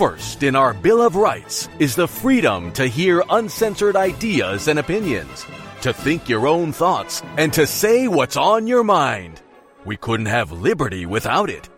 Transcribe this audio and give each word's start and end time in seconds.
First 0.00 0.42
in 0.42 0.56
our 0.56 0.72
Bill 0.72 1.02
of 1.02 1.14
Rights 1.14 1.68
is 1.78 1.94
the 1.94 2.08
freedom 2.08 2.72
to 2.72 2.86
hear 2.86 3.22
uncensored 3.28 3.96
ideas 3.96 4.66
and 4.66 4.78
opinions, 4.78 5.44
to 5.82 5.92
think 5.92 6.26
your 6.26 6.46
own 6.46 6.72
thoughts, 6.72 7.22
and 7.36 7.52
to 7.52 7.66
say 7.66 8.08
what's 8.08 8.38
on 8.38 8.66
your 8.66 8.82
mind. 8.82 9.42
We 9.84 9.98
couldn't 9.98 10.24
have 10.24 10.52
liberty 10.52 11.04
without 11.04 11.50
it. 11.50 11.68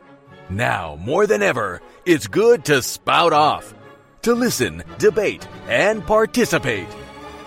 Now, 0.49 0.97
more 1.01 1.27
than 1.27 1.43
ever, 1.43 1.83
it's 2.07 2.29
good 2.29 2.65
to 2.67 2.81
spout 2.83 3.33
off, 3.33 3.75
to 4.23 4.35
listen, 4.35 4.85
debate, 4.99 5.49
and 5.67 6.07
participate. 6.07 6.87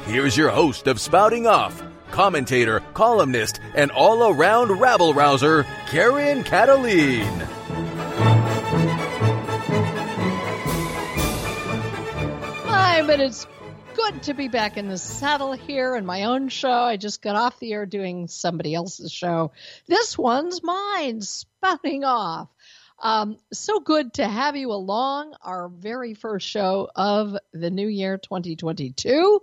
Here's 0.03 0.35
your 0.35 0.49
host 0.49 0.87
of 0.87 0.99
Spouting 0.99 1.47
Off, 1.47 1.81
commentator, 2.11 2.81
columnist, 2.93 3.61
and 3.75 3.91
all 3.91 4.29
around 4.29 4.77
rabble 4.77 5.13
rouser, 5.13 5.65
Karen 5.87 6.43
Kataline. 6.43 7.47
But 13.05 13.19
it's 13.19 13.45
good 13.95 14.23
to 14.23 14.33
be 14.33 14.47
back 14.47 14.77
in 14.77 14.87
the 14.87 14.97
saddle 14.97 15.53
here 15.53 15.95
in 15.95 16.07
my 16.07 16.23
own 16.23 16.49
show. 16.49 16.71
I 16.71 16.97
just 16.97 17.21
got 17.21 17.35
off 17.35 17.59
the 17.59 17.71
air 17.71 17.85
doing 17.85 18.27
somebody 18.27 18.73
else's 18.73 19.11
show. 19.11 19.51
This 19.85 20.17
one's 20.17 20.63
mine, 20.63 21.21
spouting 21.21 22.03
off. 22.03 22.49
Um, 22.99 23.37
so 23.53 23.79
good 23.79 24.15
to 24.15 24.27
have 24.27 24.55
you 24.55 24.71
along, 24.71 25.35
our 25.43 25.69
very 25.69 26.15
first 26.15 26.47
show 26.47 26.89
of 26.95 27.37
the 27.53 27.69
new 27.69 27.87
year 27.87 28.17
2022. 28.17 29.39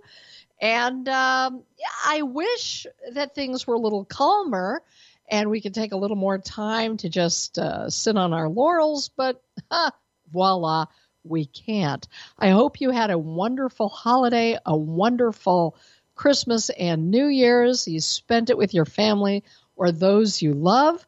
And 0.59 1.07
um, 1.07 1.63
I 2.05 2.23
wish 2.23 2.85
that 3.13 3.33
things 3.33 3.65
were 3.65 3.75
a 3.75 3.79
little 3.79 4.03
calmer 4.03 4.83
and 5.29 5.49
we 5.49 5.61
could 5.61 5.73
take 5.73 5.93
a 5.93 5.97
little 5.97 6.17
more 6.17 6.37
time 6.37 6.97
to 6.97 7.07
just 7.07 7.57
uh, 7.57 7.89
sit 7.89 8.17
on 8.17 8.33
our 8.33 8.49
laurels, 8.49 9.09
but 9.15 9.41
huh, 9.71 9.91
voila, 10.31 10.87
we 11.23 11.45
can't. 11.45 12.07
I 12.37 12.49
hope 12.49 12.81
you 12.81 12.91
had 12.91 13.11
a 13.11 13.17
wonderful 13.17 13.89
holiday, 13.89 14.57
a 14.65 14.75
wonderful 14.75 15.75
Christmas 16.15 16.69
and 16.69 17.09
New 17.09 17.27
Year's. 17.27 17.87
You 17.87 17.99
spent 17.99 18.49
it 18.49 18.57
with 18.57 18.73
your 18.73 18.85
family 18.85 19.43
or 19.75 19.91
those 19.91 20.41
you 20.41 20.53
love. 20.53 21.05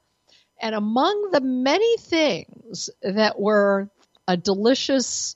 And 0.62 0.74
among 0.74 1.32
the 1.32 1.42
many 1.42 1.98
things 1.98 2.90
that 3.02 3.40
were 3.40 3.90
a 4.28 4.38
delicious 4.38 5.36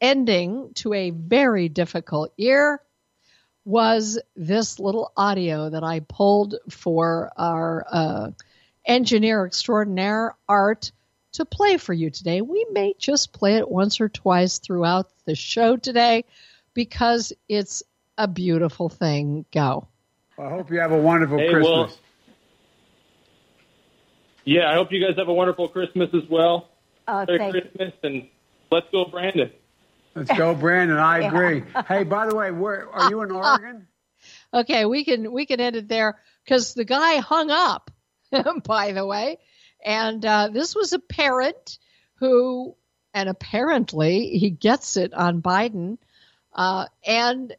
ending 0.00 0.72
to 0.74 0.92
a 0.94 1.10
very 1.10 1.68
difficult 1.68 2.32
year 2.36 2.80
was 3.64 4.18
this 4.34 4.78
little 4.78 5.12
audio 5.16 5.68
that 5.68 5.84
I 5.84 6.00
pulled 6.00 6.54
for 6.70 7.30
our 7.36 7.84
uh, 7.86 8.30
engineer 8.86 9.44
extraordinaire, 9.44 10.34
Art, 10.48 10.92
to 11.38 11.44
play 11.44 11.76
for 11.76 11.92
you 11.92 12.10
today. 12.10 12.40
We 12.40 12.66
may 12.70 12.94
just 12.98 13.32
play 13.32 13.56
it 13.56 13.70
once 13.70 14.00
or 14.00 14.08
twice 14.08 14.58
throughout 14.58 15.08
the 15.24 15.34
show 15.34 15.76
today 15.76 16.24
because 16.74 17.32
it's 17.48 17.82
a 18.16 18.28
beautiful 18.28 18.88
thing. 18.88 19.44
Go. 19.52 19.88
I 20.38 20.50
hope 20.50 20.70
you 20.70 20.80
have 20.80 20.92
a 20.92 20.98
wonderful 20.98 21.38
hey, 21.38 21.48
Christmas. 21.48 21.90
Well, 21.90 21.98
yeah, 24.44 24.70
I 24.70 24.74
hope 24.74 24.92
you 24.92 25.04
guys 25.04 25.16
have 25.16 25.28
a 25.28 25.32
wonderful 25.32 25.68
Christmas 25.68 26.10
as 26.14 26.28
well. 26.28 26.68
Oh, 27.06 27.24
Merry 27.26 27.38
thank 27.38 27.52
Christmas 27.52 27.94
and 28.02 28.28
let's 28.70 28.86
go, 28.92 29.04
Brandon. 29.04 29.50
Let's 30.14 30.32
go, 30.36 30.54
Brandon. 30.54 30.96
I 30.98 31.18
agree. 31.26 31.64
hey, 31.86 32.04
by 32.04 32.26
the 32.26 32.34
way, 32.34 32.50
where 32.50 32.88
are 32.90 33.10
you 33.10 33.22
in 33.22 33.30
Oregon? 33.32 33.86
Okay, 34.52 34.84
we 34.84 35.04
can 35.04 35.32
we 35.32 35.46
can 35.46 35.60
end 35.60 35.76
it 35.76 35.88
there 35.88 36.18
because 36.44 36.74
the 36.74 36.84
guy 36.84 37.16
hung 37.18 37.50
up. 37.50 37.90
by 38.64 38.92
the 38.92 39.06
way, 39.06 39.38
and 39.84 40.24
uh, 40.24 40.48
this 40.52 40.74
was 40.74 40.92
a 40.92 40.98
parent 40.98 41.78
who, 42.16 42.76
and 43.14 43.28
apparently 43.28 44.38
he 44.38 44.50
gets 44.50 44.96
it 44.96 45.14
on 45.14 45.42
Biden, 45.42 45.98
uh, 46.52 46.86
and 47.06 47.54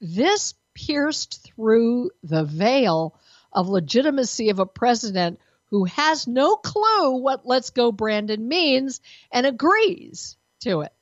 this 0.00 0.54
pierced 0.74 1.42
through 1.42 2.10
the 2.22 2.44
veil 2.44 3.18
of 3.52 3.68
legitimacy 3.68 4.50
of 4.50 4.58
a 4.58 4.66
president 4.66 5.40
who 5.70 5.84
has 5.84 6.26
no 6.26 6.56
clue 6.56 7.16
what 7.16 7.46
"Let's 7.46 7.70
Go, 7.70 7.90
Brandon" 7.90 8.46
means 8.46 9.00
and 9.32 9.46
agrees 9.46 10.36
to 10.60 10.82
it. 10.82 10.92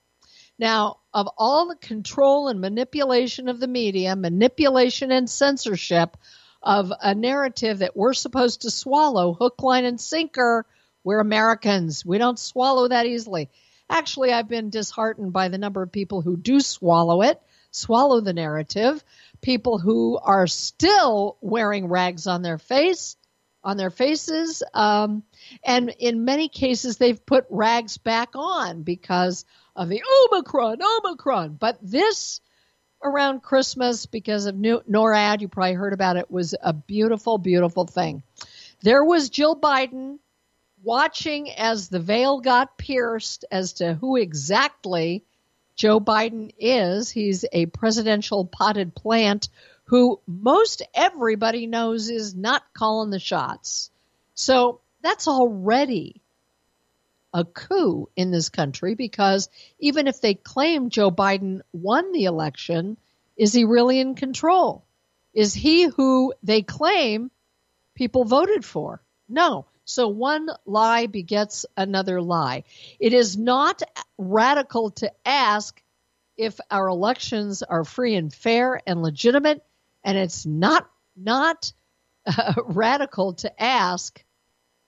Now, 0.59 0.98
of 1.12 1.28
all 1.37 1.69
the 1.69 1.76
control 1.76 2.48
and 2.48 2.60
manipulation 2.60 3.48
of 3.48 3.59
the 3.59 3.66
media, 3.66 4.14
manipulation 4.14 5.10
and 5.10 5.28
censorship 5.28 6.16
of 6.64 6.92
a 7.00 7.14
narrative 7.14 7.78
that 7.78 7.97
we're 7.97 8.14
supposed 8.14 8.62
to 8.62 8.70
swallow 8.70 9.34
hook, 9.34 9.62
line, 9.62 9.84
and 9.84 10.00
sinker, 10.00 10.66
we're 11.04 11.20
Americans. 11.20 12.04
We 12.04 12.19
don't 12.19 12.38
swallow 12.38 12.88
that 12.88 13.06
easily. 13.06 13.50
Actually, 13.91 14.32
I've 14.32 14.48
been 14.48 14.70
disheartened 14.70 15.32
by 15.32 15.48
the 15.48 15.58
number 15.58 15.82
of 15.82 15.92
people 15.92 16.22
who 16.22 16.36
do 16.36 16.60
swallow 16.60 17.20
it, 17.22 17.41
swallow 17.70 18.20
the 18.20 18.32
narrative, 18.32 19.04
people 19.42 19.78
who 19.78 20.19
are 20.19 20.47
still 20.47 21.36
wearing 21.42 21.88
rags 21.88 22.26
on 22.26 22.41
their 22.41 22.56
face, 22.56 23.16
on 23.62 23.76
their 23.76 23.91
faces, 23.91 24.62
um, 24.72 25.22
and 25.62 25.94
in 25.98 26.25
many 26.25 26.48
cases 26.48 26.96
they've 26.96 27.25
put 27.26 27.46
rags 27.50 27.98
back 27.98 28.31
on 28.34 28.82
because 28.82 29.44
of 29.76 29.88
the 29.88 30.02
Omicron, 30.32 30.78
Omicron. 30.82 31.56
But 31.60 31.78
this 31.82 32.41
around 33.04 33.42
Christmas, 33.42 34.06
because 34.06 34.47
of 34.47 34.56
New- 34.56 34.82
NORAD, 34.88 35.41
you 35.41 35.48
probably 35.48 35.75
heard 35.75 35.92
about 35.92 36.16
it, 36.16 36.31
was 36.31 36.54
a 36.60 36.72
beautiful, 36.72 37.38
beautiful 37.38 37.87
thing. 37.87 38.22
There 38.82 39.04
was 39.04 39.31
Jill 39.31 39.54
Biden 39.54 40.19
watching 40.82 41.50
as 41.50 41.88
the 41.88 42.00
veil 42.00 42.41
got 42.41 42.76
pierced 42.76 43.44
as 43.50 43.75
to 43.75 43.94
who 43.94 44.16
exactly 44.16 45.25
Joe 45.76 46.00
Biden 46.00 46.53
is. 46.59 47.10
He's 47.10 47.44
a 47.53 47.66
presidential 47.66 48.44
potted 48.44 48.94
plant 48.94 49.48
who 49.84 50.20
most 50.26 50.82
everybody 50.94 51.66
knows 51.66 52.09
is 52.09 52.34
not 52.34 52.62
calling 52.72 53.10
the 53.10 53.19
shots. 53.19 53.91
So 54.34 54.81
that's 55.03 55.28
already 55.28 56.22
a 57.34 57.44
coup 57.44 58.08
in 58.14 58.30
this 58.30 58.48
country 58.48 58.94
because 58.94 59.48
even 59.80 60.06
if 60.06 60.20
they 60.20 60.34
claim 60.34 60.88
Joe 60.88 61.10
Biden 61.10 61.60
won 61.72 62.12
the 62.12 62.24
election, 62.24 62.96
is 63.36 63.52
he 63.52 63.64
really 63.64 63.98
in 63.98 64.14
control? 64.14 64.86
Is 65.34 65.52
he 65.52 65.82
who 65.82 66.32
they 66.44 66.62
claim 66.62 67.32
people 67.96 68.24
voted 68.24 68.64
for? 68.64 69.02
No. 69.28 69.66
So 69.84 70.08
one 70.08 70.48
lie 70.64 71.08
begets 71.08 71.66
another 71.76 72.22
lie. 72.22 72.64
It 73.00 73.12
is 73.12 73.36
not 73.36 73.82
radical 74.16 74.92
to 74.92 75.12
ask 75.26 75.82
if 76.36 76.58
our 76.70 76.88
elections 76.88 77.62
are 77.62 77.84
free 77.84 78.14
and 78.14 78.32
fair 78.32 78.80
and 78.86 79.02
legitimate, 79.02 79.62
and 80.02 80.16
it's 80.16 80.46
not 80.46 80.88
not 81.16 81.72
uh, 82.26 82.54
radical 82.64 83.34
to 83.34 83.62
ask 83.62 84.24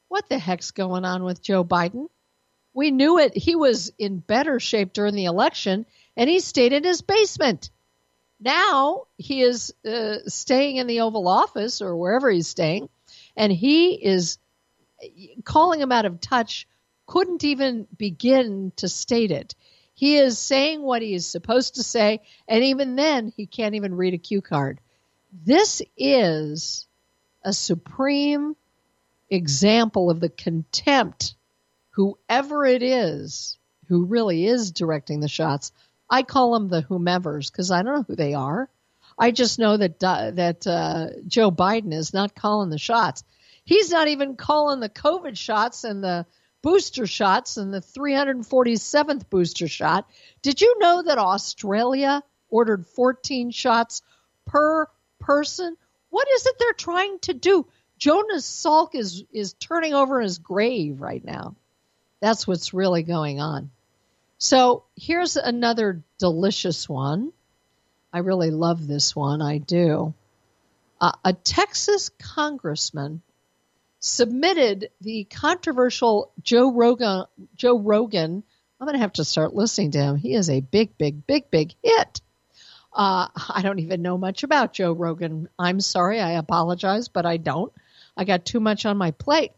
what 0.09 0.29
the 0.29 0.39
heck's 0.39 0.71
going 0.71 1.05
on 1.05 1.25
with 1.25 1.43
Joe 1.43 1.65
Biden. 1.65 2.09
We 2.77 2.91
knew 2.91 3.19
it. 3.19 3.35
He 3.35 3.57
was 3.57 3.91
in 3.99 4.19
better 4.19 4.61
shape 4.61 4.93
during 4.93 5.15
the 5.15 5.25
election, 5.25 5.87
and 6.15 6.29
he 6.29 6.41
stayed 6.41 6.75
in 6.75 6.85
his 6.85 7.01
basement. 7.01 7.71
Now 8.39 9.07
he 9.17 9.41
is 9.41 9.73
uh, 9.89 10.19
staying 10.27 10.77
in 10.77 10.87
the 10.87 11.01
Oval 11.01 11.27
Office 11.27 11.81
or 11.81 11.97
wherever 11.97 12.31
he's 12.31 12.49
staying, 12.49 12.91
and 13.35 13.51
he 13.51 13.95
is 13.95 14.37
calling 15.43 15.81
him 15.81 15.91
out 15.91 16.05
of 16.05 16.21
touch. 16.21 16.69
Couldn't 17.07 17.45
even 17.45 17.87
begin 17.97 18.73
to 18.77 18.91
state 18.91 19.31
it. 19.31 19.55
He 19.95 20.19
is 20.19 20.39
saying 20.39 20.83
what 20.83 21.01
he 21.01 21.15
is 21.15 21.27
supposed 21.27 21.77
to 21.77 21.83
say, 21.83 22.21
and 22.47 22.63
even 22.63 22.95
then, 22.95 23.33
he 23.35 23.47
can't 23.47 23.75
even 23.75 23.95
read 23.95 24.13
a 24.13 24.19
cue 24.19 24.43
card. 24.43 24.81
This 25.33 25.81
is 25.97 26.87
a 27.43 27.55
supreme 27.55 28.55
example 29.31 30.11
of 30.11 30.21
the 30.21 30.29
contempt 30.29 31.36
whoever 31.97 32.67
it 32.67 32.83
is 32.83 33.57
who 33.89 34.05
really 34.05 34.47
is 34.47 34.71
directing 34.71 35.21
the 35.21 35.29
shots. 35.29 35.73
I 36.11 36.23
call 36.23 36.53
them 36.53 36.69
the 36.69 36.83
whomevers 36.83 37.51
because 37.51 37.71
I 37.71 37.83
don't 37.83 37.95
know 37.95 38.05
who 38.07 38.17
they 38.17 38.35
are. 38.35 38.69
I 39.19 39.31
just 39.31 39.59
know 39.59 39.79
that 39.79 40.05
uh, 40.05 40.31
that 40.33 40.67
uh, 40.67 41.09
Joe 41.27 41.51
Biden 41.51 41.95
is 41.95 42.13
not 42.13 42.35
calling 42.35 42.69
the 42.69 42.79
shots. 42.79 43.25
He's 43.65 43.91
not 43.91 44.09
even 44.09 44.37
calling 44.37 44.81
the 44.81 44.91
COVID 44.91 45.39
shots 45.39 45.85
and 45.85 46.05
the 46.05 46.27
booster 46.63 47.07
shots 47.07 47.57
and 47.57 47.73
the 47.73 47.81
347th 47.81 49.31
booster 49.31 49.67
shot. 49.67 50.07
Did 50.43 50.61
you 50.61 50.79
know 50.79 51.03
that 51.03 51.19
Australia 51.19 52.23
ordered 52.51 52.87
14 52.87 53.51
shots 53.53 54.03
per 54.45 54.87
person? 55.19 55.77
What 56.11 56.29
is 56.35 56.47
it 56.47 56.57
they're 56.59 56.73
trying 56.75 57.19
to 57.21 57.33
do? 57.33 57.67
Jonas 57.99 58.47
Salk 58.47 58.95
is 58.95 59.25
is 59.33 59.55
turning 59.55 59.95
over 59.95 60.21
in 60.21 60.25
his 60.25 60.39
grave 60.39 61.01
right 61.01 61.25
now. 61.25 61.57
That's 62.21 62.47
what's 62.47 62.75
really 62.75 63.03
going 63.03 63.41
on. 63.41 63.71
So 64.39 64.85
here's 64.97 65.37
another 65.37 66.03
delicious 66.19 66.89
one. 66.89 67.33
I 68.13 68.19
really 68.19 68.51
love 68.51 68.87
this 68.87 69.15
one. 69.15 69.43
I 69.43 69.59
do. 69.59 70.15
Uh, 71.01 71.13
a 71.25 71.33
Texas 71.33 72.11
congressman 72.19 73.23
submitted 74.01 74.91
the 75.01 75.25
controversial 75.25 76.33
Joe 76.43 76.73
Rogan, 76.73 77.25
Joe 77.57 77.79
Rogan 77.79 78.43
I'm 78.81 78.87
going 78.87 78.95
to 78.95 79.03
have 79.03 79.15
to 79.15 79.25
start 79.25 79.55
listening 79.55 79.93
to 79.93 79.99
him. 79.99 80.17
He 80.17 80.35
is 80.35 80.51
a 80.51 80.61
big, 80.61 80.99
big, 80.99 81.27
big, 81.27 81.51
big 81.51 81.75
hit. 81.83 82.21
Uh, 82.93 83.29
I 83.35 83.63
don't 83.63 83.79
even 83.79 84.03
know 84.03 84.19
much 84.19 84.43
about 84.43 84.75
Joe 84.75 84.93
Rogan. 84.93 85.49
I'm 85.59 85.81
sorry. 85.81 86.21
I 86.21 86.33
apologize, 86.33 87.09
but 87.09 87.25
I 87.25 87.39
don't. 87.39 87.73
I 88.17 88.25
got 88.25 88.45
too 88.45 88.61
much 88.61 88.85
on 88.85 88.97
my 88.99 89.13
plate. 89.13 89.53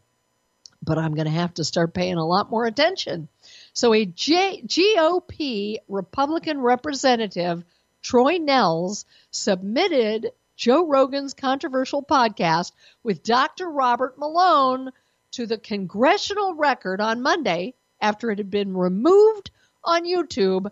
But 0.81 0.97
I'm 0.97 1.13
going 1.13 1.25
to 1.25 1.31
have 1.31 1.53
to 1.55 1.63
start 1.63 1.93
paying 1.93 2.15
a 2.15 2.25
lot 2.25 2.49
more 2.49 2.65
attention. 2.65 3.27
So, 3.73 3.93
a 3.93 4.05
G- 4.05 4.63
GOP 4.65 5.77
Republican 5.87 6.59
representative, 6.61 7.63
Troy 8.01 8.37
Nehls, 8.37 9.05
submitted 9.31 10.31
Joe 10.55 10.85
Rogan's 10.87 11.33
controversial 11.33 12.03
podcast 12.03 12.71
with 13.03 13.23
Dr. 13.23 13.69
Robert 13.69 14.17
Malone 14.17 14.91
to 15.31 15.45
the 15.45 15.57
congressional 15.57 16.55
record 16.55 17.01
on 17.01 17.21
Monday 17.21 17.75
after 18.01 18.31
it 18.31 18.39
had 18.39 18.49
been 18.49 18.75
removed 18.75 19.51
on 19.83 20.05
YouTube. 20.05 20.69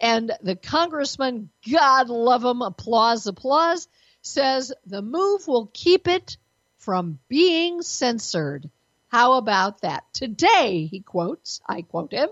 And 0.00 0.32
the 0.42 0.56
congressman, 0.56 1.50
God 1.70 2.08
love 2.08 2.44
him, 2.44 2.62
applause, 2.62 3.26
applause, 3.26 3.88
says 4.22 4.72
the 4.86 5.02
move 5.02 5.46
will 5.46 5.70
keep 5.72 6.08
it 6.08 6.36
from 6.78 7.18
being 7.28 7.82
censored. 7.82 8.70
How 9.14 9.34
about 9.34 9.82
that? 9.82 10.12
Today, 10.12 10.86
he 10.86 10.98
quotes, 10.98 11.60
I 11.68 11.82
quote 11.82 12.10
him, 12.10 12.28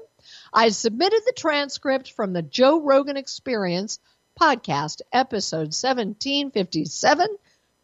I 0.53 0.71
submitted 0.71 1.23
the 1.25 1.33
transcript 1.33 2.11
from 2.11 2.33
the 2.33 2.43
Joe 2.43 2.81
Rogan 2.81 3.17
Experience 3.17 4.01
podcast, 4.41 5.01
episode 5.13 5.71
1757, 5.71 7.29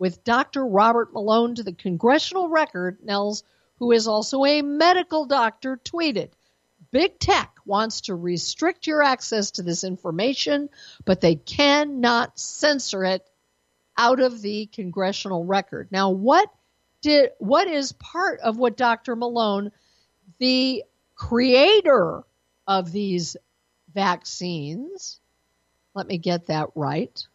with 0.00 0.24
Dr. 0.24 0.66
Robert 0.66 1.12
Malone 1.12 1.54
to 1.54 1.62
the 1.62 1.74
congressional 1.74 2.48
record, 2.48 2.98
Nehls, 3.06 3.44
who 3.78 3.92
is 3.92 4.08
also 4.08 4.44
a 4.44 4.62
medical 4.62 5.26
doctor, 5.26 5.76
tweeted. 5.76 6.30
Big 6.90 7.20
tech 7.20 7.54
wants 7.64 8.00
to 8.00 8.16
restrict 8.16 8.88
your 8.88 9.00
access 9.00 9.52
to 9.52 9.62
this 9.62 9.84
information, 9.84 10.70
but 11.04 11.20
they 11.20 11.36
cannot 11.36 12.36
censor 12.36 13.04
it 13.04 13.24
out 13.96 14.18
of 14.18 14.42
the 14.42 14.66
congressional 14.66 15.44
record. 15.44 15.86
Now, 15.92 16.10
what 16.10 16.50
did 17.00 17.30
what 17.38 17.68
is 17.68 17.92
part 17.92 18.40
of 18.40 18.58
what 18.58 18.76
Dr. 18.76 19.16
Malone, 19.16 19.72
the 20.38 20.84
creator 21.14 22.24
of 22.66 22.92
these 22.92 23.36
vaccines, 23.92 25.20
let 25.94 26.06
me 26.06 26.18
get 26.18 26.46
that 26.46 26.68
right. 26.74 27.26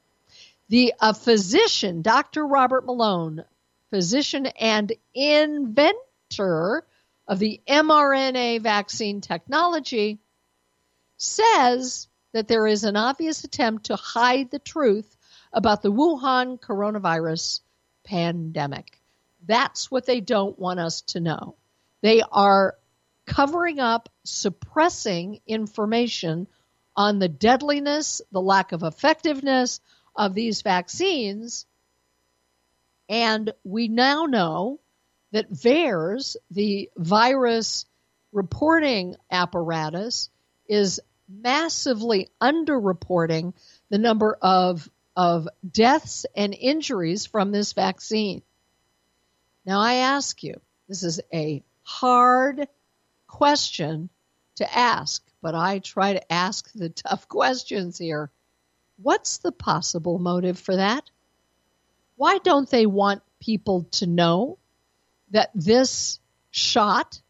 The 0.69 0.93
a 1.01 1.13
physician, 1.13 2.01
Dr. 2.01 2.45
Robert 2.45 2.85
Malone, 2.85 3.43
physician 3.89 4.45
and 4.45 4.91
inventor 5.13 6.85
of 7.27 7.39
the 7.39 7.61
mRNA 7.67 8.61
vaccine 8.61 9.21
technology, 9.21 10.19
says 11.17 12.07
that 12.33 12.47
there 12.47 12.67
is 12.67 12.83
an 12.83 12.95
obvious 12.95 13.43
attempt 13.43 13.85
to 13.85 13.95
hide 13.95 14.49
the 14.51 14.59
truth 14.59 15.15
about 15.51 15.81
the 15.81 15.91
Wuhan 15.91 16.59
coronavirus 16.59 17.61
pandemic. 18.03 18.99
That's 19.45 19.91
what 19.91 20.05
they 20.05 20.21
don't 20.21 20.57
want 20.57 20.79
us 20.79 21.01
to 21.01 21.19
know. 21.19 21.55
They 22.01 22.21
are 22.31 22.75
covering 23.25 23.79
up, 23.79 24.09
suppressing 24.23 25.39
information 25.47 26.47
on 26.95 27.19
the 27.19 27.29
deadliness, 27.29 28.21
the 28.31 28.41
lack 28.41 28.71
of 28.71 28.83
effectiveness 28.83 29.79
of 30.15 30.33
these 30.33 30.61
vaccines. 30.61 31.65
And 33.09 33.53
we 33.63 33.87
now 33.87 34.25
know 34.25 34.79
that 35.31 35.51
VAERS, 35.51 36.35
the 36.51 36.89
virus 36.95 37.85
reporting 38.31 39.15
apparatus, 39.31 40.29
is 40.67 40.99
massively 41.27 42.29
underreporting 42.41 43.53
the 43.89 43.97
number 43.97 44.37
of, 44.41 44.89
of 45.15 45.47
deaths 45.69 46.25
and 46.35 46.53
injuries 46.53 47.25
from 47.25 47.51
this 47.51 47.73
vaccine. 47.73 48.43
Now, 49.65 49.79
I 49.79 49.95
ask 49.95 50.43
you, 50.43 50.59
this 50.87 51.03
is 51.03 51.21
a 51.33 51.63
hard 51.83 52.67
question 53.27 54.09
to 54.55 54.77
ask, 54.77 55.23
but 55.41 55.55
I 55.55 55.79
try 55.79 56.13
to 56.13 56.33
ask 56.33 56.71
the 56.73 56.89
tough 56.89 57.27
questions 57.27 57.97
here. 57.97 58.29
What's 59.01 59.37
the 59.37 59.51
possible 59.51 60.19
motive 60.19 60.59
for 60.59 60.75
that? 60.75 61.09
Why 62.15 62.37
don't 62.37 62.69
they 62.69 62.85
want 62.85 63.23
people 63.39 63.83
to 63.91 64.07
know 64.07 64.57
that 65.31 65.49
this 65.55 66.19
shot 66.51 67.21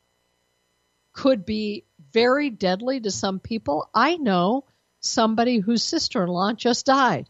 could 1.14 1.46
be 1.46 1.86
very 2.12 2.50
deadly 2.50 3.00
to 3.00 3.12
some 3.12 3.40
people. 3.40 3.90
I 3.94 4.18
know 4.18 4.66
somebody 5.00 5.60
whose 5.60 5.84
sister 5.84 6.24
in 6.24 6.30
law 6.30 6.54
just 6.54 6.86
died. 6.86 7.30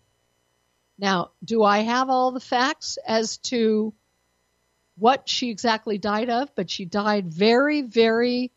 Now, 0.98 1.32
do 1.44 1.64
I 1.64 1.80
have 1.80 2.10
all 2.10 2.32
the 2.32 2.40
facts 2.40 2.98
as 3.06 3.38
to 3.38 3.94
what 4.98 5.28
she 5.28 5.50
exactly 5.50 5.98
died 5.98 6.30
of? 6.30 6.54
But 6.56 6.70
she 6.70 6.86
died 6.86 7.34
very, 7.34 7.82
very 7.82 8.52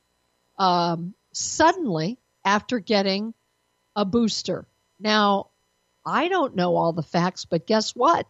um, 0.58 1.14
suddenly 1.32 2.18
after 2.44 2.78
getting 2.78 3.34
a 3.94 4.04
booster. 4.04 4.66
Now, 5.00 5.50
I 6.04 6.28
don't 6.28 6.56
know 6.56 6.76
all 6.76 6.92
the 6.92 7.02
facts, 7.02 7.44
but 7.44 7.66
guess 7.66 7.94
what? 7.94 8.26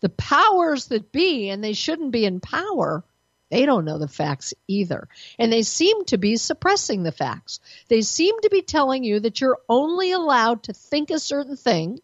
The 0.00 0.10
powers 0.10 0.86
that 0.88 1.10
be, 1.12 1.48
and 1.48 1.64
they 1.64 1.72
shouldn't 1.72 2.12
be 2.12 2.24
in 2.24 2.40
power, 2.40 3.04
they 3.50 3.66
don't 3.66 3.84
know 3.84 3.98
the 3.98 4.08
facts 4.08 4.54
either. 4.68 5.08
And 5.38 5.52
they 5.52 5.62
seem 5.62 6.04
to 6.06 6.18
be 6.18 6.36
suppressing 6.36 7.02
the 7.02 7.12
facts. 7.12 7.60
They 7.88 8.02
seem 8.02 8.38
to 8.42 8.50
be 8.50 8.62
telling 8.62 9.02
you 9.02 9.20
that 9.20 9.40
you're 9.40 9.58
only 9.68 10.12
allowed 10.12 10.64
to 10.64 10.72
think 10.72 11.10
a 11.10 11.18
certain 11.18 11.56
thing 11.56 12.00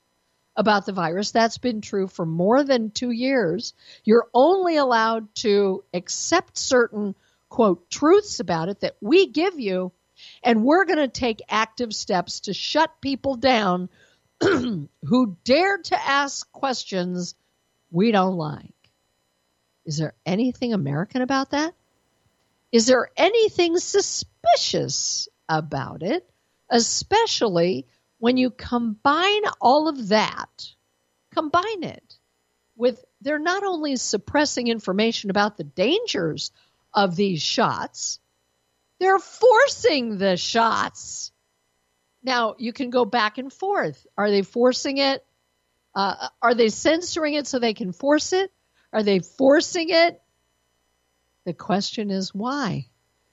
about 0.57 0.87
the 0.87 0.93
virus. 0.93 1.31
That's 1.31 1.59
been 1.59 1.81
true 1.81 2.07
for 2.07 2.25
more 2.25 2.65
than 2.65 2.91
two 2.91 3.11
years. 3.11 3.75
You're 4.05 4.29
only 4.33 4.77
allowed 4.77 5.35
to 5.37 5.85
accept 5.93 6.57
certain, 6.57 7.15
quote, 7.49 7.91
truths 7.91 8.41
about 8.41 8.69
it 8.69 8.81
that 8.81 8.97
we 9.01 9.27
give 9.27 9.61
you. 9.61 9.93
And 10.43 10.65
we're 10.65 10.87
going 10.87 10.99
to 10.99 11.09
take 11.09 11.43
active 11.49 11.93
steps 11.93 12.41
to 12.41 12.55
shut 12.55 12.91
people 13.03 13.37
down 13.37 13.91
who 14.41 15.37
dare 15.45 15.79
to 15.79 16.09
ask 16.09 16.51
questions 16.53 17.35
we 17.91 18.13
don't 18.13 18.37
like. 18.37 18.73
Is 19.85 19.99
there 19.99 20.15
anything 20.25 20.73
American 20.73 21.23
about 21.23 21.51
that? 21.51 21.75
Is 22.73 22.87
there 22.87 23.09
anything 23.17 23.79
suspicious 23.79 25.29
about 25.49 26.03
it? 26.03 26.29
Especially 26.69 27.87
when 28.19 28.37
you 28.37 28.51
combine 28.51 29.43
all 29.61 29.89
of 29.89 30.09
that, 30.09 30.67
combine 31.35 31.83
it 31.83 32.19
with 32.77 33.05
they're 33.21 33.39
not 33.39 33.65
only 33.65 33.97
suppressing 33.97 34.69
information 34.69 35.31
about 35.31 35.57
the 35.57 35.65
dangers 35.65 36.51
of 36.93 37.17
these 37.17 37.43
shots, 37.43 38.21
they're 39.01 39.19
forcing 39.19 40.19
the 40.19 40.37
shots. 40.37 41.33
Now, 42.23 42.57
you 42.59 42.73
can 42.73 42.91
go 42.91 43.05
back 43.05 43.39
and 43.39 43.53
forth. 43.53 44.07
Are 44.17 44.31
they 44.31 44.43
forcing 44.43 44.99
it 44.99 45.25
uh, 45.97 46.29
are 46.43 46.55
they 46.55 46.69
censoring 46.69 47.33
it 47.35 47.47
so 47.47 47.59
they 47.59 47.73
can 47.73 47.91
force 47.91 48.35
it? 48.35 48.53
Are 48.93 49.03
they 49.03 49.21
forcing 49.21 49.89
it? 49.89 50.21
The 51.47 51.55
question 51.55 52.11
is 52.11 52.35
why? 52.35 52.91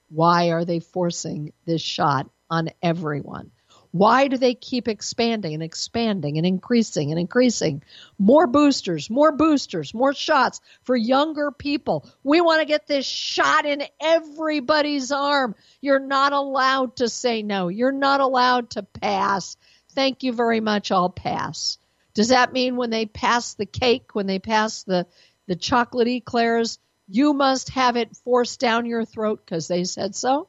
Why 0.08 0.50
are 0.50 0.64
they 0.64 0.80
forcing 0.80 1.52
this 1.66 1.82
shot 1.82 2.30
on 2.48 2.70
everyone? 2.82 3.50
Why 3.94 4.26
do 4.26 4.36
they 4.38 4.54
keep 4.54 4.88
expanding 4.88 5.54
and 5.54 5.62
expanding 5.62 6.36
and 6.36 6.44
increasing 6.44 7.12
and 7.12 7.20
increasing? 7.20 7.84
More 8.18 8.48
boosters, 8.48 9.08
more 9.08 9.30
boosters, 9.30 9.94
more 9.94 10.12
shots 10.12 10.60
for 10.82 10.96
younger 10.96 11.52
people. 11.52 12.04
We 12.24 12.40
want 12.40 12.58
to 12.60 12.66
get 12.66 12.88
this 12.88 13.06
shot 13.06 13.66
in 13.66 13.84
everybody's 14.00 15.12
arm. 15.12 15.54
You're 15.80 16.00
not 16.00 16.32
allowed 16.32 16.96
to 16.96 17.08
say 17.08 17.44
no. 17.44 17.68
You're 17.68 17.92
not 17.92 18.18
allowed 18.18 18.70
to 18.70 18.82
pass. 18.82 19.56
Thank 19.90 20.24
you 20.24 20.32
very 20.32 20.58
much. 20.58 20.90
I'll 20.90 21.08
pass. 21.08 21.78
Does 22.14 22.30
that 22.30 22.52
mean 22.52 22.74
when 22.74 22.90
they 22.90 23.06
pass 23.06 23.54
the 23.54 23.64
cake, 23.64 24.12
when 24.16 24.26
they 24.26 24.40
pass 24.40 24.82
the, 24.82 25.06
the 25.46 25.54
chocolate 25.54 26.08
eclairs, 26.08 26.80
you 27.06 27.32
must 27.32 27.68
have 27.68 27.94
it 27.94 28.16
forced 28.24 28.58
down 28.58 28.86
your 28.86 29.04
throat 29.04 29.40
because 29.44 29.68
they 29.68 29.84
said 29.84 30.16
so? 30.16 30.48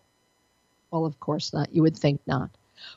Well, 0.89 1.05
of 1.05 1.19
course 1.19 1.53
not. 1.53 1.71
You 1.75 1.83
would 1.83 1.95
think 1.95 2.21
not. 2.25 2.49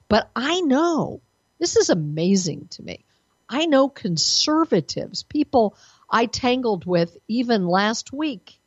But 0.09 0.31
I 0.35 0.61
know, 0.61 1.21
this 1.59 1.77
is 1.77 1.91
amazing 1.91 2.69
to 2.73 2.83
me. 2.83 3.05
I 3.49 3.67
know 3.67 3.89
conservatives, 3.89 5.23
people 5.23 5.77
I 6.11 6.27
tangled 6.27 6.85
with 6.87 7.17
even 7.29 7.67
last 7.67 8.13
week, 8.13 8.61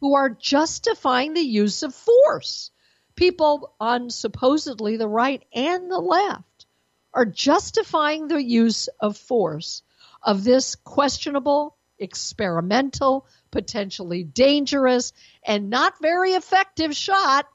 who 0.00 0.14
are 0.14 0.30
justifying 0.30 1.34
the 1.34 1.40
use 1.40 1.82
of 1.82 1.94
force. 1.94 2.70
People 3.16 3.74
on 3.80 4.10
supposedly 4.10 4.96
the 4.96 5.08
right 5.08 5.44
and 5.52 5.90
the 5.90 5.98
left 5.98 6.66
are 7.12 7.26
justifying 7.26 8.28
the 8.28 8.42
use 8.42 8.88
of 9.00 9.16
force 9.16 9.82
of 10.22 10.44
this 10.44 10.76
questionable, 10.76 11.76
experimental, 11.98 13.26
potentially 13.50 14.22
dangerous, 14.22 15.12
and 15.44 15.70
not 15.70 16.00
very 16.00 16.32
effective 16.32 16.94
shot, 16.94 17.46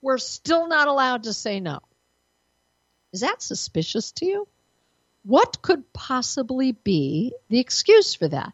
we're 0.00 0.18
still 0.18 0.68
not 0.68 0.88
allowed 0.88 1.24
to 1.24 1.32
say 1.32 1.58
no. 1.58 1.80
Is 3.12 3.20
that 3.20 3.42
suspicious 3.42 4.12
to 4.12 4.26
you? 4.26 4.48
What 5.24 5.62
could 5.62 5.92
possibly 5.92 6.72
be 6.72 7.34
the 7.48 7.58
excuse 7.58 8.14
for 8.14 8.28
that? 8.28 8.52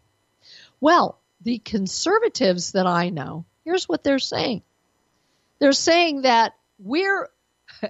Well, 0.81 1.19
the 1.43 1.59
conservatives 1.59 2.73
that 2.73 2.87
I 2.87 3.11
know, 3.11 3.45
here's 3.65 3.89
what 3.89 4.03
they're 4.03 4.19
saying. 4.19 4.63
They're 5.59 5.73
saying 5.73 6.23
that 6.23 6.55
we're 6.79 7.29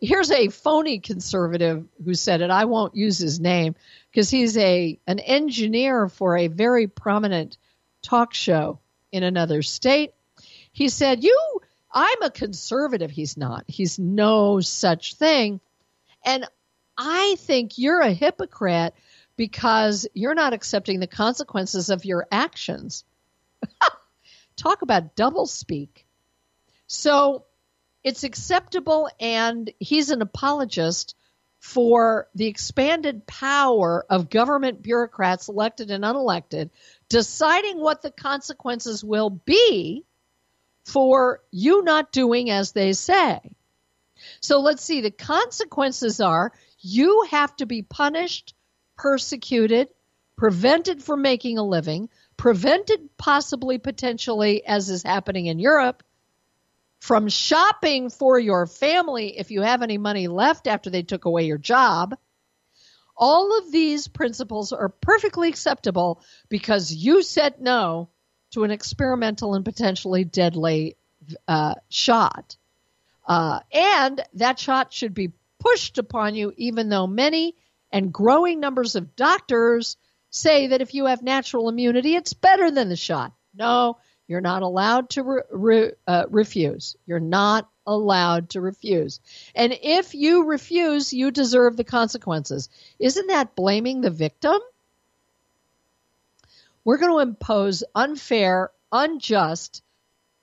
here's 0.00 0.30
a 0.30 0.48
phony 0.48 0.98
conservative 0.98 1.86
who 2.04 2.14
said 2.14 2.40
it. 2.40 2.50
I 2.50 2.64
won't 2.64 2.96
use 2.96 3.18
his 3.18 3.40
name 3.40 3.74
because 4.10 4.30
he's 4.30 4.56
a 4.56 4.98
an 5.06 5.18
engineer 5.18 6.08
for 6.08 6.36
a 6.36 6.48
very 6.48 6.86
prominent 6.86 7.58
talk 8.02 8.34
show 8.34 8.78
in 9.12 9.22
another 9.22 9.62
state. 9.62 10.12
He 10.72 10.88
said, 10.88 11.24
"You 11.24 11.60
I'm 11.92 12.22
a 12.22 12.30
conservative." 12.30 13.10
He's 13.10 13.36
not. 13.36 13.64
He's 13.68 13.98
no 13.98 14.60
such 14.60 15.14
thing. 15.14 15.60
And 16.24 16.46
I 16.96 17.36
think 17.38 17.78
you're 17.78 18.00
a 18.00 18.12
hypocrite 18.12 18.94
because 19.36 20.06
you're 20.12 20.34
not 20.34 20.52
accepting 20.52 21.00
the 21.00 21.06
consequences 21.06 21.88
of 21.88 22.04
your 22.04 22.26
actions. 22.30 23.04
Talk 24.56 24.82
about 24.82 25.16
double 25.16 25.46
speak. 25.46 26.06
So 26.86 27.46
it's 28.04 28.24
acceptable, 28.24 29.08
and 29.18 29.72
he's 29.78 30.10
an 30.10 30.20
apologist 30.20 31.14
for 31.58 32.28
the 32.34 32.46
expanded 32.46 33.26
power 33.26 34.04
of 34.08 34.30
government 34.30 34.82
bureaucrats, 34.82 35.48
elected 35.48 35.90
and 35.90 36.04
unelected, 36.04 36.70
deciding 37.08 37.78
what 37.78 38.02
the 38.02 38.10
consequences 38.10 39.04
will 39.04 39.30
be 39.30 40.04
for 40.90 41.40
you 41.50 41.82
not 41.82 42.12
doing 42.12 42.50
as 42.50 42.72
they 42.72 42.92
say. 42.92 43.40
So 44.40 44.60
let's 44.60 44.84
see, 44.84 45.00
the 45.00 45.10
consequences 45.10 46.20
are 46.20 46.52
you 46.80 47.26
have 47.30 47.54
to 47.56 47.66
be 47.66 47.82
punished 47.82 48.54
persecuted, 48.96 49.88
prevented 50.36 51.02
from 51.02 51.22
making 51.22 51.58
a 51.58 51.62
living, 51.62 52.10
prevented 52.36 53.16
possibly 53.16 53.78
potentially, 53.78 54.66
as 54.66 54.90
is 54.90 55.02
happening 55.02 55.46
in 55.46 55.58
Europe, 55.58 56.02
from 56.98 57.28
shopping 57.28 58.10
for 58.10 58.38
your 58.38 58.66
family 58.66 59.38
if 59.38 59.50
you 59.50 59.62
have 59.62 59.82
any 59.82 59.96
money 59.96 60.28
left 60.28 60.66
after 60.66 60.90
they 60.90 61.02
took 61.02 61.24
away 61.24 61.44
your 61.44 61.58
job. 61.58 62.14
All 63.16 63.58
of 63.58 63.72
these 63.72 64.08
principles 64.08 64.72
are 64.72 64.88
perfectly 64.88 65.48
acceptable 65.48 66.22
because 66.48 66.92
you 66.92 67.22
said 67.22 67.60
no 67.60 68.10
to 68.50 68.64
an 68.64 68.70
experimental 68.70 69.54
and 69.54 69.64
potentially 69.64 70.24
deadly 70.24 70.96
uh, 71.46 71.74
shot. 71.88 72.56
Uh, 73.26 73.60
and 73.72 74.22
that 74.34 74.58
shot 74.58 74.92
should 74.92 75.14
be 75.14 75.32
pushed 75.58 75.98
upon 75.98 76.34
you, 76.34 76.52
even 76.56 76.88
though 76.88 77.06
many 77.06 77.54
and 77.92 78.12
growing 78.12 78.60
numbers 78.60 78.96
of 78.96 79.14
doctors 79.16 79.96
say 80.30 80.68
that 80.68 80.80
if 80.80 80.94
you 80.94 81.06
have 81.06 81.22
natural 81.22 81.68
immunity, 81.68 82.14
it's 82.14 82.32
better 82.32 82.70
than 82.70 82.88
the 82.88 82.96
shot. 82.96 83.32
No, 83.54 83.98
you're 84.26 84.40
not 84.40 84.62
allowed 84.62 85.10
to 85.10 85.22
re- 85.22 85.42
re- 85.50 85.92
uh, 86.06 86.26
refuse. 86.30 86.96
You're 87.06 87.18
not 87.18 87.68
allowed 87.86 88.50
to 88.50 88.60
refuse. 88.60 89.18
And 89.54 89.76
if 89.82 90.14
you 90.14 90.44
refuse, 90.44 91.12
you 91.12 91.32
deserve 91.32 91.76
the 91.76 91.84
consequences. 91.84 92.68
Isn't 93.00 93.26
that 93.26 93.56
blaming 93.56 94.00
the 94.00 94.10
victim? 94.10 94.58
We're 96.84 96.98
going 96.98 97.12
to 97.12 97.30
impose 97.30 97.84
unfair, 97.94 98.70
unjust 98.90 99.82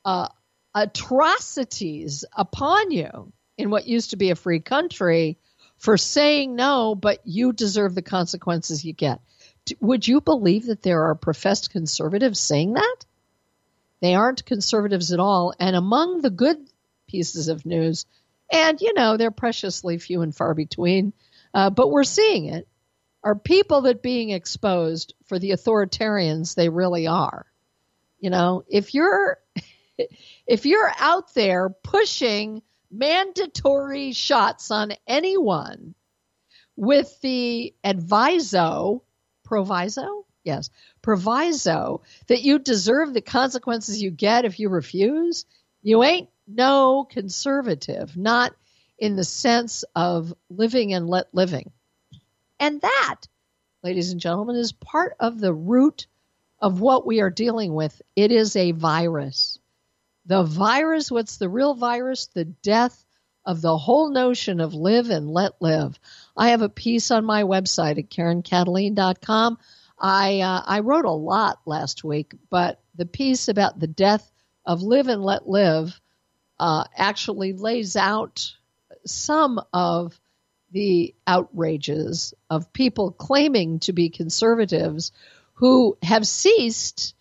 uh, 0.06 0.27
atrocities 0.74 2.25
upon 2.36 2.91
you 2.91 3.32
in 3.58 3.70
what 3.70 3.88
used 3.88 4.12
to 4.12 4.17
be 4.17 4.29
a 4.29 4.36
free 4.36 4.60
country 4.60 5.38
for 5.77 5.98
saying 5.98 6.56
no, 6.56 6.96
but 6.96 7.20
you 7.25 7.53
deserve 7.53 7.96
the 7.96 8.01
consequences 8.01 8.86
you 8.86 8.94
get. 8.94 9.20
Would 9.82 10.08
you 10.08 10.22
believe 10.22 10.67
that 10.67 10.82
there 10.82 11.03
are 11.06 11.15
professed 11.15 11.72
conservatives 11.72 12.39
saying 12.39 12.74
that? 12.74 12.98
They 14.00 14.15
aren't 14.15 14.46
conservatives 14.46 15.12
at 15.12 15.20
all. 15.20 15.53
And 15.60 15.75
among 15.75 16.22
the 16.22 16.29
good 16.29 16.58
pieces 17.08 17.48
of 17.48 17.65
news, 17.65 18.06
and 18.51 18.79
you 18.79 18.94
know, 18.94 19.17
they're 19.17 19.32
preciously 19.32 19.98
few 19.98 20.22
and 20.22 20.36
far 20.36 20.53
between, 20.53 21.13
uh, 21.53 21.70
but 21.70 21.91
we're 21.91 22.03
seeing 22.03 22.46
it, 22.46 22.67
are 23.24 23.36
people 23.36 23.82
that 23.82 24.02
being 24.02 24.30
exposed 24.30 25.14
for 25.26 25.40
the 25.40 25.52
authoritarians 25.52 26.56
they 26.56 26.70
really 26.70 27.08
are. 27.08 27.46
You 28.20 28.30
know, 28.30 28.64
if 28.68 28.94
you're 28.94 29.40
if 30.48 30.66
you're 30.66 30.92
out 31.00 31.34
there 31.34 31.70
pushing 31.70 32.62
mandatory 32.92 34.14
shots 34.14 34.72
on 34.72 34.94
anyone 35.08 35.94
with 36.76 37.20
the 37.22 37.74
adviso, 37.84 39.02
proviso? 39.44 40.26
Yes, 40.44 40.70
proviso 41.02 42.04
that 42.28 42.42
you 42.42 42.60
deserve 42.60 43.14
the 43.14 43.22
consequences 43.22 44.02
you 44.02 44.12
get 44.12 44.46
if 44.46 44.60
you 44.60 44.70
refuse. 44.70 45.46
You 45.82 46.04
ain't 46.04 46.30
no 46.48 47.04
conservative, 47.04 48.16
not 48.16 48.56
in 48.98 49.16
the 49.16 49.24
sense 49.24 49.84
of 49.94 50.34
living 50.50 50.94
and 50.94 51.08
let 51.08 51.34
living. 51.34 51.72
And 52.60 52.82
that, 52.82 53.22
ladies 53.84 54.12
and 54.12 54.22
gentlemen, 54.22 54.56
is 54.56 54.72
part 54.72 55.16
of 55.20 55.40
the 55.40 55.54
root 55.54 56.08
of 56.60 56.82
what 56.82 57.06
we 57.06 57.22
are 57.22 57.30
dealing 57.30 57.74
with. 57.74 58.02
It 58.16 58.32
is 58.32 58.56
a 58.56 58.72
virus. 58.72 59.60
The 60.26 60.44
virus, 60.44 61.12
what's 61.12 61.38
the 61.38 61.50
real 61.50 61.74
virus? 61.76 62.28
The 62.28 62.46
death 62.46 63.06
of 63.46 63.62
the 63.62 63.78
whole 63.78 64.10
notion 64.10 64.60
of 64.60 64.74
live 64.74 65.10
and 65.10 65.30
let 65.30 65.54
live. 65.62 65.98
I 66.36 66.50
have 66.50 66.62
a 66.62 66.70
piece 66.70 67.12
on 67.12 67.24
my 67.24 67.44
website 67.44 67.98
at 67.98 68.10
KarenKataline.com. 68.10 69.58
I 70.00 70.42
uh, 70.42 70.62
I 70.66 70.82
wrote 70.82 71.06
a 71.06 71.12
lot 71.12 71.62
last 71.66 72.04
week, 72.04 72.34
but 72.50 72.82
the 72.96 73.06
piece 73.06 73.48
about 73.48 73.80
the 73.80 73.88
death 73.88 74.30
of 74.66 74.84
live 74.84 75.08
and 75.08 75.24
let 75.24 75.48
live 75.48 76.00
uh, 76.60 76.84
actually 76.96 77.54
lays 77.54 77.96
out 77.96 78.54
some 79.06 79.62
of 79.72 80.20
the 80.72 81.16
outrages 81.26 82.34
of 82.50 82.74
people 82.74 83.12
claiming 83.12 83.80
to 83.80 83.94
be 83.94 84.10
conservatives 84.10 85.12
who 85.54 85.98
have 86.04 86.28
ceased 86.28 87.16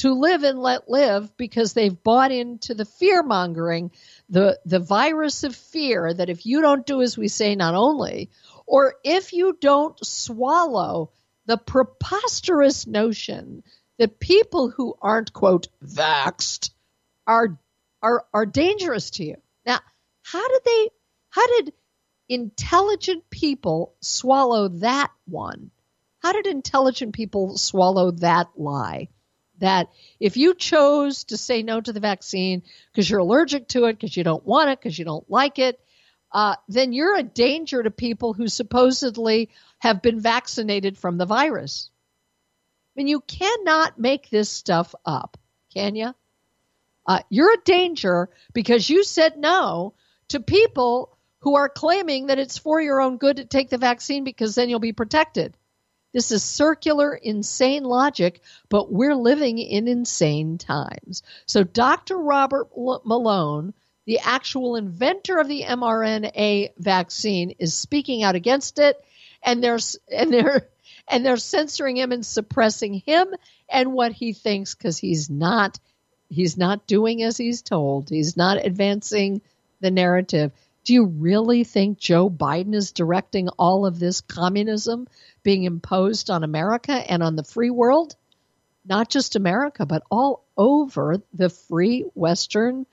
to 0.00 0.14
live 0.14 0.44
and 0.44 0.58
let 0.58 0.88
live 0.88 1.36
because 1.36 1.72
they've 1.72 2.02
bought 2.02 2.32
into 2.32 2.74
the 2.74 2.84
fear 2.84 3.22
mongering, 3.22 3.90
the, 4.30 4.58
the 4.64 4.78
virus 4.78 5.44
of 5.44 5.54
fear 5.54 6.12
that 6.12 6.30
if 6.30 6.46
you 6.46 6.62
don't 6.62 6.86
do 6.86 7.02
as 7.02 7.18
we 7.18 7.28
say, 7.28 7.54
not 7.54 7.74
only, 7.74 8.30
or 8.66 8.94
if 9.04 9.32
you 9.32 9.56
don't 9.60 9.98
swallow 10.04 11.10
the 11.46 11.58
preposterous 11.58 12.86
notion 12.86 13.62
that 13.98 14.18
people 14.18 14.70
who 14.70 14.94
aren't, 15.02 15.32
quote, 15.32 15.68
vaxed 15.84 16.70
are, 17.26 17.58
are, 18.02 18.24
are 18.32 18.46
dangerous 18.46 19.10
to 19.10 19.24
you. 19.24 19.36
Now, 19.66 19.80
how 20.22 20.48
did 20.48 20.62
they, 20.64 20.88
how 21.28 21.46
did 21.46 21.72
intelligent 22.30 23.28
people 23.28 23.94
swallow 24.00 24.68
that 24.68 25.10
one? 25.26 25.70
How 26.20 26.32
did 26.32 26.46
intelligent 26.46 27.14
people 27.14 27.58
swallow 27.58 28.12
that 28.12 28.48
lie? 28.56 29.08
that 29.60 29.88
if 30.18 30.36
you 30.36 30.54
chose 30.54 31.24
to 31.24 31.36
say 31.36 31.62
no 31.62 31.80
to 31.80 31.92
the 31.92 32.00
vaccine 32.00 32.62
because 32.90 33.08
you're 33.08 33.20
allergic 33.20 33.68
to 33.68 33.84
it, 33.84 33.92
because 33.92 34.16
you 34.16 34.24
don't 34.24 34.44
want 34.44 34.70
it, 34.70 34.78
because 34.78 34.98
you 34.98 35.04
don't 35.04 35.30
like 35.30 35.58
it, 35.58 35.78
uh, 36.32 36.56
then 36.68 36.92
you're 36.92 37.16
a 37.16 37.22
danger 37.22 37.82
to 37.82 37.90
people 37.90 38.32
who 38.32 38.48
supposedly 38.48 39.50
have 39.78 40.02
been 40.02 40.20
vaccinated 40.20 40.96
from 40.98 41.18
the 41.18 41.26
virus. 41.26 41.90
I 42.96 43.00
mean, 43.00 43.08
you 43.08 43.20
cannot 43.20 43.98
make 43.98 44.30
this 44.30 44.48
stuff 44.48 44.94
up, 45.04 45.38
can 45.72 45.94
you? 45.94 46.14
Uh, 47.06 47.20
you're 47.28 47.54
a 47.54 47.64
danger 47.64 48.28
because 48.52 48.88
you 48.88 49.04
said 49.04 49.36
no 49.36 49.94
to 50.28 50.40
people 50.40 51.16
who 51.40 51.56
are 51.56 51.68
claiming 51.68 52.26
that 52.26 52.38
it's 52.38 52.58
for 52.58 52.80
your 52.80 53.00
own 53.00 53.16
good 53.16 53.36
to 53.36 53.44
take 53.44 53.70
the 53.70 53.78
vaccine 53.78 54.24
because 54.24 54.54
then 54.54 54.68
you'll 54.68 54.78
be 54.78 54.92
protected. 54.92 55.56
This 56.12 56.32
is 56.32 56.42
circular, 56.42 57.14
insane 57.14 57.84
logic, 57.84 58.40
but 58.68 58.92
we're 58.92 59.14
living 59.14 59.58
in 59.58 59.86
insane 59.86 60.58
times. 60.58 61.22
So, 61.46 61.62
Dr. 61.62 62.18
Robert 62.18 62.68
Malone, 62.76 63.74
the 64.06 64.18
actual 64.18 64.74
inventor 64.74 65.38
of 65.38 65.46
the 65.46 65.62
mRNA 65.62 66.70
vaccine, 66.78 67.52
is 67.58 67.74
speaking 67.74 68.24
out 68.24 68.34
against 68.34 68.80
it, 68.80 68.96
and 69.42 69.62
they're 69.62 69.78
and 70.12 70.32
they're 70.32 70.68
and 71.08 71.24
they're 71.24 71.36
censoring 71.36 71.96
him 71.96 72.12
and 72.12 72.26
suppressing 72.26 72.94
him 72.94 73.28
and 73.68 73.92
what 73.92 74.12
he 74.12 74.32
thinks 74.32 74.74
because 74.74 74.98
he's 74.98 75.30
not 75.30 75.78
he's 76.28 76.56
not 76.56 76.86
doing 76.88 77.22
as 77.22 77.36
he's 77.36 77.62
told. 77.62 78.08
He's 78.08 78.36
not 78.36 78.64
advancing 78.64 79.42
the 79.80 79.90
narrative. 79.90 80.52
Do 80.90 80.94
you 80.94 81.04
really 81.06 81.62
think 81.62 82.00
Joe 82.00 82.28
Biden 82.28 82.74
is 82.74 82.90
directing 82.90 83.48
all 83.50 83.86
of 83.86 84.00
this 84.00 84.22
communism 84.22 85.06
being 85.44 85.62
imposed 85.62 86.30
on 86.30 86.42
America 86.42 86.90
and 86.90 87.22
on 87.22 87.36
the 87.36 87.44
free 87.44 87.70
world? 87.70 88.16
Not 88.84 89.08
just 89.08 89.36
America, 89.36 89.86
but 89.86 90.02
all 90.10 90.44
over 90.56 91.22
the 91.32 91.48
free 91.48 92.06
Western 92.14 92.86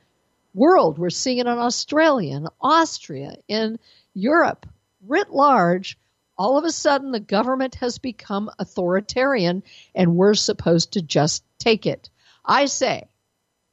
world. 0.54 1.00
We're 1.00 1.10
seeing 1.10 1.39
it 1.39 1.48
in 1.48 1.58
Australia, 1.58 2.36
in 2.36 2.48
Austria, 2.62 3.38
in 3.48 3.80
Europe 4.13 4.68
writ 5.01 5.32
large, 5.32 5.98
all 6.38 6.60
of 6.60 6.66
a 6.66 6.72
sudden 6.72 7.12
the 7.12 7.20
government 7.20 7.74
has 7.82 7.98
become 7.98 8.51
authoritarian 8.60 9.63
and 9.96 10.16
we're 10.16 10.36
supposed 10.36 10.94
to 10.94 11.01
just 11.01 11.44
take 11.58 11.88
it. 11.88 12.12
I 12.46 12.68
say 12.68 13.08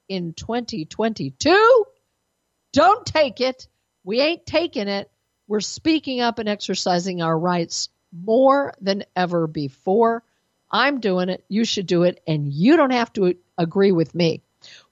in 0.08 0.32
2022, 0.32 1.84
don't 2.72 3.04
take 3.04 3.42
it. 3.42 3.68
We 4.04 4.20
ain't 4.20 4.46
taking 4.46 4.88
it. 4.88 5.10
We're 5.48 5.60
speaking 5.60 6.20
up 6.20 6.38
and 6.38 6.48
exercising 6.48 7.22
our 7.22 7.38
rights 7.38 7.88
more 8.12 8.74
than 8.80 9.04
ever 9.16 9.46
before. 9.46 10.22
I'm 10.70 11.00
doing 11.00 11.28
it. 11.28 11.44
You 11.48 11.64
should 11.64 11.86
do 11.86 12.04
it. 12.04 12.20
And 12.26 12.52
you 12.52 12.76
don't 12.76 12.92
have 12.92 13.12
to 13.14 13.34
agree 13.58 13.92
with 13.92 14.14
me. 14.14 14.42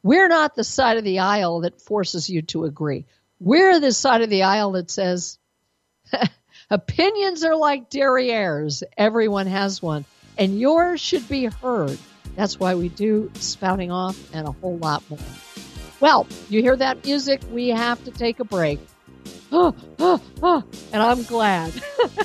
We're 0.02 0.28
not 0.28 0.54
the 0.54 0.64
side 0.64 0.96
of 0.96 1.04
the 1.04 1.20
aisle 1.20 1.60
that 1.60 1.80
forces 1.80 2.28
you 2.28 2.42
to 2.42 2.64
agree. 2.64 3.06
We're 3.40 3.80
the 3.80 3.92
side 3.92 4.22
of 4.22 4.30
the 4.30 4.44
aisle 4.44 4.72
that 4.72 4.90
says 4.90 5.38
opinions 6.70 7.44
are 7.44 7.56
like 7.56 7.90
derrieres. 7.90 8.82
Everyone 8.96 9.46
has 9.46 9.82
one. 9.82 10.04
And 10.38 10.58
yours 10.58 11.00
should 11.00 11.28
be 11.28 11.44
heard. 11.46 11.98
That's 12.36 12.58
why 12.58 12.74
we 12.74 12.88
do 12.88 13.30
spouting 13.34 13.90
off 13.90 14.18
and 14.34 14.46
a 14.46 14.52
whole 14.52 14.78
lot 14.78 15.02
more. 15.10 15.18
Well, 16.00 16.26
you 16.48 16.62
hear 16.62 16.76
that 16.76 17.04
music? 17.04 17.42
We 17.50 17.68
have 17.68 18.02
to 18.04 18.10
take 18.10 18.40
a 18.40 18.44
break. 18.44 18.80
Oh, 19.50 19.74
oh, 20.42 20.64
and 20.92 21.02
I'm 21.02 21.22
glad. 21.24 21.72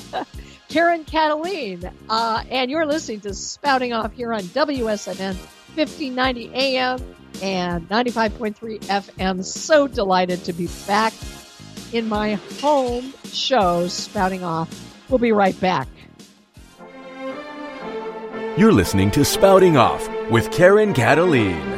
Karen 0.68 1.04
Kataline, 1.04 1.90
uh, 2.10 2.44
and 2.50 2.70
you're 2.70 2.84
listening 2.84 3.20
to 3.20 3.32
Spouting 3.32 3.94
Off 3.94 4.12
here 4.12 4.34
on 4.34 4.42
WSMN 4.42 5.34
1590 5.74 6.50
AM 6.54 7.16
and 7.42 7.88
95.3 7.88 8.80
FM. 8.80 9.44
So 9.44 9.86
delighted 9.86 10.44
to 10.44 10.52
be 10.52 10.68
back 10.86 11.14
in 11.92 12.08
my 12.08 12.34
home 12.60 13.14
show, 13.24 13.88
Spouting 13.88 14.44
Off. 14.44 14.68
We'll 15.08 15.18
be 15.18 15.32
right 15.32 15.58
back. 15.58 15.88
You're 18.58 18.72
listening 18.72 19.10
to 19.12 19.24
Spouting 19.24 19.76
Off 19.76 20.08
with 20.30 20.50
Karen 20.50 20.92
Kataline. 20.92 21.77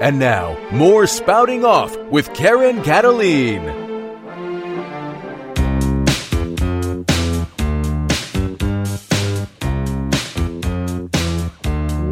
And 0.00 0.18
now, 0.18 0.58
more 0.72 1.06
spouting 1.06 1.64
off 1.64 1.96
with 2.10 2.34
Karen 2.34 2.82
Kataline. 2.82 3.64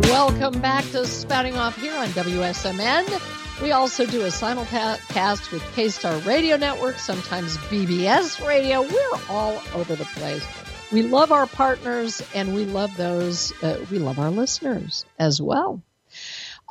Welcome 0.04 0.60
back 0.60 0.84
to 0.92 1.04
Spouting 1.06 1.56
Off 1.56 1.80
here 1.80 1.94
on 1.94 2.06
WSMN. 2.08 3.60
We 3.60 3.72
also 3.72 4.06
do 4.06 4.22
a 4.22 4.28
simulcast 4.28 5.50
with 5.50 5.62
K 5.74 5.88
Star 5.88 6.16
Radio 6.18 6.56
Network, 6.56 6.98
sometimes 6.98 7.56
BBS 7.58 8.46
Radio. 8.46 8.82
We're 8.82 9.20
all 9.28 9.60
over 9.74 9.96
the 9.96 10.04
place. 10.04 10.44
We 10.92 11.02
love 11.02 11.32
our 11.32 11.46
partners 11.46 12.22
and 12.34 12.54
we 12.54 12.64
love 12.64 12.96
those, 12.96 13.52
uh, 13.62 13.84
we 13.90 13.98
love 13.98 14.20
our 14.20 14.30
listeners 14.30 15.04
as 15.18 15.42
well. 15.42 15.82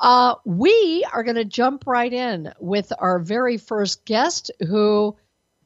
Uh, 0.02 0.34
we 0.46 1.06
are 1.14 1.24
going 1.24 1.36
to 1.36 1.46
jump 1.46 1.86
right 1.86 2.12
in 2.12 2.52
with 2.60 2.92
our 2.98 3.20
very 3.20 3.58
first 3.58 4.04
guest, 4.04 4.50
who 4.60 5.16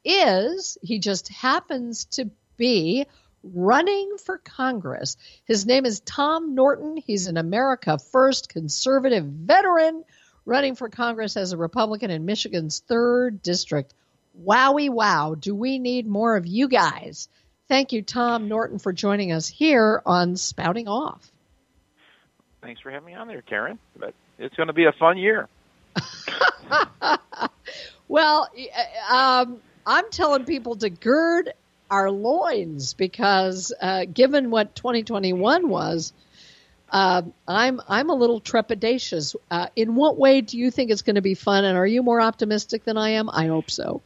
is, 0.03 0.77
he 0.81 0.99
just 0.99 1.29
happens 1.29 2.03
to 2.05 2.29
be 2.57 3.05
running 3.43 4.17
for 4.17 4.37
Congress. 4.39 5.15
His 5.45 5.65
name 5.65 5.85
is 5.85 6.01
Tom 6.01 6.53
Norton. 6.53 6.97
He's 6.97 7.27
an 7.27 7.37
America 7.37 7.97
First 7.97 8.49
conservative 8.49 9.23
veteran 9.23 10.03
running 10.45 10.75
for 10.75 10.89
Congress 10.89 11.37
as 11.37 11.53
a 11.53 11.57
Republican 11.57 12.11
in 12.11 12.25
Michigan's 12.25 12.83
third 12.87 13.41
district. 13.41 13.93
Wowie 14.43 14.89
wow, 14.89 15.35
do 15.35 15.55
we 15.55 15.79
need 15.79 16.07
more 16.07 16.35
of 16.35 16.45
you 16.45 16.67
guys? 16.67 17.29
Thank 17.69 17.93
you, 17.93 18.01
Tom 18.01 18.49
Norton, 18.49 18.79
for 18.79 18.91
joining 18.91 19.31
us 19.31 19.47
here 19.47 20.01
on 20.05 20.35
Spouting 20.35 20.89
Off. 20.89 21.31
Thanks 22.61 22.81
for 22.81 22.91
having 22.91 23.07
me 23.07 23.13
on 23.13 23.27
there, 23.27 23.41
Karen. 23.41 23.79
But 23.95 24.13
it's 24.39 24.55
going 24.55 24.67
to 24.67 24.73
be 24.73 24.85
a 24.85 24.91
fun 24.93 25.17
year. 25.17 25.47
well, 28.07 28.49
um, 29.09 29.61
I'm 29.85 30.09
telling 30.11 30.45
people 30.45 30.75
to 30.77 30.89
gird 30.89 31.53
our 31.89 32.09
loins 32.11 32.93
because, 32.93 33.73
uh, 33.81 34.05
given 34.05 34.49
what 34.49 34.75
2021 34.75 35.69
was, 35.69 36.13
uh, 36.91 37.23
I'm 37.47 37.81
I'm 37.87 38.09
a 38.09 38.15
little 38.15 38.39
trepidatious. 38.39 39.35
Uh, 39.49 39.67
in 39.75 39.95
what 39.95 40.17
way 40.17 40.41
do 40.41 40.57
you 40.57 40.71
think 40.71 40.91
it's 40.91 41.01
going 41.01 41.15
to 41.15 41.21
be 41.21 41.33
fun? 41.33 41.65
And 41.65 41.77
are 41.77 41.87
you 41.87 42.03
more 42.03 42.21
optimistic 42.21 42.83
than 42.83 42.97
I 42.97 43.11
am? 43.11 43.29
I 43.29 43.47
hope 43.47 43.69
so. 43.69 44.01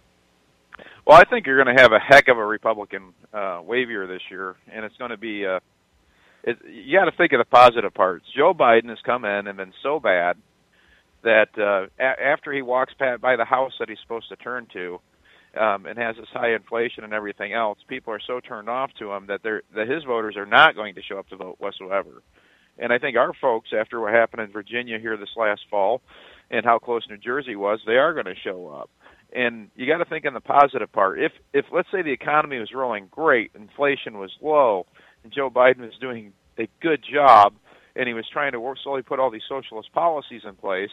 Well, 1.05 1.17
I 1.17 1.25
think 1.25 1.45
you're 1.45 1.61
going 1.61 1.75
to 1.75 1.81
have 1.81 1.91
a 1.91 1.99
heck 1.99 2.27
of 2.27 2.37
a 2.37 2.45
Republican 2.45 3.13
uh, 3.33 3.61
wave 3.65 3.89
year 3.89 4.07
this 4.07 4.21
year, 4.29 4.55
and 4.71 4.85
it's 4.85 4.97
going 4.97 5.11
to 5.11 5.17
be. 5.17 5.45
Uh, 5.45 5.59
it, 6.43 6.57
you 6.65 6.97
got 6.97 7.05
to 7.05 7.17
think 7.17 7.33
of 7.33 7.39
the 7.39 7.45
positive 7.45 7.93
parts. 7.93 8.25
Joe 8.35 8.53
Biden 8.53 8.89
has 8.89 8.99
come 9.05 9.25
in 9.25 9.47
and 9.47 9.57
been 9.57 9.73
so 9.83 9.99
bad 9.99 10.37
that 11.23 11.49
uh, 11.57 11.87
a- 11.99 12.23
after 12.23 12.53
he 12.53 12.61
walks 12.61 12.93
by 12.99 13.35
the 13.35 13.45
house 13.45 13.73
that 13.79 13.89
he's 13.89 13.99
supposed 14.01 14.29
to 14.29 14.35
turn 14.37 14.67
to, 14.73 14.99
um, 15.59 15.85
and 15.85 15.97
has 15.97 16.15
this 16.15 16.27
high 16.31 16.53
inflation 16.53 17.03
and 17.03 17.13
everything 17.13 17.53
else, 17.53 17.79
people 17.87 18.13
are 18.13 18.21
so 18.25 18.39
turned 18.39 18.69
off 18.69 18.91
to 18.99 19.11
him 19.11 19.27
that 19.27 19.41
they're 19.43 19.63
that 19.75 19.89
his 19.89 20.03
voters 20.03 20.37
are 20.37 20.45
not 20.45 20.75
going 20.75 20.95
to 20.95 21.01
show 21.01 21.17
up 21.17 21.27
to 21.29 21.35
vote 21.35 21.55
whatsoever. 21.59 22.21
And 22.77 22.93
I 22.93 22.99
think 22.99 23.17
our 23.17 23.33
folks, 23.41 23.71
after 23.77 23.99
what 23.99 24.13
happened 24.13 24.43
in 24.43 24.51
Virginia 24.51 24.99
here 24.99 25.17
this 25.17 25.35
last 25.35 25.61
fall, 25.69 26.01
and 26.51 26.65
how 26.65 26.79
close 26.79 27.03
New 27.09 27.17
Jersey 27.17 27.55
was, 27.55 27.79
they 27.85 27.97
are 27.97 28.13
going 28.13 28.25
to 28.25 28.35
show 28.43 28.67
up. 28.67 28.89
And 29.33 29.69
you 29.75 29.85
got 29.85 29.97
to 29.97 30.09
think 30.09 30.25
in 30.25 30.33
the 30.33 30.39
positive 30.39 30.91
part. 30.91 31.19
If 31.19 31.31
if 31.53 31.65
let's 31.71 31.89
say 31.91 32.01
the 32.01 32.11
economy 32.11 32.59
was 32.59 32.71
rolling 32.73 33.07
great, 33.11 33.51
inflation 33.55 34.17
was 34.17 34.31
low, 34.41 34.85
and 35.23 35.33
Joe 35.33 35.49
Biden 35.49 35.79
was 35.79 35.97
doing 35.99 36.33
a 36.57 36.67
good 36.81 37.03
job, 37.03 37.53
and 37.95 38.07
he 38.07 38.13
was 38.13 38.25
trying 38.31 38.51
to 38.53 38.75
slowly 38.83 39.01
put 39.01 39.19
all 39.19 39.31
these 39.31 39.43
socialist 39.47 39.91
policies 39.93 40.41
in 40.45 40.55
place, 40.55 40.91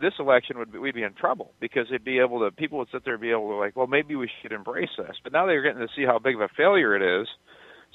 this 0.00 0.14
election 0.18 0.58
would 0.58 0.72
be, 0.72 0.78
we'd 0.78 0.94
be 0.94 1.02
in 1.02 1.12
trouble 1.12 1.52
because 1.60 1.86
they'd 1.90 2.04
be 2.04 2.18
able 2.18 2.40
to 2.40 2.50
people 2.50 2.78
would 2.78 2.88
sit 2.90 3.04
there 3.04 3.14
and 3.14 3.20
be 3.20 3.30
able 3.30 3.48
to 3.48 3.56
like, 3.56 3.76
well, 3.76 3.86
maybe 3.86 4.16
we 4.16 4.30
should 4.40 4.52
embrace 4.52 4.90
this. 4.96 5.16
But 5.22 5.32
now 5.32 5.46
they're 5.46 5.62
getting 5.62 5.86
to 5.86 5.92
see 5.94 6.04
how 6.04 6.18
big 6.18 6.36
of 6.36 6.40
a 6.40 6.48
failure 6.56 6.96
it 6.96 7.20
is, 7.22 7.28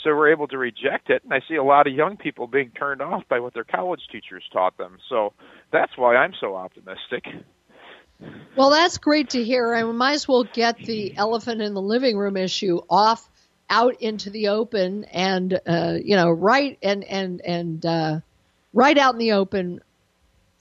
so 0.03 0.11
we're 0.15 0.31
able 0.31 0.47
to 0.49 0.57
reject 0.57 1.09
it. 1.09 1.23
And 1.23 1.33
I 1.33 1.41
see 1.47 1.55
a 1.55 1.63
lot 1.63 1.87
of 1.87 1.93
young 1.93 2.17
people 2.17 2.47
being 2.47 2.71
turned 2.71 3.01
off 3.01 3.23
by 3.27 3.39
what 3.39 3.53
their 3.53 3.63
college 3.63 4.01
teachers 4.11 4.43
taught 4.53 4.77
them. 4.77 4.97
So 5.09 5.33
that's 5.71 5.97
why 5.97 6.15
I'm 6.15 6.33
so 6.39 6.55
optimistic. 6.55 7.25
Well, 8.55 8.69
that's 8.69 8.97
great 8.97 9.31
to 9.31 9.43
hear. 9.43 9.73
I 9.73 9.83
might 9.83 10.13
as 10.13 10.27
well 10.27 10.45
get 10.45 10.77
the 10.77 11.17
elephant 11.17 11.61
in 11.61 11.73
the 11.73 11.81
living 11.81 12.17
room 12.17 12.37
issue 12.37 12.79
off 12.89 13.29
out 13.69 14.01
into 14.01 14.29
the 14.29 14.49
open 14.49 15.05
and 15.05 15.59
uh, 15.65 15.97
you 16.03 16.15
know 16.15 16.29
right 16.29 16.77
and 16.83 17.03
and 17.03 17.41
and 17.41 17.85
uh, 17.85 18.19
right 18.73 18.97
out 18.97 19.13
in 19.13 19.19
the 19.19 19.33
open 19.33 19.81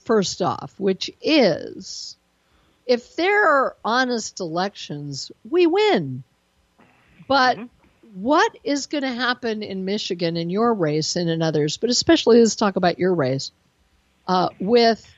first 0.05 0.43
off, 0.43 0.75
which 0.79 1.11
is 1.23 2.17
if 2.87 3.17
there 3.17 3.49
are 3.49 3.77
honest 3.85 4.41
elections, 4.41 5.33
we 5.49 5.67
win. 5.67 6.23
But 7.27 7.57
mm-hmm. 7.57 8.21
what 8.21 8.57
is 8.63 8.87
going 8.87 9.03
to 9.03 9.13
happen 9.13 9.63
in 9.63 9.85
Michigan 9.85 10.37
in 10.37 10.51
your 10.51 10.75
race 10.75 11.17
and 11.17 11.31
in 11.31 11.43
others, 11.43 11.77
but 11.77 11.91
especially 11.91 12.39
let's 12.39 12.57
talk 12.57 12.77
about 12.77 12.99
your 12.99 13.15
race, 13.15 13.53
uh, 14.29 14.51
with 14.61 15.11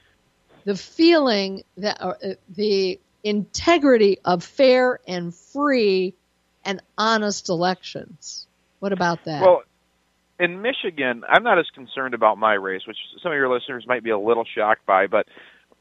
the 0.65 0.77
feeling 0.77 1.65
that 1.79 2.01
uh, 2.01 2.15
the 2.55 3.01
integrity 3.25 4.19
of 4.25 4.45
fair 4.45 5.01
and 5.07 5.35
free 5.35 6.15
and 6.67 6.83
honest 6.99 7.49
elections. 7.49 8.47
What 8.81 8.93
about 8.93 9.25
that? 9.25 9.41
Well, 9.41 9.63
in 10.39 10.61
Michigan, 10.61 11.23
I'm 11.29 11.43
not 11.43 11.59
as 11.59 11.67
concerned 11.75 12.15
about 12.15 12.37
my 12.37 12.55
race, 12.55 12.83
which 12.87 12.99
some 13.23 13.33
of 13.33 13.37
your 13.37 13.53
listeners 13.53 13.87
might 13.87 14.03
be 14.03 14.11
a 14.11 14.19
little 14.19 14.45
shocked 14.45 14.85
by, 14.85 15.07
but 15.07 15.27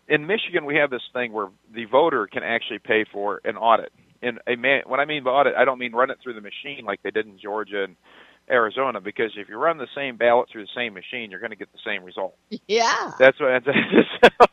in 0.08 0.28
Michigan 0.28 0.66
we 0.66 0.76
have 0.78 0.90
this 0.90 1.02
thing 1.12 1.34
where 1.34 1.48
the 1.74 1.86
voter 1.86 2.28
can 2.28 2.44
actually 2.44 2.80
pay 2.80 3.06
for 3.12 3.42
an 3.44 3.58
audit. 3.58 3.92
And 4.22 4.40
a 4.48 4.56
man, 4.56 4.84
when 4.86 5.00
I 5.00 5.06
mean 5.06 5.24
by 5.24 5.32
audit, 5.32 5.56
I 5.56 5.66
don't 5.66 5.78
mean 5.78 5.92
run 5.92 6.10
it 6.10 6.20
through 6.24 6.36
the 6.36 6.42
machine 6.42 6.86
like 6.86 7.02
they 7.04 7.12
did 7.12 7.26
in 7.26 7.38
Georgia 7.38 7.84
and 7.84 7.96
Arizona, 8.50 9.02
because 9.02 9.32
if 9.36 9.50
you 9.50 9.58
run 9.58 9.78
the 9.78 9.88
same 9.96 10.18
ballot 10.18 10.50
through 10.52 10.64
the 10.64 10.72
same 10.76 10.94
machine, 10.94 11.32
you're 11.32 11.40
going 11.40 11.52
to 11.52 11.58
get 11.58 11.72
the 11.74 11.80
same 11.86 12.04
result. 12.04 12.36
Yeah, 12.68 13.12
that's 13.20 13.40
what. 13.40 13.64
That's 13.66 13.78
just 13.92 14.34
how, 14.40 14.46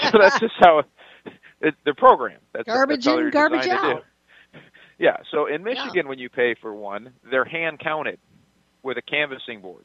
so 0.10 0.18
that's 0.18 0.40
just 0.40 0.54
how 0.60 0.82
it, 1.60 1.74
the 1.84 1.94
program. 1.94 2.38
That's 2.52 2.66
garbage 2.66 3.04
that's 3.04 3.18
in, 3.18 3.30
garbage 3.30 3.66
out. 3.68 4.04
Yeah. 4.98 5.18
So 5.30 5.46
in 5.46 5.62
Michigan, 5.62 5.92
yeah. 5.94 6.08
when 6.08 6.18
you 6.18 6.28
pay 6.28 6.54
for 6.60 6.72
one, 6.74 7.12
they're 7.30 7.44
hand 7.44 7.80
counted 7.80 8.18
with 8.82 8.96
a 8.98 9.02
canvassing 9.02 9.60
board 9.60 9.84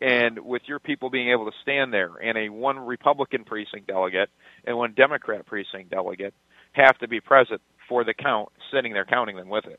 and 0.00 0.38
with 0.40 0.62
your 0.66 0.78
people 0.78 1.10
being 1.10 1.30
able 1.30 1.44
to 1.46 1.56
stand 1.62 1.92
there 1.92 2.10
and 2.22 2.36
a 2.36 2.48
one 2.48 2.78
Republican 2.78 3.44
precinct 3.44 3.86
delegate 3.86 4.30
and 4.64 4.76
one 4.76 4.92
Democrat 4.92 5.46
precinct 5.46 5.90
delegate 5.90 6.34
have 6.72 6.98
to 6.98 7.08
be 7.08 7.20
present 7.20 7.60
for 7.88 8.02
the 8.02 8.14
count, 8.14 8.48
sitting 8.72 8.92
there 8.92 9.04
counting 9.04 9.36
them 9.36 9.48
with 9.48 9.66
it. 9.66 9.78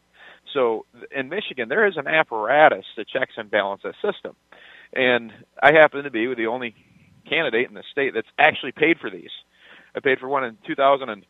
So 0.54 0.86
in 1.12 1.30
Michigan, 1.30 1.70
there 1.70 1.88
is 1.88 1.98
an 1.98 2.08
apparatus 2.08 2.86
that 2.98 3.08
checks 3.08 3.34
and 3.38 3.50
balances 3.50 3.96
that 4.02 4.14
system. 4.14 4.36
And 4.94 5.34
I 5.62 5.74
happen 5.74 6.04
to 6.04 6.12
be 6.12 6.34
the 6.34 6.48
only 6.48 6.76
candidate 7.28 7.68
in 7.68 7.74
the 7.74 7.84
state 7.92 8.14
that's 8.14 8.28
actually 8.38 8.72
paid 8.72 9.00
for 9.00 9.10
these. 9.10 9.32
I 9.96 10.00
paid 10.00 10.20
for 10.20 10.28
one 10.28 10.44
in 10.44 10.58
2014, 10.68 11.10
and 11.10 11.26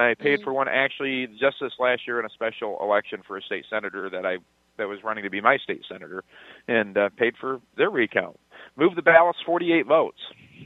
I 0.00 0.14
paid 0.14 0.38
mm-hmm. 0.38 0.44
for 0.44 0.52
one 0.52 0.68
actually 0.68 1.26
just 1.26 1.56
this 1.60 1.72
last 1.78 2.02
year 2.06 2.18
in 2.18 2.26
a 2.26 2.30
special 2.30 2.78
election 2.80 3.20
for 3.26 3.36
a 3.36 3.42
state 3.42 3.64
senator 3.70 4.08
that 4.10 4.24
I 4.24 4.38
that 4.78 4.88
was 4.88 4.98
running 5.04 5.24
to 5.24 5.30
be 5.30 5.42
my 5.42 5.58
state 5.58 5.82
senator, 5.90 6.24
and 6.66 6.96
uh, 6.96 7.10
paid 7.16 7.34
for 7.38 7.60
their 7.76 7.90
recount. 7.90 8.40
Moved 8.76 8.96
the 8.96 9.02
ballots 9.02 9.38
48 9.44 9.86
votes 9.86 10.18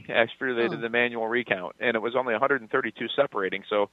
after 0.09 0.55
they 0.55 0.69
did 0.69 0.81
the 0.81 0.89
manual 0.89 1.27
recount, 1.27 1.75
and 1.81 1.95
it 1.95 1.99
was 1.99 2.15
only 2.15 2.33
132 2.33 3.07
separating. 3.13 3.63
So 3.69 3.89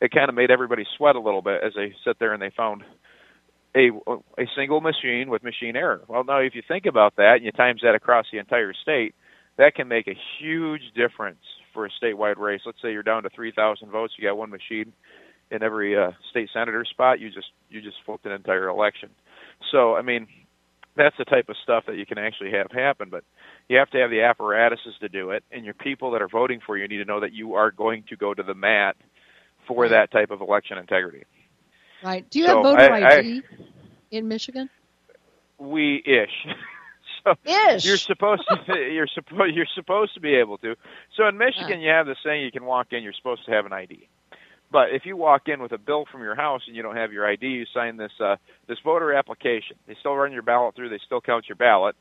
it 0.00 0.10
kind 0.10 0.28
of 0.28 0.34
made 0.34 0.50
everybody 0.50 0.84
sweat 0.96 1.16
a 1.16 1.20
little 1.20 1.42
bit 1.42 1.60
as 1.62 1.72
they 1.74 1.92
sit 2.04 2.18
there 2.18 2.32
and 2.32 2.40
they 2.40 2.52
found 2.56 2.82
a 3.76 3.90
a 4.38 4.46
single 4.56 4.80
machine 4.80 5.28
with 5.28 5.42
machine 5.42 5.76
error. 5.76 6.02
Well, 6.08 6.24
now 6.24 6.38
if 6.38 6.54
you 6.54 6.62
think 6.66 6.86
about 6.86 7.16
that 7.16 7.34
and 7.36 7.44
you 7.44 7.52
times 7.52 7.82
that 7.82 7.94
across 7.94 8.26
the 8.32 8.38
entire 8.38 8.72
state, 8.72 9.14
that 9.58 9.74
can 9.74 9.88
make 9.88 10.08
a 10.08 10.14
huge 10.38 10.82
difference 10.94 11.42
for 11.74 11.84
a 11.84 11.90
statewide 12.02 12.38
race. 12.38 12.60
Let's 12.64 12.80
say 12.80 12.92
you're 12.92 13.02
down 13.02 13.24
to 13.24 13.30
3,000 13.30 13.90
votes, 13.90 14.14
you 14.16 14.26
got 14.26 14.36
one 14.36 14.50
machine 14.50 14.92
in 15.50 15.62
every 15.62 15.96
uh, 15.96 16.12
state 16.30 16.48
senator 16.52 16.84
spot. 16.84 17.20
You 17.20 17.30
just 17.30 17.48
you 17.68 17.80
just 17.80 17.96
flipped 18.06 18.26
an 18.26 18.32
entire 18.32 18.68
election. 18.68 19.10
So 19.70 19.94
I 19.94 20.02
mean, 20.02 20.26
that's 20.96 21.16
the 21.18 21.24
type 21.24 21.48
of 21.48 21.56
stuff 21.62 21.84
that 21.86 21.96
you 21.96 22.06
can 22.06 22.18
actually 22.18 22.52
have 22.52 22.70
happen. 22.70 23.08
But 23.10 23.24
you 23.68 23.78
have 23.78 23.90
to 23.90 23.98
have 23.98 24.10
the 24.10 24.22
apparatuses 24.22 24.94
to 25.00 25.08
do 25.08 25.30
it, 25.30 25.44
and 25.50 25.64
your 25.64 25.74
people 25.74 26.12
that 26.12 26.22
are 26.22 26.28
voting 26.28 26.60
for 26.64 26.76
you 26.76 26.86
need 26.88 26.98
to 26.98 27.04
know 27.04 27.20
that 27.20 27.32
you 27.32 27.54
are 27.54 27.70
going 27.70 28.04
to 28.10 28.16
go 28.16 28.34
to 28.34 28.42
the 28.42 28.54
mat 28.54 28.96
for 29.66 29.82
right. 29.82 29.90
that 29.90 30.10
type 30.10 30.30
of 30.30 30.40
election 30.40 30.78
integrity. 30.78 31.24
Right. 32.02 32.28
Do 32.30 32.38
you 32.38 32.46
so 32.46 32.56
have 32.56 32.62
voter 32.62 32.92
I, 32.92 33.18
ID 33.18 33.42
I, 33.42 33.64
in 34.10 34.28
Michigan? 34.28 34.70
We 35.58 36.02
ish. 36.06 36.54
so 37.24 37.34
ish. 37.44 37.84
you're 37.84 37.96
supposed 37.96 38.42
to 38.48 38.74
you're 38.92 39.08
supposed 39.12 39.54
you're 39.54 39.66
supposed 39.74 40.14
to 40.14 40.20
be 40.20 40.34
able 40.34 40.58
to. 40.58 40.74
So 41.16 41.26
in 41.26 41.38
Michigan, 41.38 41.80
you 41.80 41.90
have 41.90 42.06
this 42.06 42.18
thing 42.22 42.42
you 42.42 42.52
can 42.52 42.64
walk 42.64 42.88
in. 42.92 43.02
You're 43.02 43.12
supposed 43.12 43.44
to 43.46 43.52
have 43.52 43.66
an 43.66 43.72
ID. 43.72 44.08
But 44.70 44.90
if 44.90 45.06
you 45.06 45.16
walk 45.16 45.48
in 45.48 45.62
with 45.62 45.72
a 45.72 45.78
bill 45.78 46.04
from 46.10 46.22
your 46.22 46.34
house 46.34 46.62
and 46.66 46.76
you 46.76 46.82
don't 46.82 46.96
have 46.96 47.12
your 47.12 47.26
ID, 47.26 47.46
you 47.46 47.64
sign 47.72 47.96
this 47.96 48.12
uh, 48.20 48.36
this 48.66 48.78
voter 48.84 49.14
application. 49.14 49.76
They 49.86 49.96
still 49.98 50.14
run 50.14 50.32
your 50.32 50.42
ballot 50.42 50.74
through. 50.76 50.90
They 50.90 51.00
still 51.04 51.20
count 51.20 51.48
your 51.48 51.56
ballot. 51.56 51.96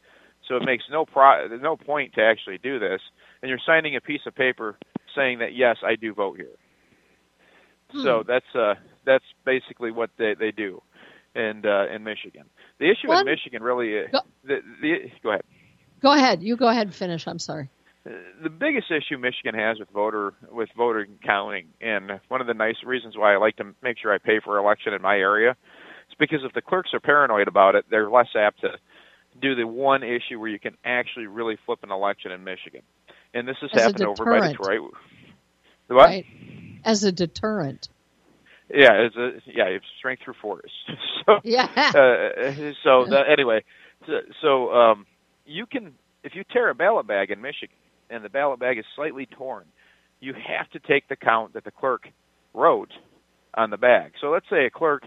So 0.47 0.56
it 0.56 0.63
makes 0.63 0.84
no 0.89 1.06
pro- 1.06 1.47
no 1.58 1.77
point 1.77 2.13
to 2.13 2.21
actually 2.21 2.58
do 2.58 2.80
this. 2.80 3.01
And 3.41 3.49
you're 3.49 3.60
signing 3.65 3.95
a 3.95 4.01
piece 4.01 4.21
of 4.25 4.36
paper 4.36 4.77
saying 5.15 5.39
that 5.39 5.56
yes, 5.56 5.77
I 5.84 5.95
do 5.95 6.13
vote 6.13 6.38
here. 6.38 6.56
Hmm. 7.91 8.03
So 8.03 8.23
that's 8.27 8.56
uh, 8.56 8.75
that's 9.06 9.25
basically 9.45 9.91
what 9.91 10.10
they 10.17 10.36
they 10.38 10.51
do, 10.51 10.82
and 11.36 11.65
uh, 11.65 11.88
in 11.93 12.03
Michigan, 12.03 12.45
the 12.80 12.90
issue 12.90 13.12
in 13.12 13.26
Michigan 13.26 13.63
really 13.63 14.06
go, 14.12 14.20
the, 14.44 14.62
the 14.82 15.12
go 15.24 15.30
ahead. 15.30 15.42
Go 16.02 16.12
ahead. 16.13 16.44
You 16.44 16.56
go 16.56 16.68
ahead 16.68 16.88
and 16.88 16.96
finish. 16.96 17.28
I'm 17.28 17.40
sorry. 17.40 17.70
Uh, 18.06 18.12
the 18.44 18.50
biggest 18.50 18.92
issue 18.92 19.18
Michigan 19.18 19.56
has 19.56 19.80
with 19.80 19.90
voter 19.90 20.34
with 20.52 20.70
voter 20.78 21.08
counting, 21.24 21.68
and 21.82 22.20
one 22.28 22.42
of 22.42 22.48
the 22.48 22.54
nice 22.54 22.84
reasons 22.84 23.18
why 23.18 23.34
I 23.34 23.38
like 23.38 23.56
to 23.58 23.74
make 23.82 23.98
sure 23.98 24.13
I 24.13 24.18
pay 24.18 24.40
for 24.40 24.58
election 24.58 24.94
in 24.94 25.02
my 25.02 25.18
area, 25.18 25.52
is 26.10 26.16
because 26.20 26.44
if 26.44 26.54
the 26.54 26.62
clerks 26.62 26.94
are 26.94 27.00
paranoid 27.00 27.48
about 27.48 27.76
it, 27.76 27.86
they're 27.90 28.10
less 28.10 28.30
apt 28.36 28.62
to 28.62 28.78
do 29.42 29.56
the 29.56 29.68
one 29.68 30.04
issue 30.04 30.40
where 30.40 30.50
you 30.50 30.60
can 30.60 30.76
actually 30.84 31.28
really 31.28 31.58
flip 31.66 31.80
an 31.84 31.92
election 31.92 32.32
in 32.32 32.44
Michigan. 32.44 32.82
And 33.34 33.48
this 33.48 33.58
has 33.62 33.70
As 33.74 33.82
happened 33.82 34.06
over 34.06 34.26
by 34.26 34.52
Detroit. 34.52 34.92
The 35.88 35.96
what? 35.96 36.06
Right 36.08 36.26
as 36.88 37.04
a 37.04 37.12
deterrent. 37.12 37.90
Yeah, 38.73 39.06
as 39.06 39.15
a 39.15 39.41
yeah, 39.45 39.65
it's 39.65 39.86
strength 39.97 40.23
through 40.23 40.36
force. 40.41 40.71
so 41.25 41.39
yeah. 41.43 41.69
Uh, 41.75 42.71
so 42.84 43.06
the, 43.06 43.23
anyway, 43.30 43.63
so, 44.06 44.19
so 44.41 44.73
um, 44.73 45.06
you 45.45 45.65
can 45.65 45.93
if 46.23 46.36
you 46.36 46.43
tear 46.51 46.69
a 46.69 46.75
ballot 46.75 47.08
bag 47.08 47.32
in 47.32 47.41
Michigan 47.41 47.75
and 48.10 48.23
the 48.23 48.30
ballot 48.30 48.60
bag 48.60 48.77
is 48.77 48.86
slightly 48.95 49.25
torn, 49.25 49.65
you 50.19 50.34
have 50.34 50.69
to 50.71 50.80
take 50.80 51.08
the 51.08 51.15
count 51.15 51.53
that 51.53 51.63
the 51.63 51.71
clerk 51.71 52.10
wrote 52.53 52.91
on 53.53 53.69
the 53.69 53.77
bag. 53.77 54.13
So 54.19 54.27
let's 54.27 54.45
say 54.49 54.65
a 54.65 54.69
clerk 54.69 55.03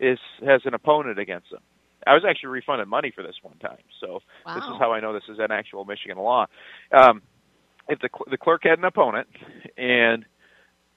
is 0.00 0.18
has 0.44 0.62
an 0.64 0.74
opponent 0.74 1.18
against 1.18 1.50
them. 1.50 1.60
I 2.06 2.14
was 2.14 2.24
actually 2.28 2.50
refunded 2.50 2.88
money 2.88 3.12
for 3.14 3.22
this 3.22 3.36
one 3.42 3.56
time, 3.58 3.78
so 4.00 4.20
wow. 4.44 4.54
this 4.54 4.64
is 4.64 4.78
how 4.78 4.92
I 4.92 5.00
know 5.00 5.12
this 5.12 5.28
is 5.28 5.38
an 5.38 5.50
actual 5.50 5.84
Michigan 5.84 6.18
law. 6.18 6.46
Um, 6.92 7.22
if 7.88 7.98
the 8.00 8.08
the 8.30 8.38
clerk 8.38 8.62
had 8.64 8.78
an 8.78 8.84
opponent 8.84 9.28
and 9.76 10.24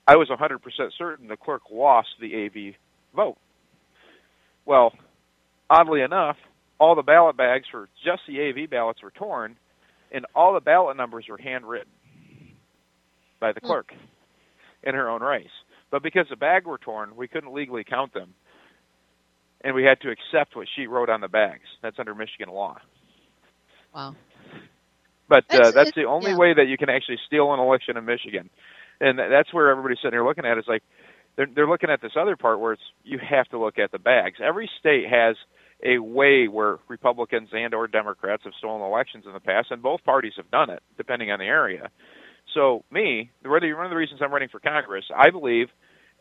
I 0.07 0.15
was 0.15 0.29
100% 0.29 0.59
certain 0.97 1.27
the 1.27 1.35
clerk 1.35 1.63
lost 1.69 2.07
the 2.21 2.45
AV 2.45 2.75
vote. 3.13 3.37
Well, 4.65 4.93
oddly 5.69 6.01
enough, 6.01 6.37
all 6.79 6.95
the 6.95 7.01
ballot 7.01 7.35
bags 7.35 7.65
for 7.69 7.89
just 8.05 8.21
the 8.27 8.49
AV 8.49 8.69
ballots 8.69 9.03
were 9.03 9.11
torn, 9.11 9.57
and 10.11 10.25
all 10.33 10.53
the 10.53 10.61
ballot 10.61 10.95
numbers 10.95 11.25
were 11.29 11.37
handwritten 11.37 11.91
by 13.39 13.51
the 13.51 13.59
hmm. 13.59 13.67
clerk 13.67 13.93
in 14.83 14.95
her 14.95 15.09
own 15.09 15.21
race. 15.21 15.49
But 15.91 16.03
because 16.03 16.27
the 16.29 16.35
bags 16.37 16.65
were 16.65 16.77
torn, 16.77 17.15
we 17.15 17.27
couldn't 17.27 17.53
legally 17.53 17.83
count 17.83 18.13
them, 18.13 18.33
and 19.61 19.75
we 19.75 19.83
had 19.83 19.99
to 20.01 20.09
accept 20.09 20.55
what 20.55 20.67
she 20.75 20.87
wrote 20.87 21.09
on 21.09 21.19
the 21.19 21.27
bags. 21.27 21.67
That's 21.81 21.97
under 21.99 22.15
Michigan 22.15 22.49
law. 22.49 22.77
Wow. 23.93 24.15
But 25.29 25.43
uh, 25.49 25.71
that's 25.71 25.91
the 25.93 26.05
only 26.05 26.31
yeah. 26.31 26.37
way 26.37 26.53
that 26.53 26.67
you 26.67 26.77
can 26.77 26.89
actually 26.89 27.19
steal 27.25 27.53
an 27.53 27.59
election 27.59 27.97
in 27.97 28.05
Michigan 28.05 28.49
and 28.99 29.19
that's 29.19 29.53
where 29.53 29.69
everybody's 29.69 29.99
sitting 29.99 30.13
here 30.13 30.25
looking 30.25 30.45
at 30.45 30.57
is 30.57 30.65
like 30.67 30.83
they're 31.35 31.47
they're 31.53 31.67
looking 31.69 31.89
at 31.89 32.01
this 32.01 32.13
other 32.19 32.35
part 32.35 32.59
where 32.59 32.73
it's 32.73 32.81
you 33.03 33.19
have 33.19 33.47
to 33.49 33.59
look 33.59 33.79
at 33.79 33.91
the 33.91 33.99
bags. 33.99 34.37
Every 34.43 34.69
state 34.79 35.05
has 35.09 35.35
a 35.83 35.99
way 35.99 36.47
where 36.47 36.77
Republicans 36.87 37.49
and 37.53 37.73
or 37.73 37.87
Democrats 37.87 38.43
have 38.43 38.53
stolen 38.57 38.81
elections 38.81 39.25
in 39.27 39.33
the 39.33 39.39
past, 39.39 39.67
and 39.69 39.81
both 39.81 40.03
parties 40.03 40.33
have 40.37 40.49
done 40.49 40.69
it, 40.69 40.81
depending 40.97 41.31
on 41.31 41.39
the 41.39 41.45
area. 41.45 41.89
So 42.53 42.83
me, 42.91 43.29
one 43.43 43.63
of 43.63 43.89
the 43.89 43.95
reasons 43.95 44.21
I'm 44.23 44.31
running 44.31 44.49
for 44.49 44.59
Congress, 44.59 45.05
I 45.15 45.29
believe 45.29 45.67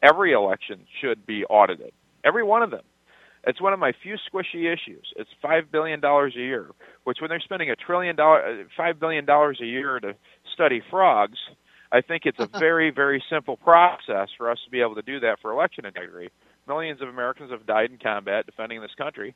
every 0.03 0.33
election 0.33 0.85
should 1.01 1.25
be 1.25 1.45
audited, 1.47 1.93
every 2.25 2.43
one 2.43 2.63
of 2.63 2.71
them. 2.71 2.85
It's 3.47 3.63
one 3.63 3.73
of 3.73 3.79
my 3.79 3.93
few 4.03 4.17
squishy 4.17 4.73
issues. 4.73 5.07
It's 5.15 5.31
five 5.41 5.71
billion 5.71 6.01
dollars 6.01 6.35
a 6.37 6.41
year, 6.41 6.69
which 7.05 7.19
when 7.21 7.31
they're 7.31 7.41
spending 7.41 7.71
a 7.71 7.77
trillion 7.77 8.17
dollar, 8.17 8.41
uh, 8.45 8.65
five 8.77 8.99
billion 8.99 9.25
dollars 9.25 9.61
a 9.63 9.67
year 9.67 10.01
to 10.01 10.17
study 10.53 10.83
frogs, 10.91 11.39
I 11.93 12.01
think 12.01 12.23
it's 12.25 12.39
a 12.39 12.47
very, 12.59 12.91
very 12.91 13.23
simple 13.31 13.57
process 13.57 14.29
for 14.37 14.51
us 14.51 14.59
to 14.65 14.71
be 14.71 14.81
able 14.81 14.97
to 14.97 15.03
do 15.03 15.21
that 15.21 15.39
for 15.41 15.51
election 15.53 15.87
integrity. 15.87 16.31
Millions 16.67 17.01
of 17.01 17.09
Americans 17.09 17.51
have 17.51 17.67
died 17.67 17.91
in 17.91 17.99
combat 17.99 18.47
defending 18.47 18.81
this 18.81 18.95
country, 18.99 19.35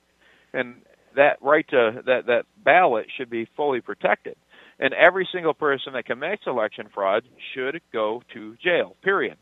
and 0.52 0.82
that 1.16 1.38
right 1.40 1.66
to 1.68 2.02
that 2.06 2.26
that 2.26 2.44
ballot 2.64 3.06
should 3.16 3.30
be 3.30 3.48
fully 3.56 3.80
protected. 3.80 4.36
And 4.78 4.94
every 4.94 5.28
single 5.30 5.52
person 5.52 5.92
that 5.92 6.06
commits 6.06 6.42
election 6.46 6.88
fraud 6.92 7.24
should 7.54 7.80
go 7.92 8.22
to 8.32 8.56
jail. 8.62 8.96
Period. 9.02 9.36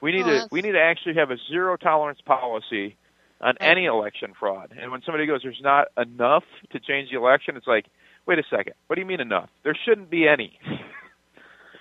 We 0.00 0.12
need 0.12 0.24
to 0.24 0.48
we 0.50 0.60
need 0.60 0.72
to 0.72 0.80
actually 0.80 1.14
have 1.14 1.30
a 1.30 1.36
zero 1.50 1.76
tolerance 1.76 2.20
policy 2.24 2.96
on 3.40 3.54
any 3.60 3.86
election 3.86 4.32
fraud. 4.38 4.72
And 4.78 4.90
when 4.90 5.02
somebody 5.02 5.26
goes, 5.26 5.40
"There's 5.42 5.60
not 5.62 5.88
enough 5.96 6.44
to 6.72 6.80
change 6.80 7.10
the 7.10 7.16
election," 7.16 7.56
it's 7.56 7.66
like, 7.66 7.86
wait 8.26 8.38
a 8.38 8.42
second. 8.50 8.74
What 8.86 8.96
do 8.96 9.00
you 9.00 9.06
mean 9.06 9.20
enough? 9.20 9.48
There 9.62 9.76
shouldn't 9.86 10.10
be 10.10 10.28
any. 10.28 10.58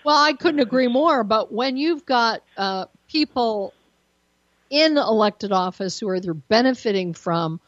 Well, 0.06 0.16
I 0.16 0.34
couldn't 0.34 0.60
agree 0.60 0.88
more. 0.88 1.24
But 1.24 1.52
when 1.52 1.78
you've 1.78 2.06
got 2.06 2.44
uh, 2.56 2.86
people 3.10 3.74
in 4.70 4.98
elected 4.98 5.52
office 5.52 6.00
who 6.00 6.08
are 6.10 6.16
either 6.16 6.36
benefiting 6.36 7.16
from 7.16 7.60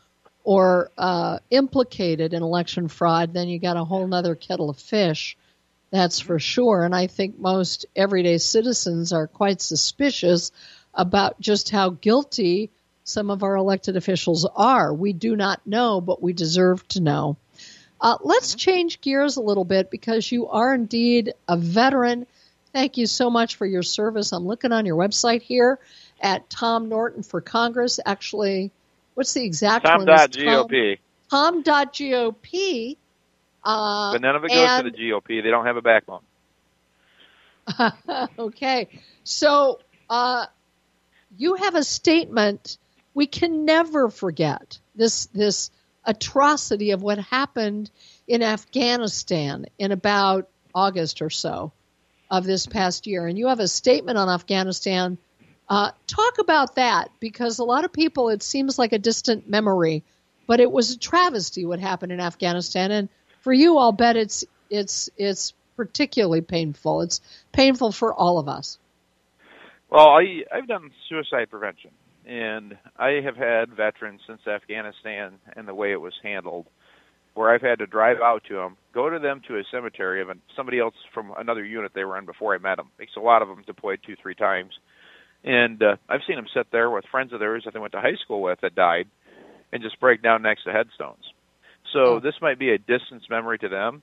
or 0.44 0.92
uh, 1.00 1.40
implicated 1.50 2.34
in 2.34 2.44
election 2.44 2.90
fraud, 2.90 3.34
then 3.34 3.50
you 3.50 3.58
got 3.60 3.76
a 3.76 3.84
whole 3.84 4.14
other 4.14 4.36
kettle 4.36 4.70
of 4.70 4.78
fish. 4.78 5.36
That's 5.90 6.20
for 6.20 6.38
sure. 6.38 6.86
And 6.86 6.94
I 6.96 7.08
think 7.08 7.40
most 7.40 7.88
everyday 7.96 8.38
citizens 8.38 9.14
are 9.14 9.28
quite 9.28 9.60
suspicious 9.60 10.52
about 10.94 11.40
just 11.42 11.70
how 11.72 11.90
guilty 11.90 12.70
some 13.04 13.32
of 13.32 13.42
our 13.42 13.56
elected 13.56 13.98
officials 13.98 14.46
are. 14.56 14.94
We 14.94 15.12
do 15.12 15.36
not 15.36 15.66
know, 15.66 16.02
but 16.02 16.22
we 16.22 16.34
deserve 16.34 16.88
to 16.90 17.00
know. 17.00 17.38
Uh, 18.00 18.18
let's 18.22 18.52
mm-hmm. 18.52 18.58
change 18.58 19.02
gears 19.02 19.38
a 19.38 19.42
little 19.42 19.66
bit 19.66 19.90
because 19.90 20.32
you 20.32 20.48
are 20.48 20.74
indeed 20.74 21.34
a 21.48 21.58
veteran. 21.58 22.28
Thank 22.74 22.98
you 22.98 23.08
so 23.08 23.30
much 23.30 23.56
for 23.56 23.66
your 23.66 23.84
service. 23.84 24.32
I'm 24.32 24.46
looking 24.46 24.72
on 24.72 24.86
your 24.86 24.98
website 24.98 25.42
here 25.42 25.80
at 26.22 26.50
Tom 26.50 26.90
Norton 26.90 27.24
for 27.24 27.42
Congress. 27.42 28.00
Actually, 28.06 28.72
what's 29.16 29.34
the 29.34 29.44
exact 29.44 29.86
Tom 29.86 30.00
one? 30.00 30.08
Dot 30.08 30.32
GOP. 30.32 31.00
Tom. 31.30 31.64
Tom 31.64 31.86
GOP. 31.88 32.98
Uh, 33.64 34.14
but 34.14 34.22
none 34.22 34.36
of 34.36 34.44
it 34.44 34.50
goes 34.50 34.58
and, 34.58 34.86
to 34.86 34.92
the 34.92 34.98
GOP. 34.98 35.44
They 35.44 35.50
don't 35.50 35.66
have 35.66 35.78
a 35.78 35.82
backbone. 35.82 36.22
okay. 38.40 38.88
So 39.24 39.80
uh, 40.10 40.46
you 41.38 41.56
have 41.56 41.76
a 41.76 41.84
statement. 41.84 42.78
We 43.14 43.28
can 43.28 43.66
never 43.66 44.10
forget 44.10 44.80
this 44.96 45.26
this 45.28 45.72
atrocity 46.08 46.92
of 46.92 47.04
what 47.04 47.20
happened 47.20 47.92
in 48.28 48.42
Afghanistan 48.42 49.66
in 49.78 49.92
about 49.92 50.48
August 50.74 51.22
or 51.22 51.30
so 51.30 51.72
of 52.32 52.46
this 52.46 52.66
past 52.66 53.06
year. 53.06 53.28
And 53.28 53.38
you 53.38 53.48
have 53.48 53.60
a 53.60 53.68
statement 53.68 54.18
on 54.18 54.30
Afghanistan. 54.30 55.18
Uh, 55.70 55.92
talk 56.08 56.40
about 56.40 56.76
that 56.76 57.12
because 57.20 57.60
a 57.60 57.64
lot 57.64 57.86
of 57.86 57.92
people, 57.92 58.30
it 58.30 58.42
seems 58.42 58.80
like 58.80 58.94
a 58.94 59.00
distant 59.00 59.50
memory, 59.50 60.04
but 60.48 60.60
it 60.60 60.72
was 60.72 60.92
a 60.92 60.98
travesty 60.98 61.66
what 61.66 61.80
happened 61.80 62.12
in 62.12 62.20
Afghanistan. 62.20 62.92
And 62.92 63.10
for 63.42 63.54
you, 63.54 63.78
I'll 63.78 63.92
bet 63.92 64.16
it's 64.16 64.46
it's 64.70 65.10
it's 65.18 65.54
particularly 65.76 66.42
painful. 66.42 67.02
It's 67.02 67.22
painful 67.52 67.92
for 67.92 68.14
all 68.14 68.40
of 68.40 68.48
us. 68.48 68.78
Well, 69.90 70.10
I 70.10 70.44
I've 70.54 70.68
done 70.68 70.92
suicide 71.08 71.50
prevention, 71.50 71.92
and 72.28 72.78
I 72.98 73.22
have 73.24 73.38
had 73.38 73.76
veterans 73.76 74.22
since 74.28 74.42
Afghanistan 74.46 75.34
and 75.56 75.68
the 75.68 75.74
way 75.74 75.92
it 75.94 76.02
was 76.02 76.14
handled, 76.22 76.68
where 77.34 77.54
I've 77.54 77.62
had 77.62 77.80
to 77.80 77.88
drive 77.88 78.18
out 78.22 78.44
to 78.50 78.56
them, 78.56 78.78
go 78.94 79.10
to 79.10 79.20
them 79.20 79.42
to 79.48 79.58
a 79.58 79.64
cemetery 79.72 80.22
of 80.22 80.28
somebody 80.56 80.80
else 80.80 80.96
from 81.14 81.32
another 81.38 81.64
unit 81.64 81.92
they 81.96 82.04
were 82.04 82.18
in 82.18 82.26
before 82.26 82.54
I 82.54 82.58
met 82.58 82.78
them. 82.78 82.90
Because 82.98 83.16
a 83.16 83.22
lot 83.22 83.42
of 83.42 83.48
them 83.48 83.64
deployed 83.66 84.00
two, 84.06 84.16
three 84.22 84.36
times, 84.36 84.74
and 85.44 85.82
uh, 85.82 85.96
I've 86.10 86.22
seen 86.28 86.36
them 86.36 86.48
sit 86.54 86.68
there 86.72 86.90
with 86.90 87.06
friends 87.10 87.32
of 87.32 87.40
theirs 87.40 87.64
that 87.66 87.74
they 87.74 87.80
went 87.80 87.94
to 87.94 88.02
high 88.02 88.18
school 88.24 88.42
with 88.42 88.60
that 88.62 88.76
died, 88.76 89.08
and 89.72 89.82
just 89.82 90.00
break 90.00 90.22
down 90.22 90.42
next 90.42 90.64
to 90.64 90.72
headstones. 90.72 91.24
So 91.94 92.20
this 92.20 92.36
might 92.42 92.60
be 92.60 92.72
a 92.72 92.78
distance 92.78 93.24
memory 93.30 93.58
to 93.60 93.70
them, 93.70 94.02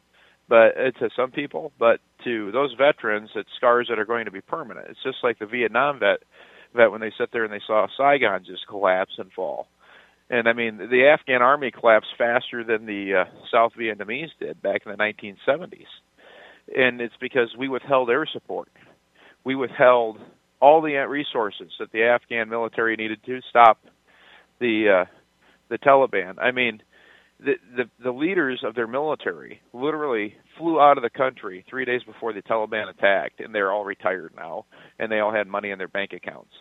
but 0.48 0.76
uh, 0.76 0.90
to 1.00 1.10
some 1.14 1.30
people, 1.30 1.72
but 1.78 2.00
to 2.24 2.50
those 2.52 2.74
veterans, 2.74 3.30
it's 3.34 3.48
scars 3.56 3.88
that 3.90 3.98
are 3.98 4.06
going 4.06 4.24
to 4.24 4.30
be 4.30 4.40
permanent. 4.40 4.86
It's 4.88 5.02
just 5.02 5.18
like 5.22 5.38
the 5.38 5.46
Vietnam 5.46 6.00
vet 6.00 6.20
vet 6.74 6.90
when 6.90 7.00
they 7.00 7.12
sit 7.18 7.30
there 7.32 7.44
and 7.44 7.52
they 7.52 7.62
saw 7.66 7.86
Saigon 7.96 8.44
just 8.44 8.66
collapse 8.68 9.12
and 9.18 9.32
fall. 9.32 9.68
And 10.30 10.48
I 10.48 10.52
mean, 10.52 10.78
the 10.78 11.06
Afghan 11.06 11.42
army 11.42 11.70
collapsed 11.70 12.14
faster 12.16 12.64
than 12.64 12.86
the 12.86 13.24
uh, 13.24 13.24
South 13.52 13.72
Vietnamese 13.78 14.30
did 14.40 14.62
back 14.62 14.82
in 14.86 14.92
the 14.92 14.98
1970s. 14.98 15.86
And 16.74 17.00
it's 17.00 17.14
because 17.20 17.54
we 17.58 17.68
withheld 17.68 18.08
air 18.08 18.26
support. 18.32 18.68
We 19.44 19.54
withheld 19.54 20.18
all 20.60 20.80
the 20.80 20.94
resources 21.08 21.72
that 21.78 21.92
the 21.92 22.04
Afghan 22.04 22.48
military 22.48 22.96
needed 22.96 23.20
to 23.26 23.40
stop 23.50 23.78
the 24.60 25.02
uh, 25.02 25.10
the 25.68 25.76
Taliban. 25.76 26.38
I 26.38 26.52
mean, 26.52 26.82
the, 27.38 27.54
the 27.76 27.84
the 28.02 28.10
leaders 28.10 28.62
of 28.64 28.74
their 28.74 28.86
military 28.86 29.60
literally 29.74 30.36
flew 30.58 30.80
out 30.80 30.96
of 30.98 31.02
the 31.02 31.10
country 31.10 31.64
three 31.68 31.84
days 31.84 32.02
before 32.04 32.32
the 32.32 32.42
Taliban 32.42 32.88
attacked, 32.88 33.40
and 33.40 33.54
they're 33.54 33.72
all 33.72 33.84
retired 33.84 34.32
now, 34.36 34.66
and 34.98 35.10
they 35.10 35.20
all 35.20 35.32
had 35.32 35.46
money 35.46 35.70
in 35.70 35.78
their 35.78 35.88
bank 35.88 36.12
accounts. 36.12 36.52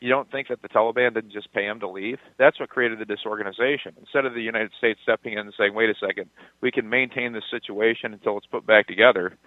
You 0.00 0.10
don't 0.10 0.30
think 0.30 0.48
that 0.48 0.60
the 0.60 0.68
Taliban 0.68 1.14
didn't 1.14 1.32
just 1.32 1.52
pay 1.52 1.66
them 1.66 1.80
to 1.80 1.88
leave? 1.88 2.18
That's 2.38 2.60
what 2.60 2.68
created 2.68 2.98
the 2.98 3.06
disorganization. 3.06 3.94
Instead 3.98 4.26
of 4.26 4.34
the 4.34 4.42
United 4.42 4.72
States 4.76 5.00
stepping 5.02 5.32
in 5.32 5.38
and 5.38 5.54
saying, 5.56 5.72
"Wait 5.72 5.88
a 5.88 5.94
second, 5.94 6.28
we 6.60 6.70
can 6.70 6.88
maintain 6.88 7.32
this 7.32 7.44
situation 7.50 8.12
until 8.12 8.36
it's 8.36 8.46
put 8.46 8.66
back 8.66 8.86
together," 8.86 9.38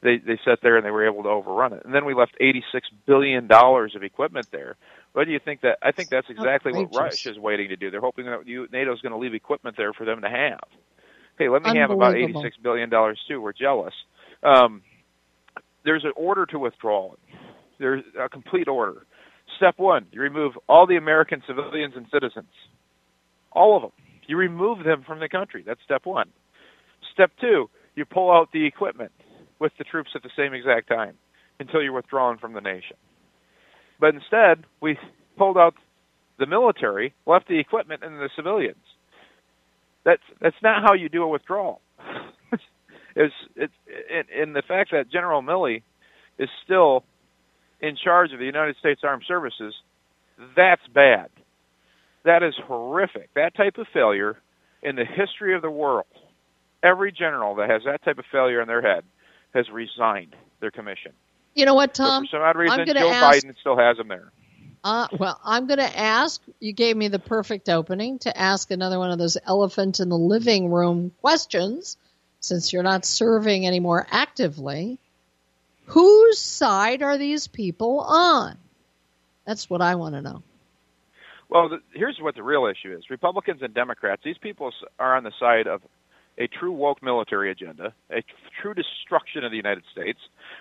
they 0.00 0.18
they 0.18 0.38
sat 0.44 0.60
there 0.62 0.76
and 0.76 0.84
they 0.84 0.90
were 0.90 1.06
able 1.06 1.22
to 1.22 1.28
overrun 1.28 1.72
it. 1.72 1.84
And 1.84 1.94
then 1.94 2.04
we 2.04 2.14
left 2.14 2.36
86 2.40 2.88
billion 3.06 3.46
dollars 3.46 3.94
of 3.94 4.02
equipment 4.02 4.50
there. 4.50 4.76
What 5.12 5.24
do 5.24 5.32
you 5.32 5.38
think 5.38 5.60
that? 5.62 5.78
I 5.82 5.92
think 5.92 6.10
that's 6.10 6.28
exactly 6.28 6.72
what 6.72 6.94
Russia 6.94 7.30
is 7.30 7.38
waiting 7.38 7.68
to 7.68 7.76
do. 7.76 7.90
They're 7.90 8.00
hoping 8.00 8.26
that 8.26 8.46
you, 8.46 8.68
NATO's 8.72 9.00
going 9.00 9.12
to 9.12 9.18
leave 9.18 9.34
equipment 9.34 9.76
there 9.76 9.92
for 9.92 10.04
them 10.04 10.22
to 10.22 10.28
have. 10.28 10.60
Hey, 11.38 11.48
let 11.48 11.62
me 11.62 11.70
have 11.78 11.90
about 11.90 12.16
86 12.16 12.56
billion 12.62 12.90
dollars 12.90 13.20
too. 13.28 13.40
We're 13.40 13.52
jealous. 13.52 13.94
Um, 14.42 14.82
there's 15.84 16.04
an 16.04 16.12
order 16.16 16.46
to 16.46 16.58
withdraw. 16.58 17.12
There's 17.78 18.02
a 18.20 18.28
complete 18.28 18.68
order. 18.68 19.06
Step 19.56 19.74
one: 19.78 20.06
you 20.12 20.20
remove 20.20 20.52
all 20.68 20.86
the 20.86 20.96
American 20.96 21.42
civilians 21.46 21.94
and 21.96 22.06
citizens, 22.12 22.50
all 23.52 23.76
of 23.76 23.82
them. 23.82 23.92
You 24.26 24.36
remove 24.36 24.84
them 24.84 25.04
from 25.06 25.20
the 25.20 25.28
country. 25.28 25.62
That's 25.66 25.80
step 25.84 26.04
one. 26.04 26.28
Step 27.12 27.30
two: 27.40 27.70
you 27.94 28.04
pull 28.04 28.30
out 28.30 28.50
the 28.52 28.66
equipment 28.66 29.12
with 29.58 29.72
the 29.78 29.84
troops 29.84 30.10
at 30.14 30.22
the 30.22 30.30
same 30.36 30.54
exact 30.54 30.88
time 30.88 31.14
until 31.60 31.82
you're 31.82 31.92
withdrawn 31.92 32.38
from 32.38 32.52
the 32.52 32.60
nation. 32.60 32.96
But 34.00 34.14
instead, 34.14 34.64
we 34.80 34.98
pulled 35.36 35.56
out 35.56 35.74
the 36.38 36.46
military, 36.46 37.14
left 37.26 37.48
the 37.48 37.58
equipment, 37.58 38.02
and 38.04 38.18
the 38.18 38.30
civilians. 38.36 38.76
That's 40.08 40.22
that's 40.40 40.56
not 40.62 40.82
how 40.82 40.94
you 40.94 41.10
do 41.10 41.22
a 41.22 41.28
withdrawal. 41.28 41.82
it's 43.14 43.34
it's 43.56 43.72
in, 44.10 44.42
in 44.42 44.52
the 44.54 44.62
fact 44.66 44.92
that 44.92 45.12
General 45.12 45.42
Milley 45.42 45.82
is 46.38 46.48
still 46.64 47.04
in 47.78 47.94
charge 48.02 48.32
of 48.32 48.38
the 48.38 48.46
United 48.46 48.76
States 48.78 49.02
Armed 49.04 49.24
Services. 49.28 49.74
That's 50.56 50.80
bad. 50.94 51.28
That 52.24 52.42
is 52.42 52.54
horrific. 52.66 53.28
That 53.34 53.54
type 53.54 53.76
of 53.76 53.86
failure 53.92 54.38
in 54.82 54.96
the 54.96 55.04
history 55.04 55.54
of 55.54 55.60
the 55.60 55.70
world. 55.70 56.06
Every 56.82 57.12
general 57.12 57.56
that 57.56 57.68
has 57.68 57.82
that 57.84 58.02
type 58.02 58.16
of 58.16 58.24
failure 58.32 58.62
in 58.62 58.66
their 58.66 58.80
head 58.80 59.04
has 59.52 59.66
resigned 59.68 60.34
their 60.60 60.70
commission. 60.70 61.12
You 61.54 61.66
know 61.66 61.74
what, 61.74 61.92
Tom? 61.92 62.22
But 62.22 62.30
for 62.30 62.36
some 62.36 62.42
odd 62.42 62.56
reason, 62.56 62.86
Joe 62.86 63.10
ask, 63.10 63.44
Biden 63.44 63.54
still 63.60 63.76
has 63.76 63.98
them 63.98 64.08
there. 64.08 64.32
Uh, 64.84 65.08
well, 65.18 65.40
I'm 65.44 65.66
going 65.66 65.78
to 65.78 65.98
ask. 65.98 66.40
You 66.60 66.72
gave 66.72 66.96
me 66.96 67.08
the 67.08 67.18
perfect 67.18 67.68
opening 67.68 68.18
to 68.20 68.36
ask 68.36 68.70
another 68.70 68.98
one 68.98 69.10
of 69.10 69.18
those 69.18 69.36
elephant 69.44 70.00
in 70.00 70.08
the 70.08 70.18
living 70.18 70.70
room 70.70 71.12
questions, 71.20 71.96
since 72.40 72.72
you're 72.72 72.82
not 72.82 73.04
serving 73.04 73.66
anymore 73.66 74.06
actively. 74.10 74.98
Whose 75.86 76.38
side 76.38 77.02
are 77.02 77.18
these 77.18 77.48
people 77.48 78.00
on? 78.00 78.56
That's 79.46 79.70
what 79.70 79.80
I 79.80 79.94
want 79.94 80.14
to 80.14 80.22
know. 80.22 80.42
Well, 81.48 81.70
the, 81.70 81.78
here's 81.94 82.18
what 82.20 82.34
the 82.34 82.42
real 82.42 82.66
issue 82.66 82.94
is: 82.96 83.08
Republicans 83.10 83.62
and 83.62 83.72
Democrats. 83.72 84.22
These 84.24 84.38
people 84.38 84.70
are 84.98 85.16
on 85.16 85.24
the 85.24 85.32
side 85.40 85.66
of 85.66 85.80
a 86.38 86.46
true 86.46 86.72
woke 86.72 87.02
military 87.02 87.50
agenda, 87.50 87.92
a 88.10 88.22
true 88.62 88.72
destruction 88.72 89.44
of 89.44 89.50
the 89.50 89.56
United 89.56 89.82
States. 89.90 90.18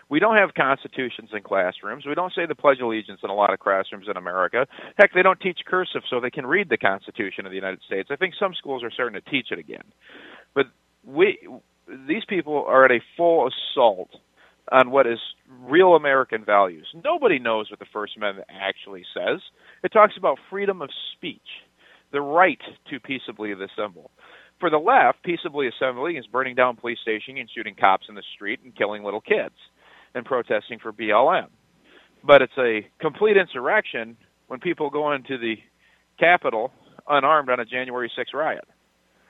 We 0.10 0.20
don't 0.20 0.38
have 0.38 0.54
constitutions 0.56 1.30
in 1.34 1.44
classrooms. 1.44 2.06
We 2.06 2.16
don't 2.16 2.34
say 2.34 2.46
the 2.48 2.56
Pledge 2.56 2.80
of 2.80 2.88
Allegiance 2.88 3.20
in 3.24 3.30
a 3.30 3.36
lot 3.36 3.54
of 3.54 3.60
classrooms 3.60 4.08
in 4.10 4.18
America. 4.18 4.66
Heck, 4.98 5.14
they 5.14 5.22
don't 5.22 5.40
teach 5.40 5.60
cursive 5.68 6.02
so 6.10 6.20
they 6.20 6.32
can 6.32 6.48
read 6.48 6.70
the 6.70 6.78
Constitution 6.78 7.46
of 7.46 7.52
the 7.52 7.56
United 7.56 7.82
States. 7.86 8.10
I 8.12 8.16
think 8.16 8.34
some 8.40 8.54
schools 8.56 8.84
are 8.84 8.92
starting 8.92 9.22
to 9.22 9.30
teach 9.30 9.48
it 9.52 9.60
again. 9.60 9.84
But 10.56 10.66
we, 11.06 11.38
these 12.08 12.26
people 12.28 12.66
are 12.68 12.86
at 12.86 12.92
a 12.92 13.00
full 13.16 13.48
assault 13.48 14.10
on 14.72 14.92
what 14.92 15.08
is 15.08 15.20
real 15.62 15.96
American 15.96 16.44
values. 16.44 16.88
Nobody 17.06 17.40
knows 17.40 17.70
what 17.70 17.80
the 17.80 17.86
First 17.94 18.18
Amendment 18.18 18.48
actually 18.50 19.04
says. 19.14 19.40
It 19.84 19.90
talks 19.90 20.16
about 20.18 20.40
freedom 20.50 20.82
of 20.82 20.90
speech, 21.14 21.40
the 22.12 22.22
right 22.22 22.60
to 22.90 23.00
peaceably 23.00 23.52
assemble. 23.54 24.12
For 24.60 24.70
the 24.70 24.78
left, 24.78 25.24
peaceably 25.24 25.68
assembling 25.68 26.18
is 26.18 26.26
burning 26.26 26.56
down 26.56 26.78
police 26.78 26.98
stations 27.02 27.38
and 27.40 27.50
shooting 27.54 27.76
cops 27.76 28.08
in 28.10 28.16
the 28.16 28.24
street 28.36 28.60
and 28.64 28.76
killing 28.76 29.04
little 29.04 29.22
kids 29.22 29.56
and 30.16 30.26
protesting 30.26 30.80
for 30.80 30.92
BLM. 30.92 31.48
But 32.24 32.42
it's 32.42 32.58
a 32.58 32.88
complete 33.00 33.38
insurrection 33.38 34.18
when 34.48 34.60
people 34.60 34.90
go 34.90 35.14
into 35.14 35.38
the 35.38 35.56
Capitol 36.20 36.72
unarmed 37.08 37.50
on 37.50 37.60
a 37.60 37.66
January 37.66 38.12
6 38.16 38.32
riot. 38.34 38.66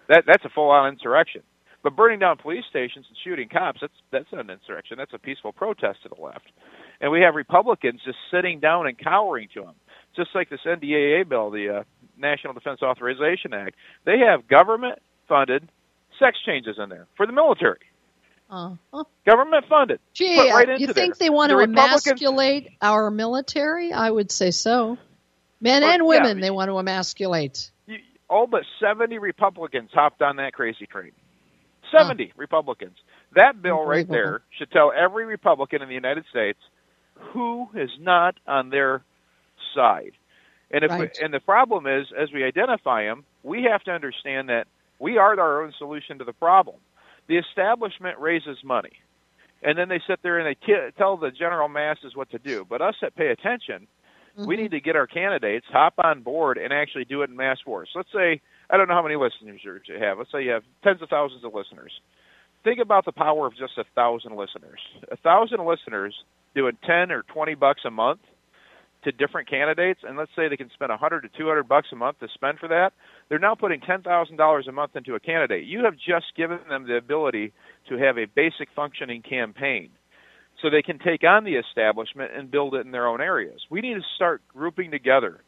That 0.07 0.23
that's 0.25 0.45
a 0.45 0.49
full-on 0.49 0.93
insurrection. 0.93 1.41
But 1.83 1.95
burning 1.95 2.19
down 2.19 2.37
police 2.37 2.63
stations 2.69 3.05
and 3.09 3.17
shooting 3.23 3.49
cops, 3.49 3.79
that's 3.81 3.93
that's 4.11 4.31
an 4.31 4.49
insurrection. 4.49 4.97
That's 4.97 5.13
a 5.13 5.19
peaceful 5.19 5.51
protest 5.51 6.03
to 6.03 6.09
the 6.09 6.21
left. 6.21 6.47
And 7.01 7.11
we 7.11 7.21
have 7.21 7.35
Republicans 7.35 8.01
just 8.05 8.17
sitting 8.31 8.59
down 8.59 8.87
and 8.87 8.97
cowering 8.97 9.49
to 9.53 9.61
them. 9.61 9.75
Just 10.15 10.29
like 10.33 10.49
this 10.49 10.61
NDAA 10.65 11.27
bill, 11.27 11.51
the 11.51 11.79
uh, 11.79 11.83
National 12.17 12.53
Defense 12.53 12.81
Authorization 12.81 13.53
Act. 13.53 13.75
They 14.05 14.19
have 14.19 14.47
government 14.47 14.99
funded 15.27 15.67
sex 16.19 16.37
changes 16.45 16.77
in 16.81 16.89
there 16.89 17.07
for 17.15 17.25
the 17.25 17.33
military. 17.33 17.79
Uh-huh. 18.49 19.03
Government 19.25 19.65
funded. 19.67 19.99
Gee, 20.13 20.39
right 20.51 20.79
you 20.79 20.87
think 20.87 21.17
there. 21.17 21.27
they 21.27 21.29
want 21.29 21.49
the 21.49 21.57
to 21.57 21.63
emasculate 21.63 22.71
our 22.81 23.11
military? 23.11 23.91
I 23.91 24.09
would 24.09 24.31
say 24.31 24.51
so. 24.51 24.97
Men 25.59 25.83
and 25.83 26.05
women, 26.05 26.37
yeah, 26.37 26.41
they 26.45 26.51
want 26.51 26.69
to 26.69 26.77
emasculate. 26.77 27.71
You, 27.87 27.97
all 28.29 28.47
but 28.47 28.63
70 28.79 29.17
Republicans 29.17 29.89
hopped 29.93 30.21
on 30.21 30.37
that 30.37 30.53
crazy 30.53 30.85
train. 30.85 31.11
70 31.91 32.33
Republicans. 32.37 32.97
That 33.35 33.61
bill 33.61 33.83
right 33.83 34.07
there 34.07 34.41
should 34.57 34.71
tell 34.71 34.91
every 34.97 35.25
Republican 35.25 35.81
in 35.81 35.89
the 35.89 35.95
United 35.95 36.25
States 36.29 36.59
who 37.33 37.67
is 37.73 37.89
not 37.99 38.35
on 38.47 38.69
their 38.69 39.03
side. 39.75 40.11
And 40.71 40.83
if 40.83 40.91
Right. 40.91 41.11
we, 41.17 41.23
and 41.23 41.33
the 41.33 41.39
problem 41.39 41.87
is, 41.87 42.07
as 42.17 42.31
we 42.31 42.43
identify 42.43 43.03
them, 43.03 43.25
we 43.43 43.63
have 43.63 43.83
to 43.83 43.91
understand 43.91 44.49
that 44.49 44.67
we 44.99 45.17
are 45.17 45.39
our 45.39 45.63
own 45.63 45.73
solution 45.77 46.19
to 46.19 46.25
the 46.25 46.33
problem. 46.33 46.77
The 47.27 47.37
establishment 47.37 48.19
raises 48.19 48.57
money, 48.63 48.93
and 49.61 49.77
then 49.77 49.89
they 49.89 50.01
sit 50.07 50.19
there 50.23 50.39
and 50.39 50.47
they 50.47 50.65
t- 50.65 50.89
tell 50.97 51.17
the 51.17 51.31
general 51.31 51.67
masses 51.67 52.15
what 52.15 52.31
to 52.31 52.39
do. 52.39 52.65
But 52.67 52.81
us 52.81 52.95
that 53.01 53.15
pay 53.15 53.27
attention, 53.27 53.87
we 54.35 54.43
mm-hmm. 54.43 54.63
need 54.63 54.71
to 54.71 54.79
get 54.79 54.95
our 54.95 55.07
candidates 55.07 55.65
hop 55.69 55.95
on 55.97 56.21
board 56.21 56.57
and 56.57 56.71
actually 56.71 57.05
do 57.05 57.21
it 57.21 57.29
in 57.29 57.35
mass 57.35 57.57
force. 57.63 57.89
Let's 57.95 58.11
say 58.13 58.41
I 58.69 58.77
don't 58.77 58.87
know 58.87 58.93
how 58.93 59.03
many 59.03 59.15
listeners 59.15 59.61
you 59.63 59.99
have. 59.99 60.17
Let's 60.17 60.31
say 60.31 60.43
you 60.43 60.51
have 60.51 60.63
tens 60.83 61.01
of 61.01 61.09
thousands 61.09 61.43
of 61.43 61.53
listeners. 61.53 61.91
Think 62.63 62.79
about 62.79 63.05
the 63.05 63.11
power 63.11 63.47
of 63.47 63.55
just 63.57 63.77
a 63.77 63.85
thousand 63.95 64.35
listeners. 64.35 64.79
A 65.11 65.17
thousand 65.17 65.65
listeners 65.65 66.13
doing 66.55 66.77
ten 66.85 67.11
or 67.11 67.23
twenty 67.23 67.55
bucks 67.55 67.81
a 67.85 67.91
month 67.91 68.19
to 69.03 69.11
different 69.11 69.49
candidates, 69.49 70.01
and 70.03 70.17
let's 70.17 70.31
say 70.35 70.47
they 70.47 70.57
can 70.57 70.71
spend 70.73 70.91
a 70.91 70.97
hundred 70.97 71.21
to 71.21 71.29
two 71.37 71.47
hundred 71.47 71.67
bucks 71.67 71.87
a 71.91 71.95
month 71.95 72.19
to 72.19 72.27
spend 72.33 72.59
for 72.59 72.67
that. 72.67 72.93
They're 73.29 73.39
now 73.39 73.55
putting 73.55 73.79
ten 73.81 74.01
thousand 74.01 74.37
dollars 74.37 74.67
a 74.67 74.71
month 74.71 74.95
into 74.95 75.15
a 75.15 75.19
candidate. 75.19 75.65
You 75.65 75.83
have 75.85 75.95
just 75.95 76.35
given 76.35 76.59
them 76.69 76.87
the 76.87 76.97
ability 76.97 77.53
to 77.89 77.97
have 77.97 78.17
a 78.17 78.25
basic 78.25 78.69
functioning 78.75 79.21
campaign 79.21 79.89
so 80.61 80.69
they 80.69 80.81
can 80.81 80.99
take 80.99 81.23
on 81.23 81.43
the 81.43 81.55
establishment 81.55 82.31
and 82.35 82.49
build 82.49 82.73
it 82.73 82.85
in 82.85 82.91
their 82.91 83.07
own 83.07 83.21
areas. 83.21 83.61
We 83.69 83.81
need 83.81 83.95
to 83.95 84.03
start 84.15 84.41
grouping 84.47 84.91
together 84.91 85.41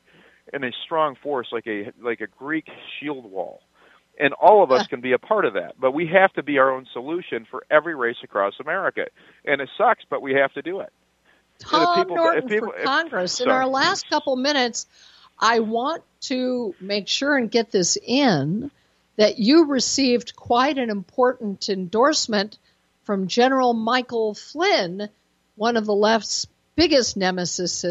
in 0.54 0.64
a 0.64 0.72
strong 0.86 1.16
force 1.22 1.48
like 1.52 1.68
a 1.68 1.92
like 2.02 2.22
a 2.22 2.28
Greek 2.28 2.68
shield 3.00 3.30
wall. 3.30 3.62
And 4.22 4.34
all 4.34 4.64
of 4.64 4.72
us 4.72 4.86
can 4.86 5.00
be 5.00 5.14
a 5.14 5.18
part 5.18 5.46
of 5.46 5.54
that. 5.54 5.80
But 5.80 5.94
we 5.94 6.06
have 6.08 6.34
to 6.34 6.44
be 6.44 6.58
our 6.58 6.70
own 6.72 6.86
solution 6.92 7.48
for 7.50 7.64
every 7.72 7.96
race 7.96 8.18
across 8.22 8.54
America. 8.60 9.06
And 9.46 9.62
it 9.62 9.70
sucks, 9.78 10.04
but 10.10 10.22
we 10.22 10.34
have 10.34 10.52
to 10.54 10.62
do 10.62 10.82
it. 10.82 10.92
If 11.62 11.68
Tom 11.68 11.96
people- 11.98 12.16
Norton 12.16 12.48
people- 12.48 12.70
for 12.70 12.78
if- 12.78 12.86
Congress. 12.86 13.40
In 13.40 13.50
our 13.50 13.68
last 13.68 14.10
couple 14.10 14.36
minutes, 14.36 14.88
I 15.38 15.60
want 15.60 16.04
to 16.22 16.76
make 16.80 17.08
sure 17.08 17.38
and 17.38 17.50
get 17.50 17.72
this 17.72 17.98
in 17.98 18.72
that 19.16 19.40
you 19.40 19.66
received 19.66 20.36
quite 20.36 20.78
an 20.78 20.90
important 20.90 21.70
endorsement 21.70 22.58
from 23.04 23.28
General 23.28 23.74
Michael 23.74 24.34
Flynn, 24.34 25.10
one 25.56 25.78
of 25.78 25.86
the 25.86 25.96
left's 25.96 26.48
biggest 26.76 27.18
nemesis, 27.18 27.84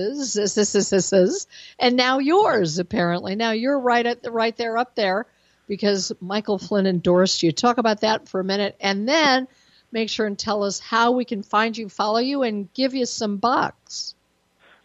and 1.79 1.97
now 1.97 2.19
yours 2.19 2.79
apparently. 2.79 3.35
Now 3.35 3.51
you're 3.51 3.79
right 3.79 4.07
at 4.07 4.23
the 4.23 4.31
right 4.31 4.57
there 4.57 4.79
up 4.79 4.95
there 4.95 5.27
because 5.67 6.13
Michael 6.21 6.59
Flynn 6.59 6.87
endorsed 6.87 7.43
you. 7.43 7.53
Talk 7.53 7.77
about 7.77 8.01
that 8.01 8.29
for 8.29 8.41
a 8.41 8.45
minute, 8.45 8.77
and 8.81 9.07
then 9.07 9.49
make 9.93 10.09
sure 10.09 10.27
and 10.27 10.39
tell 10.39 10.63
us 10.63 10.79
how 10.79 11.13
we 11.13 11.25
can 11.25 11.43
find 11.43 11.77
you, 11.77 11.89
follow 11.89 12.19
you, 12.19 12.43
and 12.43 12.73
give 12.75 12.95
you 12.95 13.07
some 13.07 13.37
bucks. 13.37 14.15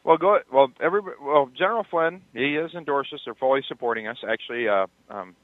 Well, 0.04 0.18
go 0.18 0.40
well. 0.52 0.72
Every 0.82 1.02
well, 1.22 1.50
General 1.58 1.86
Flynn, 1.90 2.22
he 2.34 2.56
has 2.56 2.74
endorsed 2.74 3.14
us. 3.14 3.22
They're 3.24 3.36
fully 3.36 3.64
supporting 3.68 4.08
us. 4.08 4.18
Actually, 4.28 4.68
uh, 4.68 4.88
um, 5.10 5.36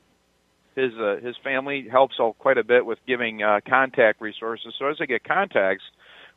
his 0.76 0.92
uh, 1.00 1.18
his 1.24 1.36
family 1.44 1.88
helps 1.90 2.16
out 2.20 2.38
quite 2.40 2.58
a 2.58 2.64
bit 2.64 2.86
with 2.86 3.00
giving 3.08 3.42
uh, 3.42 3.60
contact 3.68 4.20
resources. 4.22 4.74
So 4.78 4.88
as 4.88 4.98
they 5.00 5.06
get 5.06 5.24
contacts, 5.24 5.84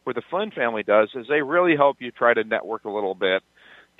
what 0.04 0.14
the 0.14 0.22
Flynn 0.30 0.50
family 0.52 0.82
does 0.82 1.10
is 1.14 1.26
they 1.28 1.42
really 1.42 1.76
help 1.76 1.96
you 2.00 2.10
try 2.10 2.32
to 2.34 2.44
network 2.44 2.84
a 2.84 2.90
little 2.90 3.14
bit 3.14 3.42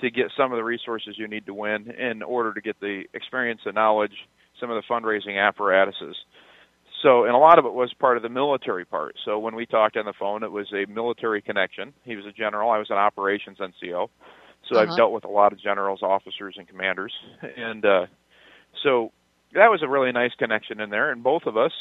to 0.01 0.09
get 0.09 0.31
some 0.35 0.51
of 0.51 0.57
the 0.57 0.63
resources 0.63 1.15
you 1.17 1.27
need 1.27 1.45
to 1.45 1.53
win 1.53 1.91
in 1.91 2.23
order 2.23 2.53
to 2.53 2.61
get 2.61 2.79
the 2.79 3.03
experience 3.13 3.61
and 3.65 3.75
knowledge, 3.75 4.27
some 4.59 4.69
of 4.69 4.81
the 4.81 4.93
fundraising 4.93 5.37
apparatuses. 5.37 6.15
So, 7.03 7.25
and 7.25 7.35
a 7.35 7.37
lot 7.37 7.59
of 7.59 7.65
it 7.65 7.73
was 7.73 7.93
part 7.93 8.17
of 8.17 8.23
the 8.23 8.29
military 8.29 8.85
part. 8.85 9.15
So 9.25 9.37
when 9.37 9.55
we 9.55 9.65
talked 9.65 9.97
on 9.97 10.05
the 10.05 10.13
phone, 10.17 10.41
it 10.43 10.51
was 10.51 10.71
a 10.73 10.89
military 10.89 11.41
connection. 11.41 11.93
He 12.05 12.15
was 12.15 12.25
a 12.25 12.31
general. 12.31 12.71
I 12.71 12.77
was 12.79 12.89
an 12.89 12.97
operations 12.97 13.57
NCO. 13.59 14.09
So 14.69 14.77
Uh-huh. 14.77 14.79
I've 14.91 14.97
dealt 14.97 15.11
with 15.11 15.25
a 15.25 15.29
lot 15.29 15.51
of 15.53 15.59
generals, 15.61 16.01
officers, 16.01 16.55
and 16.57 16.67
commanders. 16.67 17.13
And 17.57 17.85
uh, 17.85 18.05
so 18.83 19.11
that 19.53 19.69
was 19.69 19.81
a 19.83 19.87
really 19.87 20.11
nice 20.13 20.31
connection 20.39 20.79
in 20.79 20.89
there. 20.89 21.11
And 21.11 21.21
both 21.21 21.43
of 21.45 21.57
us, 21.57 21.73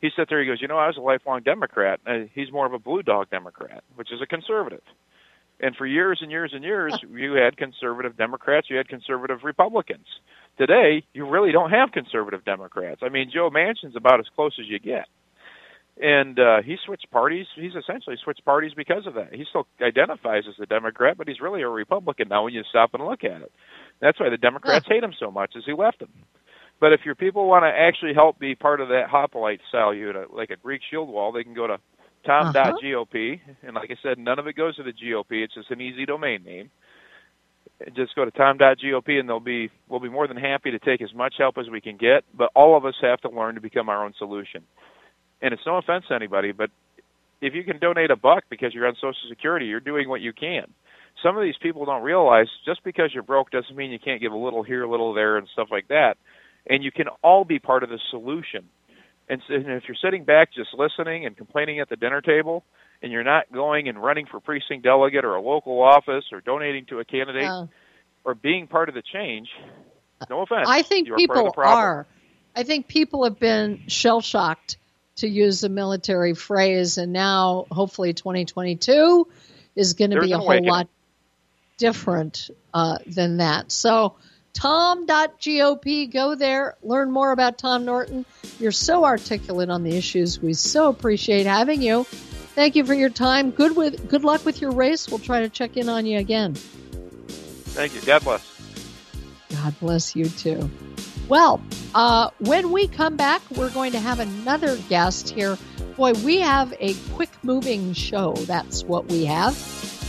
he 0.00 0.08
sat 0.14 0.28
there, 0.30 0.40
he 0.40 0.46
goes, 0.46 0.62
You 0.62 0.68
know, 0.68 0.78
I 0.78 0.86
was 0.86 0.96
a 0.96 1.00
lifelong 1.02 1.42
Democrat. 1.42 2.00
Uh, 2.06 2.20
he's 2.32 2.52
more 2.52 2.66
of 2.66 2.72
a 2.72 2.78
blue 2.78 3.02
dog 3.02 3.28
Democrat, 3.30 3.82
which 3.96 4.12
is 4.12 4.22
a 4.22 4.26
conservative. 4.26 4.82
And 5.62 5.76
for 5.76 5.84
years 5.86 6.20
and 6.22 6.30
years 6.30 6.52
and 6.54 6.64
years, 6.64 6.98
you 7.10 7.32
had 7.34 7.56
conservative 7.58 8.16
Democrats, 8.16 8.68
you 8.70 8.76
had 8.76 8.88
conservative 8.88 9.40
Republicans. 9.44 10.06
Today, 10.60 11.04
you 11.14 11.26
really 11.26 11.52
don't 11.52 11.70
have 11.70 11.90
conservative 11.90 12.44
Democrats. 12.44 13.00
I 13.02 13.08
mean, 13.08 13.30
Joe 13.32 13.48
Manchin's 13.48 13.96
about 13.96 14.20
as 14.20 14.26
close 14.36 14.52
as 14.60 14.66
you 14.68 14.78
get. 14.78 15.06
And 15.98 16.38
uh, 16.38 16.60
he 16.62 16.76
switched 16.84 17.10
parties. 17.10 17.46
He's 17.56 17.74
essentially 17.74 18.16
switched 18.22 18.44
parties 18.44 18.72
because 18.76 19.06
of 19.06 19.14
that. 19.14 19.32
He 19.32 19.46
still 19.48 19.66
identifies 19.80 20.44
as 20.46 20.54
a 20.62 20.66
Democrat, 20.66 21.16
but 21.16 21.28
he's 21.28 21.40
really 21.40 21.62
a 21.62 21.68
Republican 21.68 22.28
now 22.28 22.44
when 22.44 22.52
you 22.52 22.62
stop 22.68 22.92
and 22.92 23.02
look 23.02 23.24
at 23.24 23.40
it. 23.40 23.50
That's 24.00 24.20
why 24.20 24.28
the 24.28 24.36
Democrats 24.36 24.84
hate 24.86 25.02
him 25.02 25.14
so 25.18 25.30
much, 25.30 25.52
is 25.56 25.64
he 25.64 25.72
left 25.72 26.00
them. 26.00 26.10
But 26.78 26.92
if 26.92 27.06
your 27.06 27.14
people 27.14 27.48
want 27.48 27.62
to 27.62 27.68
actually 27.68 28.12
help 28.12 28.38
be 28.38 28.54
part 28.54 28.82
of 28.82 28.88
that 28.88 29.08
hoplite 29.08 29.60
style 29.70 29.94
unit, 29.94 30.30
like 30.30 30.50
a 30.50 30.56
Greek 30.56 30.82
shield 30.90 31.08
wall, 31.08 31.32
they 31.32 31.42
can 31.42 31.54
go 31.54 31.68
to 31.68 31.78
tom.gop. 32.26 33.40
And 33.62 33.74
like 33.74 33.90
I 33.90 33.96
said, 34.02 34.18
none 34.18 34.38
of 34.38 34.46
it 34.46 34.56
goes 34.56 34.76
to 34.76 34.82
the 34.82 34.92
GOP. 34.92 35.42
It's 35.42 35.54
just 35.54 35.70
an 35.70 35.80
easy 35.80 36.04
domain 36.04 36.44
name. 36.44 36.70
Just 37.96 38.14
go 38.14 38.24
to 38.24 38.30
tom.gop, 38.30 39.08
and 39.18 39.28
they'll 39.28 39.40
be 39.40 39.70
we'll 39.88 40.00
be 40.00 40.10
more 40.10 40.28
than 40.28 40.36
happy 40.36 40.70
to 40.70 40.78
take 40.78 41.00
as 41.00 41.14
much 41.14 41.34
help 41.38 41.56
as 41.58 41.68
we 41.70 41.80
can 41.80 41.96
get. 41.96 42.24
But 42.36 42.50
all 42.54 42.76
of 42.76 42.84
us 42.84 42.94
have 43.00 43.20
to 43.22 43.30
learn 43.30 43.54
to 43.54 43.60
become 43.60 43.88
our 43.88 44.04
own 44.04 44.12
solution. 44.18 44.64
And 45.40 45.54
it's 45.54 45.62
no 45.64 45.78
offense 45.78 46.04
to 46.08 46.14
anybody, 46.14 46.52
but 46.52 46.70
if 47.40 47.54
you 47.54 47.64
can 47.64 47.78
donate 47.78 48.10
a 48.10 48.16
buck 48.16 48.44
because 48.50 48.74
you're 48.74 48.86
on 48.86 48.94
Social 48.96 49.14
Security, 49.28 49.66
you're 49.66 49.80
doing 49.80 50.08
what 50.08 50.20
you 50.20 50.32
can. 50.32 50.64
Some 51.22 51.36
of 51.36 51.42
these 51.42 51.56
people 51.60 51.84
don't 51.84 52.02
realize 52.02 52.46
just 52.64 52.84
because 52.84 53.10
you're 53.12 53.22
broke 53.22 53.50
doesn't 53.50 53.74
mean 53.74 53.90
you 53.90 53.98
can't 53.98 54.20
give 54.20 54.32
a 54.32 54.36
little 54.36 54.62
here, 54.62 54.82
a 54.82 54.90
little 54.90 55.14
there, 55.14 55.36
and 55.36 55.48
stuff 55.52 55.68
like 55.70 55.88
that. 55.88 56.16
And 56.68 56.84
you 56.84 56.92
can 56.92 57.06
all 57.22 57.44
be 57.44 57.58
part 57.58 57.82
of 57.82 57.88
the 57.88 57.98
solution. 58.10 58.68
And, 59.28 59.40
so, 59.46 59.54
and 59.54 59.68
if 59.68 59.84
you're 59.88 59.96
sitting 60.02 60.24
back 60.24 60.52
just 60.52 60.70
listening 60.76 61.26
and 61.26 61.36
complaining 61.36 61.80
at 61.80 61.88
the 61.88 61.96
dinner 61.96 62.20
table, 62.20 62.64
and 63.02 63.12
you're 63.12 63.24
not 63.24 63.50
going 63.52 63.88
and 63.88 64.02
running 64.02 64.26
for 64.26 64.40
precinct 64.40 64.84
delegate 64.84 65.24
or 65.24 65.34
a 65.34 65.40
local 65.40 65.82
office 65.82 66.24
or 66.32 66.40
donating 66.40 66.86
to 66.86 66.98
a 66.98 67.04
candidate 67.04 67.44
Uh, 67.44 67.66
or 68.24 68.34
being 68.34 68.66
part 68.66 68.88
of 68.88 68.94
the 68.94 69.02
change, 69.02 69.48
no 70.28 70.42
offense. 70.42 70.68
I 70.68 70.82
think 70.82 71.08
you 71.08 71.14
are 71.14 71.26
part 71.26 71.38
of 71.38 71.52
people 71.52 71.62
are. 71.64 72.06
I 72.54 72.64
think 72.64 72.88
people 72.88 73.24
have 73.24 73.38
been 73.38 73.84
shell 73.88 74.20
shocked, 74.20 74.76
to 75.20 75.28
use 75.28 75.64
a 75.64 75.68
military 75.68 76.34
phrase, 76.34 76.98
and 76.98 77.12
now 77.12 77.66
hopefully 77.70 78.14
2022 78.14 79.28
is 79.76 79.94
going 79.94 80.10
to 80.10 80.20
be 80.20 80.32
a 80.32 80.38
whole 80.38 80.46
awakening. 80.46 80.70
lot 80.70 80.88
different 81.76 82.50
uh, 82.72 82.98
than 83.06 83.36
that. 83.38 83.70
So, 83.70 84.16
tom.gop, 84.54 86.12
go 86.12 86.34
there, 86.34 86.76
learn 86.82 87.10
more 87.10 87.32
about 87.32 87.58
Tom 87.58 87.84
Norton. 87.84 88.24
You're 88.58 88.72
so 88.72 89.04
articulate 89.04 89.68
on 89.70 89.82
the 89.82 89.96
issues. 89.96 90.40
We 90.40 90.54
so 90.54 90.88
appreciate 90.88 91.46
having 91.46 91.82
you. 91.82 92.06
Thank 92.54 92.76
you 92.76 92.84
for 92.84 92.94
your 92.94 93.10
time. 93.10 93.50
Good 93.50 93.76
with 93.76 94.08
good 94.08 94.24
luck 94.24 94.44
with 94.44 94.60
your 94.60 94.72
race. 94.72 95.08
We'll 95.08 95.18
try 95.20 95.40
to 95.40 95.48
check 95.48 95.76
in 95.76 95.88
on 95.88 96.06
you 96.06 96.18
again. 96.18 96.54
Thank 96.54 97.94
you. 97.94 98.00
God 98.02 98.24
bless. 98.24 98.60
God 99.50 99.74
bless 99.80 100.16
you 100.16 100.28
too. 100.28 100.70
Well, 101.28 101.60
uh, 101.94 102.30
when 102.40 102.72
we 102.72 102.88
come 102.88 103.16
back, 103.16 103.40
we're 103.52 103.70
going 103.70 103.92
to 103.92 104.00
have 104.00 104.18
another 104.18 104.76
guest 104.88 105.30
here. 105.30 105.56
Boy, 105.96 106.12
we 106.24 106.40
have 106.40 106.74
a 106.80 106.94
quick 107.14 107.30
moving 107.44 107.92
show. 107.92 108.34
That's 108.34 108.82
what 108.82 109.06
we 109.06 109.26
have. 109.26 109.56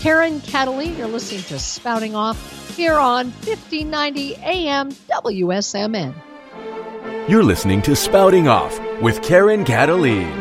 Karen 0.01 0.41
Cataline, 0.41 0.98
you're 0.98 1.08
listening 1.08 1.44
to 1.44 1.60
Spouting 1.60 2.15
Off 2.15 2.75
here 2.75 2.98
on 2.98 3.25
1590 3.25 4.35
AM 4.37 4.92
WSMN. 4.92 6.15
You're 7.29 7.44
listening 7.44 7.83
to 7.83 7.96
Spouting 7.96 8.48
Off 8.48 8.79
with 9.00 9.21
Karen 9.21 9.63
Cataline. 9.63 10.40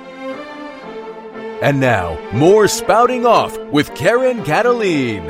And 1.61 1.79
now, 1.79 2.17
more 2.33 2.67
spouting 2.67 3.23
off 3.23 3.55
with 3.65 3.93
Karen 3.93 4.43
Cataline. 4.43 5.23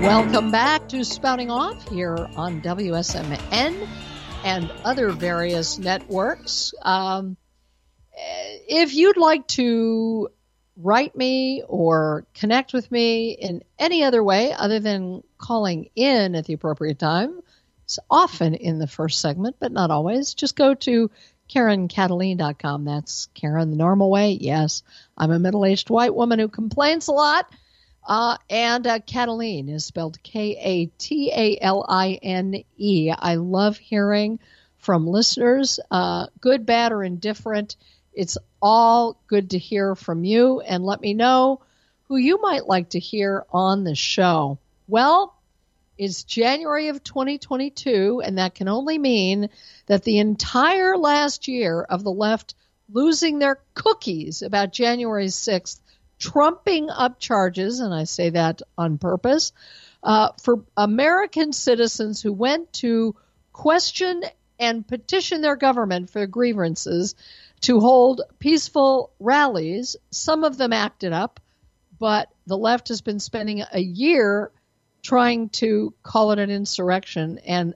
Welcome 0.00 0.50
back 0.52 0.88
to 0.88 1.04
Spouting 1.04 1.50
Off 1.50 1.86
here 1.90 2.16
on 2.34 2.62
WSMN 2.62 3.88
and 4.42 4.70
other 4.84 5.10
various 5.10 5.78
networks. 5.78 6.72
Um, 6.80 7.36
if 8.16 8.94
you'd 8.94 9.18
like 9.18 9.46
to 9.48 10.30
write 10.80 11.16
me 11.16 11.62
or 11.66 12.24
connect 12.34 12.72
with 12.72 12.90
me 12.90 13.32
in 13.32 13.62
any 13.78 14.04
other 14.04 14.22
way 14.22 14.52
other 14.52 14.78
than 14.80 15.22
calling 15.36 15.90
in 15.96 16.34
at 16.34 16.44
the 16.46 16.52
appropriate 16.52 16.98
time, 16.98 17.40
it's 17.84 17.98
often 18.10 18.54
in 18.54 18.78
the 18.78 18.86
first 18.86 19.20
segment, 19.20 19.56
but 19.58 19.72
not 19.72 19.90
always. 19.90 20.34
Just 20.34 20.56
go 20.56 20.74
to 20.74 21.10
KarenCataline.com. 21.48 22.84
That's 22.84 23.26
Karen 23.34 23.70
the 23.70 23.76
normal 23.76 24.10
way. 24.10 24.32
Yes, 24.32 24.82
I'm 25.16 25.30
a 25.30 25.38
middle 25.38 25.64
aged 25.64 25.90
white 25.90 26.14
woman 26.14 26.38
who 26.38 26.48
complains 26.48 27.08
a 27.08 27.12
lot. 27.12 27.50
Uh, 28.06 28.36
and 28.48 28.86
uh, 28.86 29.00
Cataline 29.00 29.68
is 29.68 29.84
spelled 29.84 30.22
K 30.22 30.56
A 30.58 30.86
T 30.98 31.30
A 31.34 31.58
L 31.60 31.84
I 31.86 32.18
N 32.22 32.62
E. 32.76 33.12
I 33.16 33.34
love 33.34 33.76
hearing 33.76 34.38
from 34.78 35.06
listeners, 35.06 35.80
uh, 35.90 36.28
good, 36.40 36.64
bad, 36.64 36.92
or 36.92 37.02
indifferent. 37.02 37.76
It's 38.18 38.36
all 38.60 39.16
good 39.28 39.50
to 39.50 39.58
hear 39.58 39.94
from 39.94 40.24
you 40.24 40.60
and 40.60 40.84
let 40.84 41.00
me 41.00 41.14
know 41.14 41.60
who 42.08 42.16
you 42.16 42.42
might 42.42 42.66
like 42.66 42.88
to 42.90 42.98
hear 42.98 43.46
on 43.52 43.84
the 43.84 43.94
show. 43.94 44.58
Well, 44.88 45.36
it's 45.96 46.24
January 46.24 46.88
of 46.88 47.04
2022, 47.04 48.20
and 48.24 48.38
that 48.38 48.56
can 48.56 48.66
only 48.66 48.98
mean 48.98 49.50
that 49.86 50.02
the 50.02 50.18
entire 50.18 50.96
last 50.96 51.46
year 51.46 51.80
of 51.80 52.02
the 52.02 52.10
left 52.10 52.56
losing 52.92 53.38
their 53.38 53.60
cookies 53.74 54.42
about 54.42 54.72
January 54.72 55.26
6th 55.26 55.78
trumping 56.18 56.90
up 56.90 57.20
charges, 57.20 57.78
and 57.78 57.94
I 57.94 58.02
say 58.02 58.30
that 58.30 58.62
on 58.76 58.98
purpose, 58.98 59.52
uh, 60.02 60.30
for 60.42 60.64
American 60.76 61.52
citizens 61.52 62.20
who 62.20 62.32
went 62.32 62.72
to 62.74 63.14
question 63.52 64.24
and 64.58 64.86
petition 64.86 65.40
their 65.40 65.54
government 65.54 66.10
for 66.10 66.26
grievances 66.26 67.14
to 67.62 67.80
hold 67.80 68.22
peaceful 68.38 69.12
rallies. 69.18 69.96
Some 70.10 70.44
of 70.44 70.56
them 70.56 70.72
acted 70.72 71.12
up, 71.12 71.40
but 71.98 72.28
the 72.46 72.56
left 72.56 72.88
has 72.88 73.00
been 73.00 73.20
spending 73.20 73.62
a 73.72 73.80
year 73.80 74.52
trying 75.02 75.48
to 75.48 75.94
call 76.02 76.32
it 76.32 76.38
an 76.38 76.50
insurrection. 76.50 77.38
And 77.38 77.74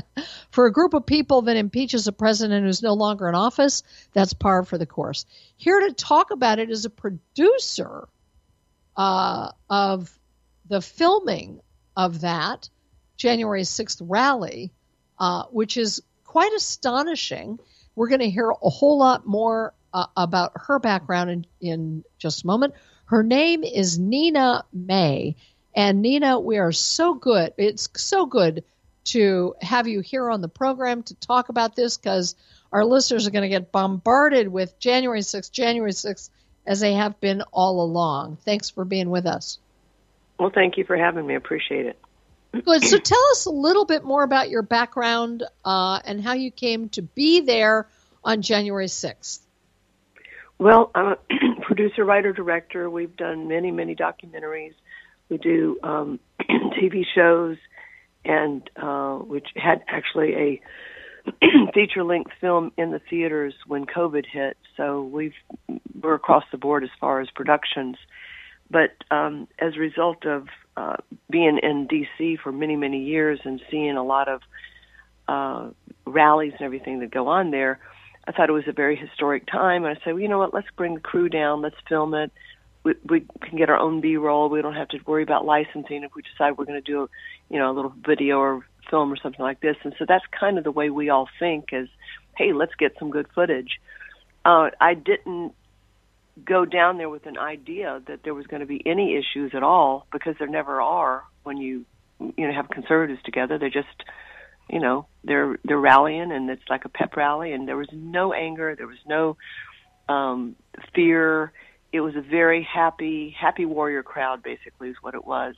for 0.50 0.66
a 0.66 0.72
group 0.72 0.94
of 0.94 1.06
people 1.06 1.42
that 1.42 1.56
impeaches 1.56 2.06
a 2.06 2.12
president 2.12 2.64
who's 2.64 2.82
no 2.82 2.94
longer 2.94 3.28
in 3.28 3.34
office, 3.34 3.82
that's 4.12 4.32
par 4.32 4.64
for 4.64 4.78
the 4.78 4.86
course. 4.86 5.26
Here 5.56 5.80
to 5.80 5.92
talk 5.92 6.30
about 6.30 6.58
it 6.58 6.70
is 6.70 6.84
a 6.84 6.90
producer 6.90 8.08
uh, 8.96 9.50
of 9.68 10.10
the 10.68 10.80
filming 10.80 11.60
of 11.96 12.22
that 12.22 12.68
January 13.16 13.62
6th 13.62 14.00
rally, 14.02 14.72
uh, 15.18 15.44
which 15.50 15.76
is 15.76 16.02
quite 16.24 16.52
astonishing. 16.54 17.58
We're 18.00 18.08
going 18.08 18.20
to 18.20 18.30
hear 18.30 18.48
a 18.48 18.70
whole 18.70 18.98
lot 18.98 19.26
more 19.26 19.74
uh, 19.92 20.06
about 20.16 20.52
her 20.54 20.78
background 20.78 21.28
in, 21.28 21.46
in 21.60 22.04
just 22.18 22.44
a 22.44 22.46
moment. 22.46 22.72
Her 23.04 23.22
name 23.22 23.62
is 23.62 23.98
Nina 23.98 24.64
May. 24.72 25.36
And 25.76 26.00
Nina, 26.00 26.40
we 26.40 26.56
are 26.56 26.72
so 26.72 27.12
good. 27.12 27.52
It's 27.58 27.90
so 27.96 28.24
good 28.24 28.64
to 29.04 29.54
have 29.60 29.86
you 29.86 30.00
here 30.00 30.30
on 30.30 30.40
the 30.40 30.48
program 30.48 31.02
to 31.02 31.14
talk 31.16 31.50
about 31.50 31.76
this 31.76 31.98
because 31.98 32.36
our 32.72 32.86
listeners 32.86 33.26
are 33.26 33.32
going 33.32 33.42
to 33.42 33.50
get 33.50 33.70
bombarded 33.70 34.48
with 34.48 34.78
January 34.78 35.20
6th, 35.20 35.52
January 35.52 35.92
6th, 35.92 36.30
as 36.66 36.80
they 36.80 36.94
have 36.94 37.20
been 37.20 37.42
all 37.52 37.82
along. 37.82 38.38
Thanks 38.46 38.70
for 38.70 38.86
being 38.86 39.10
with 39.10 39.26
us. 39.26 39.58
Well, 40.38 40.48
thank 40.48 40.78
you 40.78 40.84
for 40.84 40.96
having 40.96 41.26
me. 41.26 41.34
Appreciate 41.34 41.84
it. 41.84 41.98
Good. 42.52 42.84
So 42.84 42.98
tell 42.98 43.24
us 43.30 43.46
a 43.46 43.50
little 43.50 43.84
bit 43.84 44.04
more 44.04 44.22
about 44.22 44.50
your 44.50 44.62
background 44.62 45.44
uh, 45.64 46.00
and 46.04 46.22
how 46.22 46.32
you 46.32 46.50
came 46.50 46.88
to 46.90 47.02
be 47.02 47.40
there 47.40 47.86
on 48.24 48.42
January 48.42 48.86
6th. 48.86 49.40
Well, 50.58 50.90
I'm 50.94 51.06
a 51.06 51.16
producer, 51.62 52.04
writer, 52.04 52.32
director. 52.32 52.90
We've 52.90 53.16
done 53.16 53.48
many, 53.48 53.70
many 53.70 53.94
documentaries. 53.94 54.74
We 55.28 55.38
do 55.38 55.78
um, 55.82 56.20
TV 56.40 57.04
shows, 57.14 57.56
and 58.24 58.68
uh, 58.76 59.14
which 59.14 59.46
had 59.56 59.82
actually 59.88 60.34
a 60.34 60.60
feature 61.74 62.04
length 62.04 62.32
film 62.40 62.72
in 62.76 62.90
the 62.90 62.98
theaters 62.98 63.54
when 63.66 63.86
COVID 63.86 64.26
hit. 64.26 64.56
So 64.76 65.02
we've 65.02 65.34
we're 66.00 66.14
across 66.14 66.44
the 66.50 66.58
board 66.58 66.84
as 66.84 66.90
far 67.00 67.20
as 67.20 67.30
productions. 67.30 67.96
But 68.70 68.90
um, 69.10 69.48
as 69.58 69.76
a 69.76 69.80
result 69.80 70.26
of 70.26 70.48
uh, 70.80 70.96
being 71.28 71.58
in 71.62 71.86
D.C. 71.86 72.38
for 72.42 72.52
many 72.52 72.76
many 72.76 73.04
years 73.04 73.38
and 73.44 73.60
seeing 73.70 73.96
a 73.96 74.04
lot 74.04 74.28
of 74.28 74.40
uh, 75.28 75.70
rallies 76.06 76.52
and 76.52 76.62
everything 76.62 77.00
that 77.00 77.10
go 77.10 77.28
on 77.28 77.50
there, 77.50 77.78
I 78.26 78.32
thought 78.32 78.48
it 78.48 78.52
was 78.52 78.68
a 78.68 78.72
very 78.72 78.96
historic 78.96 79.46
time. 79.46 79.84
And 79.84 79.96
I 79.96 80.00
said, 80.02 80.14
well, 80.14 80.22
you 80.22 80.28
know 80.28 80.38
what? 80.38 80.54
Let's 80.54 80.70
bring 80.76 80.94
the 80.94 81.00
crew 81.00 81.28
down. 81.28 81.60
Let's 81.60 81.76
film 81.88 82.14
it. 82.14 82.32
We, 82.82 82.94
we 83.04 83.26
can 83.42 83.58
get 83.58 83.68
our 83.68 83.76
own 83.76 84.00
B-roll. 84.00 84.48
We 84.48 84.62
don't 84.62 84.74
have 84.74 84.88
to 84.88 84.98
worry 85.06 85.22
about 85.22 85.44
licensing 85.44 86.02
if 86.02 86.14
we 86.14 86.22
decide 86.22 86.56
we're 86.56 86.64
going 86.64 86.82
to 86.82 86.92
do, 86.92 87.10
you 87.50 87.58
know, 87.58 87.70
a 87.70 87.74
little 87.74 87.92
video 88.06 88.38
or 88.38 88.64
film 88.88 89.12
or 89.12 89.16
something 89.16 89.42
like 89.42 89.60
this. 89.60 89.76
And 89.84 89.94
so 89.98 90.06
that's 90.08 90.24
kind 90.38 90.56
of 90.56 90.64
the 90.64 90.72
way 90.72 90.88
we 90.88 91.10
all 91.10 91.28
think 91.38 91.68
is, 91.72 91.88
hey, 92.38 92.54
let's 92.54 92.74
get 92.76 92.96
some 92.98 93.10
good 93.10 93.26
footage. 93.34 93.80
Uh, 94.46 94.70
I 94.80 94.94
didn't 94.94 95.52
go 96.44 96.64
down 96.64 96.98
there 96.98 97.08
with 97.08 97.26
an 97.26 97.38
idea 97.38 98.02
that 98.06 98.20
there 98.24 98.34
was 98.34 98.46
going 98.46 98.60
to 98.60 98.66
be 98.66 98.82
any 98.86 99.16
issues 99.16 99.52
at 99.54 99.62
all 99.62 100.06
because 100.12 100.34
there 100.38 100.48
never 100.48 100.80
are 100.80 101.24
when 101.42 101.56
you 101.56 101.84
you 102.36 102.46
know 102.46 102.52
have 102.52 102.68
conservatives 102.68 103.22
together. 103.24 103.58
they're 103.58 103.70
just 103.70 103.88
you 104.68 104.80
know 104.80 105.06
they're 105.24 105.56
they're 105.64 105.78
rallying 105.78 106.32
and 106.32 106.50
it's 106.50 106.62
like 106.68 106.84
a 106.84 106.88
pep 106.88 107.16
rally 107.16 107.52
and 107.52 107.66
there 107.66 107.76
was 107.76 107.88
no 107.92 108.32
anger, 108.32 108.74
there 108.76 108.86
was 108.86 108.98
no 109.06 109.36
um 110.08 110.56
fear. 110.94 111.52
It 111.92 112.00
was 112.00 112.14
a 112.14 112.20
very 112.20 112.62
happy 112.62 113.34
happy 113.38 113.64
warrior 113.64 114.02
crowd 114.02 114.42
basically 114.42 114.90
is 114.90 114.96
what 115.00 115.14
it 115.14 115.24
was 115.24 115.54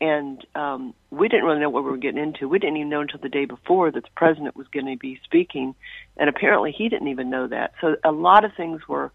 and 0.00 0.44
um, 0.54 0.94
we 1.10 1.28
didn't 1.28 1.44
really 1.44 1.60
know 1.60 1.70
what 1.70 1.84
we 1.84 1.90
were 1.90 1.96
getting 1.96 2.22
into. 2.22 2.48
We 2.48 2.58
didn't 2.58 2.76
even 2.76 2.88
know 2.88 3.00
until 3.00 3.20
the 3.20 3.28
day 3.28 3.44
before 3.44 3.90
that 3.90 4.02
the 4.02 4.10
president 4.16 4.56
was 4.56 4.66
going 4.68 4.86
to 4.86 4.96
be 4.98 5.20
speaking, 5.24 5.74
and 6.16 6.28
apparently 6.28 6.72
he 6.72 6.88
didn't 6.88 7.08
even 7.08 7.30
know 7.30 7.46
that. 7.46 7.72
So 7.80 7.96
a 8.04 8.12
lot 8.12 8.44
of 8.44 8.52
things 8.56 8.86
were 8.88 9.12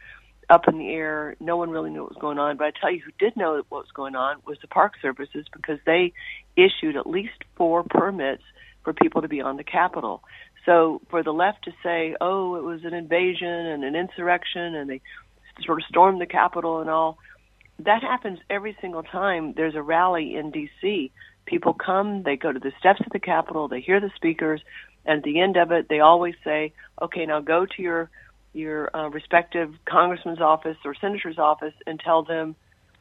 up 0.50 0.68
in 0.68 0.78
the 0.78 0.90
air. 0.90 1.36
No 1.40 1.58
one 1.58 1.70
really 1.70 1.90
knew 1.90 2.02
what 2.02 2.12
was 2.12 2.22
going 2.22 2.40
on. 2.40 2.58
But 2.58 2.68
I 2.68 2.72
tell 2.80 2.92
you, 2.92 3.02
who 3.04 3.12
did 3.20 3.36
know 3.38 3.62
what 3.70 3.84
was 3.84 3.92
going 3.94 4.16
on 4.16 4.38
was 4.46 4.58
the 4.62 4.68
Park 4.68 4.94
Services 5.02 5.46
because 5.54 5.80
they 5.86 6.14
issued 6.56 6.96
at 6.96 7.08
least 7.08 7.44
four 7.56 7.84
permits 7.84 8.44
for 8.84 8.94
people 8.94 9.22
to 9.22 9.28
be 9.28 9.42
on 9.42 9.58
the 9.58 9.64
Capitol. 9.64 10.24
So 10.66 11.02
for 11.10 11.24
the 11.24 11.32
left 11.32 11.66
to 11.66 11.72
say, 11.84 12.16
"Oh, 12.20 12.56
it 12.56 12.64
was 12.64 12.84
an 12.84 12.94
invasion 12.94 13.48
and 13.48 13.84
an 13.84 13.96
insurrection," 13.96 14.76
and 14.76 14.90
they 14.90 15.02
sort 15.64 15.80
of 15.80 15.86
stormed 15.86 16.22
the 16.22 16.26
Capitol 16.26 16.80
and 16.80 16.90
all 16.90 17.18
that 17.80 18.04
happens 18.04 18.40
every 18.50 18.76
single 18.82 19.04
time 19.04 19.54
there's 19.56 19.76
a 19.76 19.82
rally 19.82 20.36
in 20.36 20.52
DC. 20.52 21.12
People 21.46 21.74
come, 21.74 22.24
they 22.24 22.36
go 22.36 22.52
to 22.52 22.60
the 22.60 22.74
steps 22.80 23.00
of 23.06 23.12
the 23.12 23.20
Capitol, 23.20 23.68
they 23.68 23.82
hear 23.82 24.00
the 24.00 24.12
speakers, 24.16 24.62
and 25.06 25.20
at 25.20 25.24
the 25.24 25.40
end 25.40 25.58
of 25.58 25.72
it, 25.72 25.88
they 25.90 26.00
always 26.00 26.36
say, 26.44 26.74
"Okay, 27.02 27.26
now 27.26 27.40
go 27.40 27.66
to 27.66 27.82
your 27.82 28.10
your 28.54 28.96
uh, 28.96 29.10
respective 29.10 29.74
congressman's 29.86 30.42
office 30.42 30.78
or 30.86 30.96
senator's 30.96 31.38
office 31.38 31.74
and 31.86 32.00
tell 32.00 32.24
them, 32.24 32.56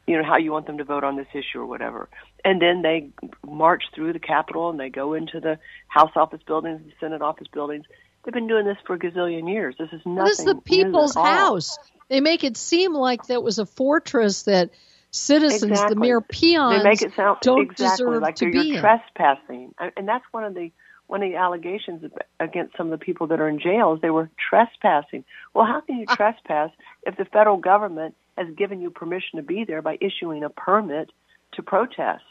you 0.06 0.16
know, 0.16 0.24
how 0.24 0.36
you 0.36 0.52
want 0.52 0.66
them 0.66 0.78
to 0.78 0.84
vote 0.84 1.04
on 1.04 1.16
this 1.16 1.28
issue 1.32 1.60
or 1.60 1.66
whatever." 1.66 2.08
And 2.44 2.60
then 2.60 2.82
they 2.82 3.10
march 3.46 3.84
through 3.94 4.12
the 4.12 4.18
Capitol 4.18 4.70
and 4.70 4.78
they 4.78 4.90
go 4.90 5.14
into 5.14 5.40
the 5.40 5.58
House 5.88 6.12
office 6.16 6.40
buildings, 6.46 6.82
the 6.84 6.92
Senate 7.00 7.22
office 7.22 7.48
buildings. 7.52 7.84
They've 8.24 8.34
been 8.34 8.48
doing 8.48 8.66
this 8.66 8.76
for 8.86 8.94
a 8.94 8.98
gazillion 8.98 9.50
years. 9.50 9.74
This 9.78 9.88
is 9.92 10.02
nothing. 10.04 10.24
This 10.24 10.38
is 10.40 10.44
the 10.44 10.56
people's 10.56 11.14
house. 11.14 11.78
They 12.08 12.20
make 12.20 12.44
it 12.44 12.56
seem 12.56 12.94
like 12.94 13.26
that 13.26 13.42
was 13.42 13.58
a 13.58 13.66
fortress 13.66 14.42
that 14.42 14.70
citizens, 15.10 15.72
exactly. 15.72 15.94
the 15.94 16.00
mere 16.00 16.20
peons, 16.20 16.82
they 16.82 16.88
make 16.88 17.02
it 17.02 17.14
sound 17.14 17.38
don't 17.40 17.62
exactly 17.62 18.04
deserve 18.04 18.22
like 18.22 18.36
to 18.36 18.44
you're 18.46 18.52
be 18.52 18.74
in. 18.74 18.80
trespassing, 18.80 19.74
and 19.96 20.06
that's 20.06 20.24
one 20.30 20.44
of 20.44 20.54
the 20.54 20.70
one 21.08 21.22
of 21.22 21.30
the 21.30 21.36
allegations 21.36 22.04
against 22.38 22.76
some 22.76 22.92
of 22.92 22.98
the 22.98 23.04
people 23.04 23.26
that 23.28 23.40
are 23.40 23.48
in 23.48 23.58
jail 23.58 23.94
is 23.94 24.00
they 24.00 24.10
were 24.10 24.30
trespassing. 24.48 25.24
Well, 25.54 25.66
how 25.66 25.80
can 25.80 25.98
you 25.98 26.04
Ah. 26.08 26.14
trespass 26.14 26.70
if 27.04 27.16
the 27.16 27.24
federal 27.24 27.56
government 27.56 28.14
has 28.36 28.48
given 28.54 28.80
you 28.80 28.90
permission 28.90 29.38
to 29.38 29.42
be 29.42 29.64
there 29.64 29.82
by 29.82 29.98
issuing 30.00 30.44
a 30.44 30.50
permit 30.50 31.10
to 31.52 31.62
protest? 31.62 32.22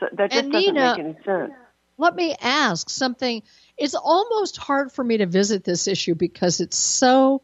So 0.00 0.06
that 0.12 0.32
just 0.32 0.44
And 0.44 0.52
doesn't 0.52 0.74
Nina- 0.74 0.96
make 0.96 0.98
any 0.98 1.24
sense. 1.24 1.52
Let 1.96 2.16
me 2.16 2.34
ask 2.40 2.90
something. 2.90 3.42
It's 3.78 3.94
almost 3.94 4.56
hard 4.56 4.90
for 4.90 5.04
me 5.04 5.18
to 5.18 5.26
visit 5.26 5.62
this 5.62 5.86
issue 5.86 6.16
because 6.16 6.60
it's 6.60 6.76
so 6.76 7.42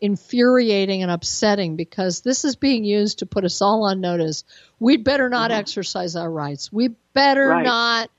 infuriating 0.00 1.02
and 1.02 1.10
upsetting 1.10 1.74
because 1.74 2.20
this 2.20 2.44
is 2.44 2.54
being 2.54 2.84
used 2.84 3.18
to 3.20 3.26
put 3.26 3.44
us 3.44 3.60
all 3.60 3.82
on 3.84 4.00
notice. 4.00 4.44
We'd 4.78 5.02
better 5.02 5.28
not 5.28 5.50
exercise 5.50 6.14
our 6.14 6.30
rights. 6.30 6.72
We 6.72 6.88
better 7.14 7.48
Right. 7.48 7.64
not 7.64 8.10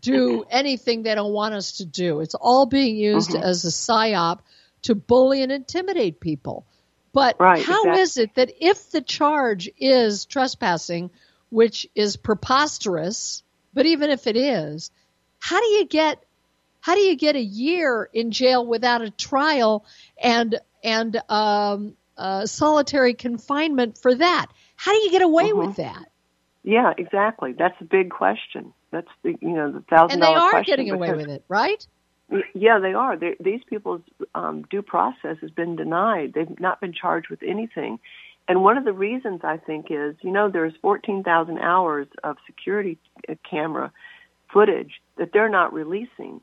do 0.00 0.44
anything 0.50 1.02
they 1.02 1.14
don't 1.14 1.32
want 1.32 1.54
us 1.54 1.78
to 1.78 1.86
do. 1.86 2.20
It's 2.20 2.34
all 2.34 2.66
being 2.66 2.96
used 2.96 3.30
Mhm. 3.30 3.42
as 3.42 3.64
a 3.64 3.68
psyop 3.68 4.40
to 4.82 4.94
bully 4.94 5.42
and 5.42 5.52
intimidate 5.52 6.20
people. 6.20 6.66
But 7.12 7.38
Right, 7.40 7.62
how 7.62 7.82
exactly. 7.82 8.00
is 8.00 8.16
it 8.16 8.34
that 8.36 8.52
if 8.60 8.90
the 8.90 9.00
charge 9.00 9.68
is 9.78 10.26
trespassing, 10.26 11.10
which 11.50 11.86
is 11.94 12.16
preposterous, 12.16 13.42
but 13.74 13.86
even 13.86 14.10
if 14.10 14.26
it 14.26 14.36
is, 14.36 14.90
how 15.38 15.60
do 15.60 15.66
you 15.66 15.86
get 15.86 16.24
how 16.82 16.94
do 16.94 17.00
you 17.00 17.16
get 17.16 17.36
a 17.36 17.42
year 17.42 18.08
in 18.10 18.30
jail 18.30 18.64
without 18.66 19.02
a 19.02 19.10
trial 19.10 19.84
and 20.22 20.58
and 20.82 21.20
um, 21.28 21.94
uh, 22.16 22.46
solitary 22.46 23.14
confinement 23.14 23.98
for 23.98 24.14
that? 24.14 24.46
How 24.76 24.92
do 24.92 24.98
you 24.98 25.10
get 25.10 25.22
away 25.22 25.52
with 25.52 25.76
that? 25.76 26.06
Yeah, 26.62 26.92
exactly. 26.96 27.52
That's 27.52 27.78
a 27.80 27.84
big 27.84 28.10
question. 28.10 28.72
That's 28.90 29.08
the 29.22 29.34
you 29.40 29.50
know 29.50 29.72
the 29.72 29.80
thousand 29.82 30.20
dollar 30.20 30.50
question. 30.50 30.50
And 30.50 30.52
they 30.52 30.58
are 30.58 30.64
getting 30.64 30.90
away 30.90 31.12
with 31.12 31.28
it, 31.28 31.44
right? 31.48 31.86
Yeah, 32.54 32.78
they 32.78 32.92
are. 32.92 33.16
they 33.16 33.36
these 33.40 33.60
people's 33.68 34.02
um, 34.34 34.62
due 34.70 34.82
process 34.82 35.36
has 35.40 35.50
been 35.50 35.76
denied. 35.76 36.32
They've 36.34 36.60
not 36.60 36.80
been 36.80 36.92
charged 36.92 37.28
with 37.28 37.42
anything. 37.42 37.98
And 38.48 38.62
one 38.62 38.76
of 38.76 38.84
the 38.84 38.92
reasons 38.92 39.40
I 39.44 39.58
think 39.58 39.86
is, 39.90 40.16
you 40.22 40.30
know, 40.32 40.48
there's 40.48 40.72
14,000 40.82 41.58
hours 41.58 42.08
of 42.24 42.36
security 42.46 42.98
uh, 43.28 43.34
camera 43.48 43.92
footage 44.52 45.00
that 45.18 45.30
they're 45.32 45.48
not 45.48 45.72
releasing. 45.72 46.40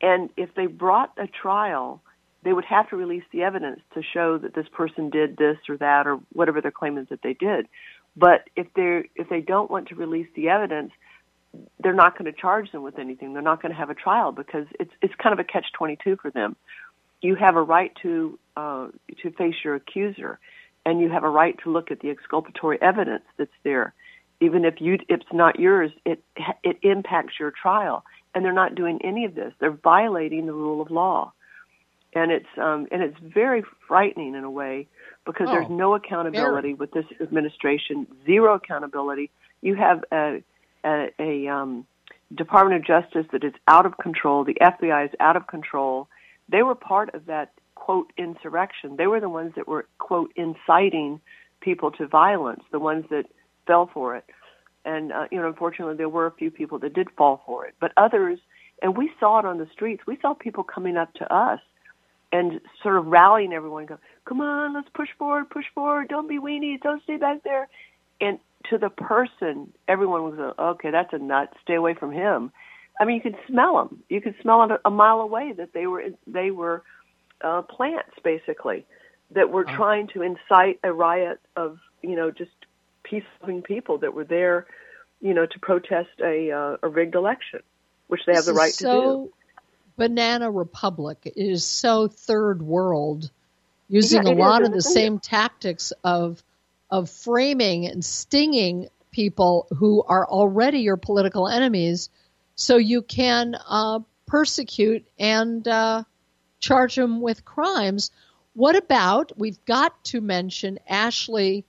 And 0.00 0.30
if 0.36 0.54
they 0.54 0.66
brought 0.66 1.12
a 1.18 1.26
trial, 1.26 2.02
they 2.42 2.52
would 2.52 2.64
have 2.64 2.88
to 2.90 2.96
release 2.96 3.24
the 3.32 3.42
evidence 3.42 3.80
to 3.94 4.02
show 4.02 4.38
that 4.38 4.54
this 4.54 4.66
person 4.72 5.10
did 5.10 5.36
this 5.36 5.58
or 5.68 5.76
that 5.76 6.06
or 6.06 6.20
whatever 6.32 6.60
their 6.60 6.70
claim 6.70 6.98
is 6.98 7.08
that 7.10 7.22
they 7.22 7.34
did. 7.34 7.68
But 8.16 8.48
if 8.56 8.66
they 8.74 9.08
if 9.14 9.28
they 9.28 9.40
don't 9.40 9.70
want 9.70 9.88
to 9.88 9.94
release 9.94 10.28
the 10.34 10.48
evidence, 10.48 10.92
they're 11.82 11.92
not 11.94 12.16
going 12.18 12.32
to 12.32 12.38
charge 12.38 12.70
them 12.72 12.82
with 12.82 12.98
anything. 12.98 13.32
They're 13.32 13.42
not 13.42 13.60
going 13.60 13.72
to 13.72 13.78
have 13.78 13.90
a 13.90 13.94
trial 13.94 14.32
because 14.32 14.66
it's 14.80 14.92
it's 15.02 15.14
kind 15.22 15.32
of 15.32 15.38
a 15.38 15.44
catch 15.44 15.66
twenty 15.72 15.96
two 16.02 16.16
for 16.16 16.30
them. 16.30 16.56
You 17.20 17.34
have 17.36 17.56
a 17.56 17.62
right 17.62 17.92
to 18.02 18.38
uh, 18.56 18.88
to 19.22 19.30
face 19.32 19.54
your 19.64 19.74
accuser, 19.74 20.38
and 20.86 21.00
you 21.00 21.10
have 21.10 21.24
a 21.24 21.28
right 21.30 21.58
to 21.64 21.70
look 21.70 21.90
at 21.90 22.00
the 22.00 22.10
exculpatory 22.10 22.80
evidence 22.80 23.24
that's 23.36 23.50
there, 23.64 23.94
even 24.40 24.64
if 24.64 24.80
you 24.80 24.98
it's 25.08 25.26
not 25.32 25.60
yours. 25.60 25.90
It 26.04 26.22
it 26.62 26.78
impacts 26.82 27.34
your 27.38 27.50
trial, 27.50 28.04
and 28.34 28.44
they're 28.44 28.52
not 28.52 28.74
doing 28.74 29.00
any 29.04 29.24
of 29.24 29.34
this. 29.34 29.52
They're 29.60 29.70
violating 29.70 30.46
the 30.46 30.52
rule 30.54 30.80
of 30.80 30.90
law, 30.90 31.32
and 32.14 32.30
it's 32.32 32.48
um, 32.56 32.86
and 32.90 33.02
it's 33.02 33.18
very 33.20 33.62
frightening 33.86 34.34
in 34.34 34.44
a 34.44 34.50
way 34.50 34.88
because 35.26 35.48
Oh, 35.50 35.52
there's 35.52 35.70
no 35.70 35.94
accountability 35.94 36.74
with 36.74 36.92
this 36.92 37.06
administration. 37.20 38.06
Zero 38.26 38.54
accountability. 38.54 39.30
You 39.60 39.74
have 39.76 40.04
a 40.10 40.42
a, 40.84 41.08
a 41.18 41.48
um, 41.48 41.86
Department 42.34 42.80
of 42.80 42.86
Justice 42.86 43.26
that 43.32 43.44
is 43.44 43.52
out 43.68 43.86
of 43.86 43.96
control. 43.98 44.44
The 44.44 44.56
FBI 44.60 45.06
is 45.06 45.10
out 45.20 45.36
of 45.36 45.46
control. 45.46 46.08
They 46.48 46.62
were 46.62 46.74
part 46.74 47.14
of 47.14 47.26
that 47.26 47.52
quote 47.74 48.12
insurrection. 48.16 48.96
They 48.96 49.06
were 49.06 49.20
the 49.20 49.28
ones 49.28 49.52
that 49.56 49.66
were 49.66 49.86
quote 49.98 50.32
inciting 50.36 51.20
people 51.60 51.90
to 51.92 52.06
violence. 52.06 52.62
The 52.70 52.78
ones 52.78 53.04
that 53.10 53.26
fell 53.66 53.90
for 53.92 54.16
it. 54.16 54.24
And 54.84 55.12
uh, 55.12 55.26
you 55.30 55.40
know, 55.40 55.48
unfortunately, 55.48 55.96
there 55.96 56.08
were 56.08 56.26
a 56.26 56.32
few 56.32 56.50
people 56.50 56.78
that 56.80 56.94
did 56.94 57.08
fall 57.16 57.42
for 57.46 57.66
it, 57.66 57.74
but 57.80 57.92
others. 57.96 58.38
And 58.80 58.96
we 58.96 59.10
saw 59.20 59.38
it 59.38 59.44
on 59.44 59.58
the 59.58 59.68
streets. 59.72 60.02
We 60.06 60.18
saw 60.20 60.34
people 60.34 60.64
coming 60.64 60.96
up 60.96 61.14
to 61.14 61.32
us 61.32 61.60
and 62.32 62.60
sort 62.82 62.96
of 62.96 63.06
rallying 63.06 63.52
everyone. 63.52 63.86
Go, 63.86 63.98
come 64.24 64.40
on, 64.40 64.74
let's 64.74 64.88
push 64.94 65.08
forward, 65.18 65.50
push 65.50 65.66
forward. 65.74 66.08
Don't 66.08 66.28
be 66.28 66.38
weenies. 66.38 66.80
Don't 66.80 67.02
stay 67.04 67.16
back 67.16 67.44
there. 67.44 67.68
And 68.20 68.38
to 68.70 68.78
the 68.78 68.90
person, 68.90 69.72
everyone 69.88 70.22
was 70.22 70.54
uh, 70.58 70.62
okay. 70.72 70.90
That's 70.90 71.12
a 71.12 71.18
nut. 71.18 71.52
Stay 71.62 71.74
away 71.74 71.94
from 71.94 72.12
him. 72.12 72.52
I 73.00 73.04
mean, 73.04 73.16
you 73.16 73.22
could 73.22 73.38
smell 73.48 73.76
them. 73.76 74.02
You 74.08 74.20
could 74.20 74.34
smell 74.42 74.64
it 74.64 74.70
a, 74.70 74.80
a 74.86 74.90
mile 74.90 75.20
away 75.20 75.52
that 75.56 75.72
they 75.72 75.86
were 75.86 76.04
they 76.26 76.50
were 76.50 76.82
uh, 77.42 77.62
plants 77.62 78.12
basically 78.22 78.86
that 79.32 79.50
were 79.50 79.64
trying 79.64 80.08
to 80.08 80.22
incite 80.22 80.80
a 80.84 80.92
riot 80.92 81.40
of 81.56 81.78
you 82.02 82.16
know 82.16 82.30
just 82.30 82.50
peace 83.02 83.24
loving 83.40 83.62
people 83.62 83.98
that 83.98 84.14
were 84.14 84.24
there, 84.24 84.66
you 85.20 85.34
know, 85.34 85.46
to 85.46 85.58
protest 85.60 86.10
a 86.22 86.50
uh, 86.50 86.76
a 86.82 86.88
rigged 86.88 87.14
election, 87.14 87.60
which 88.08 88.20
they 88.26 88.34
have 88.34 88.44
the 88.44 88.52
right 88.52 88.70
is 88.70 88.76
to 88.78 88.86
do. 88.86 89.32
Banana 89.96 90.50
Republic 90.50 91.18
It 91.24 91.36
is 91.36 91.64
so 91.64 92.08
third 92.08 92.62
world, 92.62 93.30
using 93.88 94.26
Yeah, 94.26 94.32
a 94.32 94.34
lot 94.34 94.62
is, 94.62 94.68
of 94.68 94.72
the 94.72 94.82
isn't 94.86 94.92
it? 94.92 94.94
same 94.94 95.18
tactics 95.18 95.92
of 96.04 96.42
of 96.92 97.08
framing 97.08 97.86
and 97.86 98.04
stinging 98.04 98.88
people 99.10 99.66
who 99.78 100.02
are 100.02 100.26
already 100.28 100.80
your 100.80 100.98
political 100.98 101.48
enemies, 101.48 102.10
so 102.54 102.76
you 102.76 103.00
can 103.00 103.56
uh, 103.66 104.00
persecute 104.26 105.06
and 105.18 105.66
uh, 105.66 106.04
charge 106.60 106.94
them 106.94 107.22
with 107.22 107.46
crimes. 107.46 108.10
What 108.52 108.76
about 108.76 109.32
we've 109.38 109.64
got 109.64 110.04
to 110.04 110.20
mention 110.20 110.78
Ashley 110.86 111.64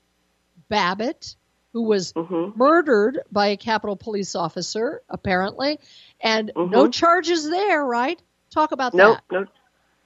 Babbitt, 0.68 1.38
who 1.72 1.84
was 1.84 2.14
Mm-hmm. 2.16 2.60
murdered 2.60 3.22
by 3.32 3.48
a 3.48 3.58
Capitol 3.58 3.96
police 3.96 4.36
officer, 4.36 5.02
apparently, 5.10 5.80
and 6.20 6.52
no 6.56 6.86
Mhm. 6.86 6.92
charges 6.92 7.50
there, 7.50 7.84
right? 7.84 8.22
Talk 8.52 8.74
about 8.74 8.92
that. 8.92 8.98
No, 8.98 9.14
that. 9.14 9.24
no, 9.32 9.46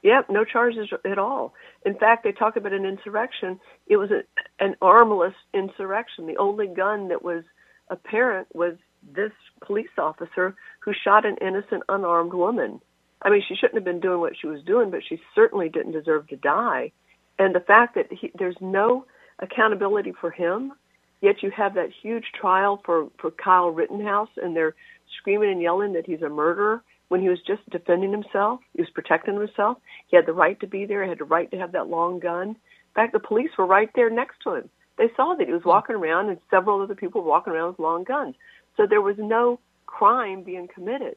yep, 0.03 0.29
no 0.29 0.45
charges 0.45 0.89
at 1.03 1.17
all. 1.17 1.53
In 1.87 1.97
fact, 1.97 2.25
they 2.25 2.33
talk 2.33 2.57
about 2.57 2.73
an 2.73 2.85
insurrection. 2.85 3.61
It 3.87 3.95
was 3.95 4.11
a, 4.11 4.23
an 4.59 4.75
armless 4.81 5.35
insurrection. 5.53 6.27
The 6.27 6.35
only 6.35 6.67
gun 6.67 7.07
that 7.07 7.23
was 7.23 7.45
apparent 7.87 8.49
was 8.53 8.73
this 9.15 9.31
police 9.65 9.97
officer 9.97 10.53
who 10.81 10.91
shot 10.91 11.25
an 11.25 11.37
innocent, 11.39 11.83
unarmed 11.87 12.33
woman. 12.33 12.81
I 13.21 13.29
mean, 13.29 13.41
she 13.47 13.55
shouldn't 13.55 13.75
have 13.75 13.85
been 13.85 14.01
doing 14.01 14.19
what 14.19 14.33
she 14.37 14.47
was 14.47 14.61
doing, 14.63 14.91
but 14.91 14.99
she 15.07 15.21
certainly 15.33 15.69
didn't 15.69 15.93
deserve 15.93 16.27
to 16.27 16.35
die. 16.35 16.91
And 17.39 17.55
the 17.55 17.61
fact 17.61 17.95
that 17.95 18.11
he, 18.11 18.33
there's 18.37 18.57
no 18.59 19.05
accountability 19.39 20.11
for 20.19 20.29
him, 20.29 20.73
yet 21.21 21.41
you 21.41 21.51
have 21.51 21.75
that 21.75 21.91
huge 22.01 22.25
trial 22.37 22.81
for 22.83 23.07
for 23.17 23.31
Kyle 23.31 23.69
Rittenhouse, 23.69 24.33
and 24.35 24.53
they're 24.53 24.75
screaming 25.21 25.51
and 25.51 25.61
yelling 25.61 25.93
that 25.93 26.05
he's 26.05 26.21
a 26.21 26.27
murderer 26.27 26.83
when 27.09 27.21
he 27.21 27.29
was 27.29 27.39
just 27.45 27.67
defending 27.69 28.11
himself. 28.11 28.59
He 28.73 28.81
was 28.81 28.89
protecting 28.89 29.35
himself. 29.39 29.77
He 30.07 30.15
had 30.15 30.25
the 30.25 30.33
right 30.33 30.59
to 30.59 30.67
be 30.67 30.85
there. 30.85 31.03
He 31.03 31.09
had 31.09 31.19
the 31.19 31.25
right 31.25 31.49
to 31.51 31.57
have 31.57 31.71
that 31.73 31.87
long 31.87 32.19
gun. 32.19 32.49
In 32.49 32.55
fact, 32.95 33.13
the 33.13 33.19
police 33.19 33.51
were 33.57 33.65
right 33.65 33.89
there 33.95 34.09
next 34.09 34.41
to 34.43 34.55
him. 34.55 34.69
They 34.97 35.09
saw 35.15 35.35
that 35.35 35.47
he 35.47 35.53
was 35.53 35.63
walking 35.63 35.95
around, 35.95 36.29
and 36.29 36.39
several 36.49 36.81
other 36.81 36.95
people 36.95 37.21
were 37.21 37.29
walking 37.29 37.53
around 37.53 37.69
with 37.69 37.79
long 37.79 38.03
guns. 38.03 38.35
So 38.75 38.85
there 38.87 39.01
was 39.01 39.15
no 39.17 39.59
crime 39.85 40.43
being 40.43 40.67
committed. 40.67 41.15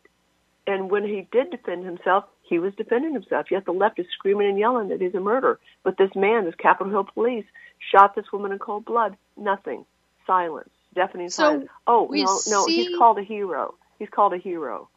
And 0.66 0.90
when 0.90 1.04
he 1.04 1.26
did 1.32 1.50
defend 1.50 1.84
himself, 1.84 2.24
he 2.42 2.58
was 2.58 2.74
defending 2.74 3.14
himself. 3.14 3.50
Yet 3.50 3.64
the 3.64 3.72
left 3.72 3.98
is 3.98 4.06
screaming 4.12 4.48
and 4.50 4.58
yelling 4.58 4.88
that 4.88 5.00
he's 5.00 5.14
a 5.14 5.20
murderer. 5.20 5.58
But 5.82 5.96
this 5.96 6.10
man, 6.14 6.44
this 6.44 6.54
Capitol 6.56 6.92
Hill 6.92 7.08
police, 7.12 7.46
shot 7.90 8.14
this 8.14 8.30
woman 8.32 8.52
in 8.52 8.58
cold 8.58 8.84
blood. 8.84 9.16
Nothing. 9.36 9.86
Silence. 10.26 10.68
Deafening 10.94 11.30
So 11.30 11.44
silence. 11.44 11.70
Oh, 11.86 12.08
no, 12.10 12.40
no, 12.48 12.66
see- 12.66 12.84
he's 12.84 12.98
called 12.98 13.18
a 13.18 13.22
hero. 13.22 13.74
He's 13.98 14.10
called 14.10 14.34
a 14.34 14.38
hero. 14.38 14.88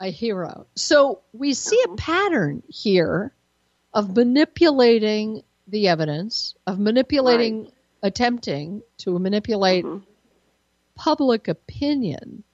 A 0.00 0.10
hero. 0.10 0.66
So 0.74 1.20
we 1.32 1.54
see 1.54 1.82
a 1.84 1.96
pattern 1.96 2.62
here 2.68 3.32
of 3.94 4.14
manipulating 4.14 5.42
the 5.68 5.88
evidence, 5.88 6.54
of 6.66 6.78
manipulating, 6.78 7.70
attempting 8.02 8.82
to 8.98 9.18
manipulate 9.18 9.84
public 10.94 11.48
opinion. 11.48 12.44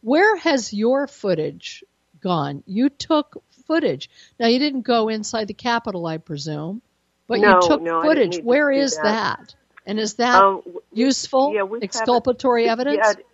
Where 0.00 0.36
has 0.36 0.72
your 0.72 1.06
footage 1.06 1.84
gone? 2.20 2.62
You 2.66 2.88
took 2.88 3.42
footage. 3.66 4.10
Now 4.40 4.48
you 4.48 4.58
didn't 4.58 4.82
go 4.82 5.08
inside 5.08 5.48
the 5.48 5.54
Capitol, 5.54 6.06
I 6.06 6.18
presume, 6.18 6.82
but 7.28 7.40
No, 7.40 7.60
you 7.60 7.68
took 7.68 7.82
no, 7.82 8.02
footage. 8.02 8.36
need 8.36 8.42
to 8.42 8.80
is 8.80 8.96
that. 8.96 9.04
that? 9.04 9.54
And 9.86 9.98
is 9.98 10.14
that 10.14 10.42
Um, 10.42 10.62
useful, 10.92 11.52
yeah, 11.54 11.62
we 11.62 11.76
have 11.78 11.82
it- 11.82 11.84
exculpatory 11.84 12.68
evidence? 12.68 12.98
Yeah, 13.02 13.24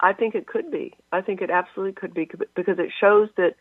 I 0.00 0.12
think 0.12 0.34
it 0.34 0.46
could 0.46 0.70
be. 0.70 0.94
I 1.12 1.20
think 1.20 1.40
it 1.40 1.50
absolutely 1.50 1.92
could 1.92 2.14
be 2.14 2.28
because 2.54 2.78
it 2.78 2.90
shows 3.00 3.28
that 3.36 3.54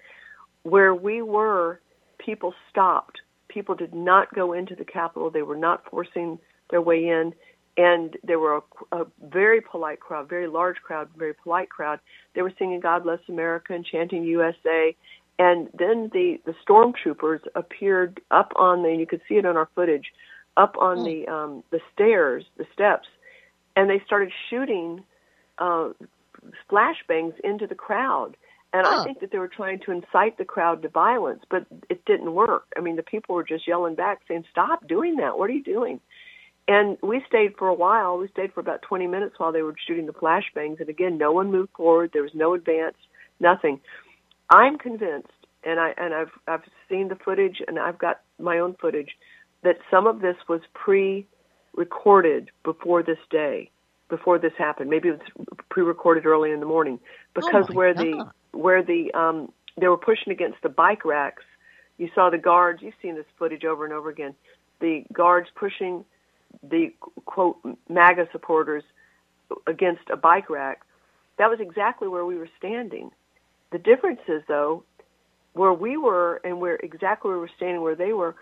where 0.64 0.94
we 0.94 1.22
were, 1.22 1.80
people 2.18 2.54
stopped. 2.70 3.20
People 3.48 3.76
did 3.76 3.94
not 3.94 4.34
go 4.34 4.54
into 4.54 4.76
the 4.76 4.86
Capitol. 4.86 5.30
They 5.30 5.42
were 5.44 5.56
not 5.56 5.84
forcing 5.90 6.40
their 6.70 6.82
way 6.82 7.08
in. 7.08 7.34
and 7.78 8.18
there 8.24 8.40
were 8.40 8.62
a, 8.92 8.96
a 9.02 9.06
very 9.24 9.62
polite 9.62 10.00
crowd, 10.00 10.28
very 10.28 10.48
large 10.48 10.78
crowd, 10.78 11.08
very 11.16 11.34
polite 11.34 11.70
crowd. 11.70 12.00
They 12.34 12.42
were 12.42 12.54
singing 12.58 12.80
"God 12.80 13.04
Bless 13.04 13.20
America" 13.30 13.74
and 13.74 13.86
chanting 13.86 14.24
USA. 14.24 14.96
And 15.40 15.70
then 15.78 16.10
the 16.12 16.40
the 16.46 16.56
stormtroopers 16.68 17.42
appeared 17.56 18.20
up 18.32 18.52
on 18.56 18.82
the. 18.82 18.94
You 18.96 19.06
could 19.06 19.22
see 19.30 19.36
it 19.36 19.46
on 19.46 19.56
our 19.56 19.70
footage, 19.76 20.12
up 20.58 20.76
on 20.80 21.04
the 21.04 21.28
um, 21.28 21.64
the 21.70 21.80
stairs, 21.94 22.44
the 22.58 22.66
steps, 22.74 23.08
and 23.76 23.90
they 23.90 24.02
started 24.06 24.32
shooting 24.50 25.04
uh, 25.60 25.90
flashbangs 26.70 27.40
into 27.44 27.68
the 27.68 27.76
crowd. 27.76 28.38
And 28.74 28.86
Huh. 28.86 29.02
I 29.02 29.04
think 29.06 29.22
that 29.22 29.32
they 29.32 29.40
were 29.40 29.48
trying 29.48 29.80
to 29.80 29.92
incite 29.92 30.38
the 30.38 30.46
crowd 30.46 30.82
to 30.82 30.90
violence, 30.90 31.44
but 31.50 31.66
it 31.90 32.04
didn't 32.06 32.34
work. 32.34 32.66
I 32.76 32.82
mean, 32.82 32.98
the 32.98 33.04
people 33.04 33.34
were 33.36 33.44
just 33.44 33.66
yelling 33.68 33.96
back, 33.96 34.22
saying, 34.28 34.46
"Stop 34.52 34.88
doing 34.88 35.16
that! 35.18 35.38
What 35.38 35.50
are 35.50 35.54
you 35.54 35.64
doing?" 35.64 36.02
And 36.68 36.98
we 37.02 37.24
stayed 37.28 37.56
for 37.58 37.70
a 37.70 37.74
while. 37.74 38.18
We 38.18 38.28
stayed 38.28 38.52
for 38.54 38.60
about 38.60 38.82
20 38.82 39.08
minutes 39.08 39.40
while 39.40 39.54
they 39.54 39.62
were 39.62 39.74
shooting 39.88 40.06
the 40.06 40.14
flashbangs. 40.14 40.82
And 40.82 40.90
again, 40.90 41.18
no 41.18 41.32
one 41.32 41.50
moved 41.50 41.72
forward. 41.78 42.12
There 42.12 42.24
was 42.24 42.36
no 42.36 42.54
advance, 42.56 42.98
nothing. 43.40 43.80
I'm 44.50 44.78
convinced, 44.78 45.32
and 45.64 45.80
I 45.80 45.94
and 45.98 46.14
I've 46.14 46.32
I've 46.48 46.64
seen 46.90 47.08
the 47.08 47.16
footage, 47.16 47.62
and 47.68 47.80
I've 47.80 47.98
got 47.98 48.22
my 48.38 48.60
own 48.60 48.76
footage, 48.82 49.18
that 49.64 49.78
some 49.90 50.08
of 50.08 50.20
this 50.20 50.36
was 50.50 50.62
pre-recorded 50.74 52.52
before 52.64 53.02
this 53.02 53.20
day, 53.30 53.72
before 54.10 54.40
this 54.40 54.54
happened. 54.58 54.90
Maybe 54.90 55.10
it 55.10 55.20
was 55.20 55.48
pre-recorded 55.70 56.26
early 56.26 56.52
in 56.52 56.60
the 56.60 56.66
morning 56.66 57.00
because 57.34 57.66
Oh 57.70 57.74
where 57.74 57.94
God. 57.94 58.04
the 58.04 58.58
where 58.58 58.84
the 58.84 59.12
um 59.14 59.52
they 59.80 59.88
were 59.88 59.98
pushing 59.98 60.32
against 60.32 60.58
the 60.64 60.70
bike 60.70 61.06
racks. 61.06 61.44
You 61.98 62.10
saw 62.14 62.30
the 62.30 62.38
guards. 62.38 62.82
You've 62.82 62.94
seen 63.02 63.16
this 63.16 63.26
footage 63.38 63.66
over 63.66 63.86
and 63.86 63.94
over 63.94 64.10
again. 64.10 64.36
The 64.80 65.04
guards 65.12 65.50
pushing 65.56 66.06
the 66.64 66.94
quote 67.26 67.58
MAGA 67.90 68.30
supporters 68.32 68.84
against 69.66 70.10
a 70.12 70.18
bike 70.18 70.50
rack. 70.50 70.82
That 71.38 71.50
was 71.50 71.60
exactly 71.60 72.08
where 72.08 72.26
we 72.26 72.36
were 72.36 72.50
standing. 72.58 73.12
The 73.72 73.78
difference 73.80 74.22
is 74.28 74.42
though, 74.48 74.84
where 75.54 75.74
we 75.74 75.98
were 75.98 76.42
and 76.44 76.60
where 76.60 76.76
exactly 76.76 77.30
where 77.30 77.38
we 77.38 77.42
were 77.42 77.52
standing, 77.56 77.82
where 77.82 77.96
they 77.96 78.14
were, 78.14 78.36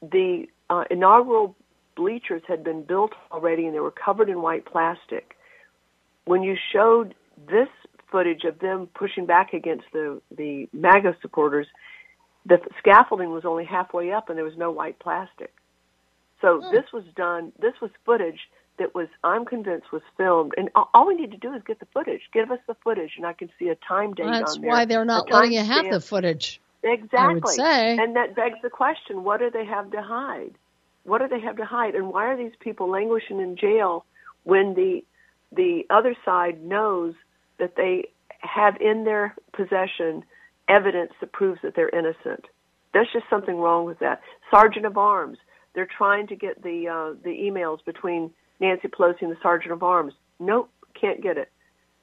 the 0.00 0.46
uh, 0.70 0.84
inaugural 0.90 1.56
bleachers 1.94 2.42
had 2.46 2.64
been 2.64 2.82
built 2.82 3.12
already 3.30 3.66
and 3.66 3.74
they 3.74 3.80
were 3.80 3.90
covered 3.90 4.28
in 4.28 4.42
white 4.42 4.64
plastic. 4.64 5.36
When 6.24 6.42
you 6.42 6.56
showed 6.72 7.14
this 7.48 7.68
footage 8.10 8.44
of 8.44 8.58
them 8.58 8.88
pushing 8.94 9.26
back 9.26 9.52
against 9.52 9.84
the 9.92 10.20
the 10.36 10.68
MAGA 10.72 11.16
supporters, 11.22 11.66
the 12.46 12.58
scaffolding 12.78 13.30
was 13.30 13.44
only 13.44 13.64
halfway 13.64 14.12
up 14.12 14.28
and 14.28 14.36
there 14.36 14.44
was 14.44 14.56
no 14.56 14.70
white 14.70 14.98
plastic. 14.98 15.52
So 16.40 16.60
hmm. 16.60 16.74
this 16.74 16.84
was 16.92 17.04
done. 17.16 17.52
This 17.58 17.74
was 17.80 17.90
footage 18.04 18.40
that 18.78 18.94
was, 18.94 19.08
I'm 19.22 19.44
convinced, 19.44 19.92
was 19.92 20.02
filmed. 20.16 20.52
And 20.56 20.70
all 20.74 21.06
we 21.06 21.14
need 21.14 21.30
to 21.30 21.36
do 21.36 21.54
is 21.54 21.62
get 21.66 21.78
the 21.78 21.86
footage. 21.86 22.22
Give 22.32 22.50
us 22.50 22.58
the 22.66 22.74
footage, 22.82 23.12
and 23.16 23.26
I 23.26 23.32
can 23.32 23.50
see 23.58 23.68
a 23.68 23.76
time 23.76 24.14
date 24.14 24.26
That's 24.26 24.56
on 24.56 24.62
there. 24.62 24.70
why 24.70 24.84
they're 24.84 25.04
not 25.04 25.30
letting 25.30 25.52
you 25.52 25.64
have 25.64 25.90
the 25.90 26.00
footage. 26.00 26.60
Exactly. 26.82 27.18
I 27.18 27.32
would 27.32 27.48
say. 27.48 27.98
And 27.98 28.16
that 28.16 28.34
begs 28.34 28.58
the 28.62 28.70
question: 28.70 29.24
What 29.24 29.40
do 29.40 29.50
they 29.50 29.64
have 29.64 29.90
to 29.92 30.02
hide? 30.02 30.54
What 31.04 31.20
do 31.20 31.28
they 31.28 31.40
have 31.40 31.56
to 31.56 31.64
hide? 31.64 31.94
And 31.94 32.08
why 32.08 32.26
are 32.26 32.36
these 32.36 32.52
people 32.60 32.90
languishing 32.90 33.40
in 33.40 33.56
jail 33.56 34.04
when 34.44 34.74
the 34.74 35.04
the 35.54 35.82
other 35.90 36.14
side 36.24 36.62
knows 36.62 37.14
that 37.58 37.76
they 37.76 38.08
have 38.40 38.76
in 38.80 39.04
their 39.04 39.34
possession 39.52 40.24
evidence 40.68 41.12
that 41.20 41.32
proves 41.32 41.60
that 41.62 41.74
they're 41.74 41.88
innocent? 41.88 42.46
There's 42.92 43.08
just 43.12 43.24
something 43.30 43.56
wrong 43.56 43.84
with 43.84 43.98
that. 44.00 44.20
Sergeant 44.50 44.86
of 44.86 44.96
Arms. 44.96 45.38
They're 45.74 45.88
trying 45.98 46.26
to 46.28 46.36
get 46.36 46.62
the 46.62 46.88
uh, 46.88 47.20
the 47.22 47.30
emails 47.30 47.84
between 47.84 48.30
Nancy 48.60 48.88
Pelosi 48.88 49.22
and 49.22 49.32
the 49.32 49.38
Sergeant 49.42 49.72
of 49.72 49.82
Arms. 49.82 50.12
Nope, 50.38 50.70
can't 50.98 51.22
get 51.22 51.38
it. 51.38 51.50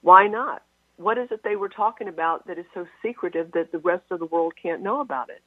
Why 0.02 0.28
not? 0.28 0.64
What 0.97 1.18
is 1.18 1.30
it 1.32 1.41
they 1.43 1.56
were 1.56 1.70
talking 1.70 2.08
about 2.08 2.47
that 2.47 2.58
is 2.58 2.66
so 2.74 2.86
secretive 3.02 3.52
that 3.54 3.72
the 3.72 3.78
rest 3.78 4.04
of 4.12 4.20
the 4.20 4.26
world 4.26 4.54
can't 4.62 4.82
know 4.82 5.00
about 5.00 5.30
it? 5.30 5.41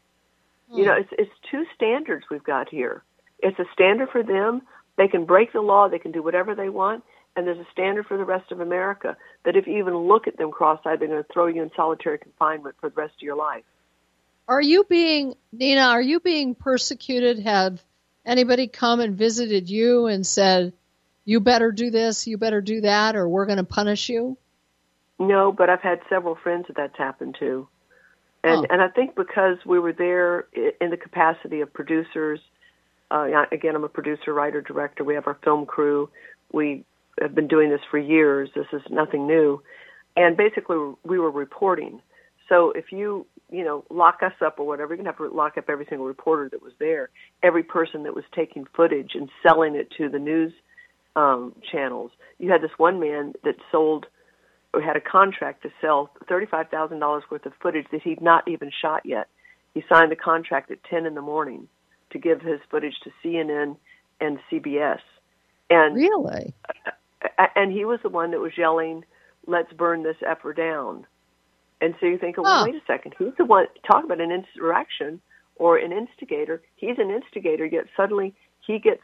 You 0.75 0.87
know, 0.87 0.95
it's 0.95 1.11
it's 1.19 1.31
two 1.51 1.65
standards 1.75 2.25
we've 2.31 2.43
got 2.43 2.71
here. 2.71 3.03
It's 3.43 3.59
a 3.59 3.65
standard 3.73 4.09
for 4.11 4.23
them. 4.23 4.63
They 4.97 5.09
can 5.09 5.25
break 5.25 5.53
the 5.53 5.61
law. 5.61 5.89
They 5.89 5.99
can 5.99 6.13
do 6.13 6.23
whatever 6.23 6.55
they 6.55 6.69
want. 6.69 7.05
And 7.35 7.47
there's 7.47 7.59
a 7.59 7.67
standard 7.73 8.07
for 8.07 8.17
the 8.19 8.25
rest 8.25 8.53
of 8.53 8.61
America 8.61 9.17
that 9.45 9.57
if 9.57 9.67
you 9.67 9.79
even 9.79 9.97
look 9.97 10.29
at 10.29 10.37
them 10.37 10.51
cross-eyed, 10.51 11.01
they're 11.01 11.09
going 11.09 11.23
to 11.23 11.33
throw 11.33 11.47
you 11.47 11.63
in 11.63 11.71
solitary 11.75 12.19
confinement 12.19 12.77
for 12.79 12.91
the 12.91 12.95
rest 12.95 13.15
of 13.15 13.23
your 13.23 13.37
life. 13.37 13.65
Are 14.49 14.61
you 14.61 14.85
being 14.85 15.35
Nina? 15.51 15.81
Are 15.81 16.03
you 16.03 16.21
being 16.21 16.55
persecuted? 16.55 17.39
Have 17.39 17.83
anybody 18.27 18.67
come 18.67 19.01
and 19.01 19.17
visited 19.17 19.71
you 19.71 20.07
and 20.07 20.27
said, 20.27 20.75
"You 21.25 21.41
better 21.41 21.73
do 21.73 21.91
this, 21.91 22.27
you 22.27 22.37
better 22.37 22.61
do 22.61 22.83
that, 22.83 23.17
or 23.17 23.29
we're 23.29 23.47
going 23.47 23.59
to 23.59 23.65
punish 23.65 24.11
you"? 24.11 24.37
No, 25.19 25.53
but 25.53 25.71
I've 25.71 25.81
had 25.81 26.01
several 26.11 26.35
friends 26.35 26.67
that 26.67 26.77
that's 26.77 26.99
happened 26.99 27.37
to, 27.39 27.69
and 28.43 28.59
Oh. 28.59 28.67
and 28.69 28.83
I 28.83 28.89
think 28.89 29.15
because 29.15 29.65
we 29.65 29.79
were 29.79 29.93
there 29.93 30.49
in 30.81 30.91
the 30.91 30.97
capacity 30.97 31.61
of 31.61 31.73
producers. 31.73 32.41
Uh, 33.13 33.45
again, 33.53 33.77
I'm 33.77 33.85
a 33.85 33.89
producer, 33.89 34.33
writer, 34.33 34.63
director. 34.63 35.05
We 35.05 35.15
have 35.15 35.27
our 35.27 35.39
film 35.45 35.67
crew. 35.67 36.09
We 36.51 36.85
have 37.21 37.35
been 37.35 37.47
doing 37.47 37.69
this 37.69 37.81
for 37.91 37.99
years. 37.99 38.49
This 38.55 38.67
is 38.73 38.81
nothing 38.91 39.27
new, 39.27 39.63
and 40.17 40.35
basically 40.35 40.79
we 41.05 41.19
were 41.19 41.31
reporting. 41.31 42.01
So 42.49 42.71
if 42.71 42.91
you 42.91 43.27
you 43.51 43.65
know 43.65 43.85
lock 43.91 44.21
us 44.23 44.33
up 44.41 44.59
or 44.59 44.67
whatever, 44.67 44.95
you're 44.95 45.05
gonna 45.05 45.11
have 45.11 45.19
to 45.19 45.29
lock 45.29 45.59
up 45.59 45.69
every 45.69 45.85
single 45.91 46.07
reporter 46.07 46.49
that 46.49 46.63
was 46.63 46.73
there, 46.79 47.11
every 47.43 47.63
person 47.63 48.05
that 48.05 48.15
was 48.15 48.25
taking 48.35 48.67
footage 48.75 49.11
and 49.15 49.29
selling 49.47 49.75
it 49.75 49.91
to 49.99 50.09
the 50.09 50.19
news 50.19 50.55
um, 51.15 51.55
channels. 51.71 52.13
You 52.39 52.51
had 52.51 52.63
this 52.63 52.71
one 52.79 52.99
man 52.99 53.35
that 53.45 53.57
sold 53.71 54.07
or 54.73 54.81
had 54.81 54.97
a 54.97 55.03
contract 55.03 55.65
to 55.65 55.71
sell 55.83 56.11
$35,000 56.31 57.21
worth 57.31 57.45
of 57.45 57.53
footage 57.61 57.85
that 57.93 58.01
he'd 58.01 58.23
not 58.23 58.49
even 58.49 58.71
shot 58.81 59.03
yet. 59.05 59.29
He 59.75 59.85
signed 59.87 60.11
the 60.11 60.17
contract 60.17 60.71
at 60.71 60.83
10 60.85 61.05
in 61.05 61.15
the 61.15 61.21
morning 61.21 61.69
to 62.13 62.19
give 62.19 62.41
his 62.41 62.61
footage 62.71 62.95
to 63.05 63.11
CNN 63.23 63.77
and 64.21 64.39
CBS. 64.51 65.01
And 65.71 65.95
really, 65.95 66.55
and 67.57 67.73
he 67.73 67.85
was 67.85 68.01
the 68.03 68.09
one 68.09 68.31
that 68.33 68.41
was 68.41 68.57
yelling, 68.57 69.05
"Let's 69.47 69.73
burn 69.73 70.03
this 70.03 70.17
effer 70.25 70.53
down." 70.53 71.07
And 71.81 71.95
so 71.99 72.07
you 72.07 72.17
think, 72.17 72.37
well, 72.37 72.47
Huh. 72.47 72.65
wait 72.65 72.75
a 72.77 72.85
second, 72.87 73.15
he's 73.19 73.35
the 73.37 73.45
one 73.45 73.67
talk 73.85 74.05
about 74.05 74.21
an 74.21 74.31
insurrection 74.31 75.21
or 75.57 75.77
an 75.79 75.93
instigator. 75.93 76.63
He's 76.77 76.99
an 76.99 77.11
instigator, 77.11 77.67
yet 77.67 77.87
suddenly 77.97 78.35
he 78.61 78.79
gets 78.79 79.03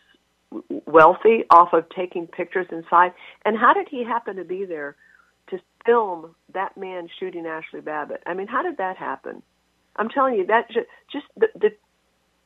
wealthy 0.87 1.45
off 1.51 1.73
of 1.73 1.89
taking 1.91 2.27
pictures 2.27 2.69
inside. 2.71 3.13
And 3.45 3.59
how 3.59 3.75
did 3.75 3.89
he 3.89 4.05
happen 4.05 4.37
to 4.37 4.45
be 4.45 4.65
there 4.65 4.97
to 5.51 5.59
film 5.85 6.35
that 6.55 6.77
man 6.77 7.09
shooting 7.19 7.47
Ashley 7.47 7.81
Babbitt? 7.81 8.23
I 8.27 8.35
mean, 8.35 8.47
how 8.47 8.63
did 8.63 8.77
that 8.79 8.97
happen? 8.97 9.43
I'm 9.97 10.09
telling 10.09 10.35
you, 10.35 10.47
that 10.47 10.71
just, 10.71 10.87
just 11.11 11.27
the, 11.37 11.49
the 11.55 11.71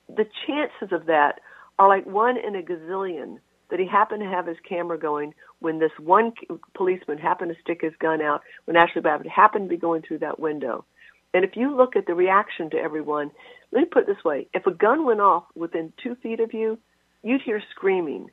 the 0.09 0.27
chances 0.47 0.93
of 0.93 1.07
that 1.07 1.41
are 1.79 1.89
like 1.89 2.07
one 2.07 2.37
in 2.37 2.57
a 2.57 2.63
gazillion 2.63 3.39
that 3.71 3.81
he 3.81 3.87
happened 3.87 4.23
to 4.23 4.29
have 4.29 4.47
his 4.47 4.59
camera 4.69 4.99
going 4.99 5.35
when 5.61 5.79
this 5.79 5.93
one 5.99 6.33
policeman 6.75 7.19
happened 7.19 7.55
to 7.55 7.61
stick 7.63 7.81
his 7.81 7.95
gun 7.99 8.21
out 8.21 8.43
when 8.67 8.77
Ashley 8.77 9.01
Babbitt 9.01 9.29
happened 9.29 9.69
to 9.69 9.75
be 9.75 9.81
going 9.81 10.03
through 10.03 10.19
that 10.19 10.39
window. 10.39 10.85
And 11.33 11.45
if 11.45 11.57
you 11.57 11.75
look 11.75 11.97
at 11.97 12.07
the 12.07 12.15
reaction 12.15 12.69
to 12.71 12.77
everyone, 12.77 13.31
let 13.71 13.81
me 13.81 13.87
put 13.87 14.03
it 14.03 14.07
this 14.07 14.25
way: 14.25 14.49
if 14.53 14.67
a 14.67 14.71
gun 14.71 15.07
went 15.07 15.21
off 15.21 15.45
within 15.55 15.93
two 16.03 16.15
feet 16.17 16.41
of 16.41 16.53
you, 16.53 16.79
you'd 17.23 17.43
hear 17.43 17.63
screaming. 17.71 18.29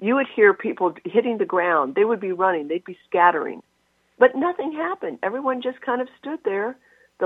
You 0.00 0.16
would 0.16 0.26
hear 0.34 0.54
people 0.54 0.94
hitting 1.04 1.38
the 1.38 1.44
ground. 1.44 1.94
They 1.94 2.04
would 2.04 2.20
be 2.20 2.32
running. 2.32 2.66
They'd 2.66 2.84
be 2.84 2.98
scattering. 3.08 3.62
But 4.18 4.34
nothing 4.34 4.72
happened. 4.72 5.18
Everyone 5.22 5.62
just 5.62 5.80
kind 5.82 6.00
of 6.00 6.08
stood 6.18 6.40
there. 6.44 6.76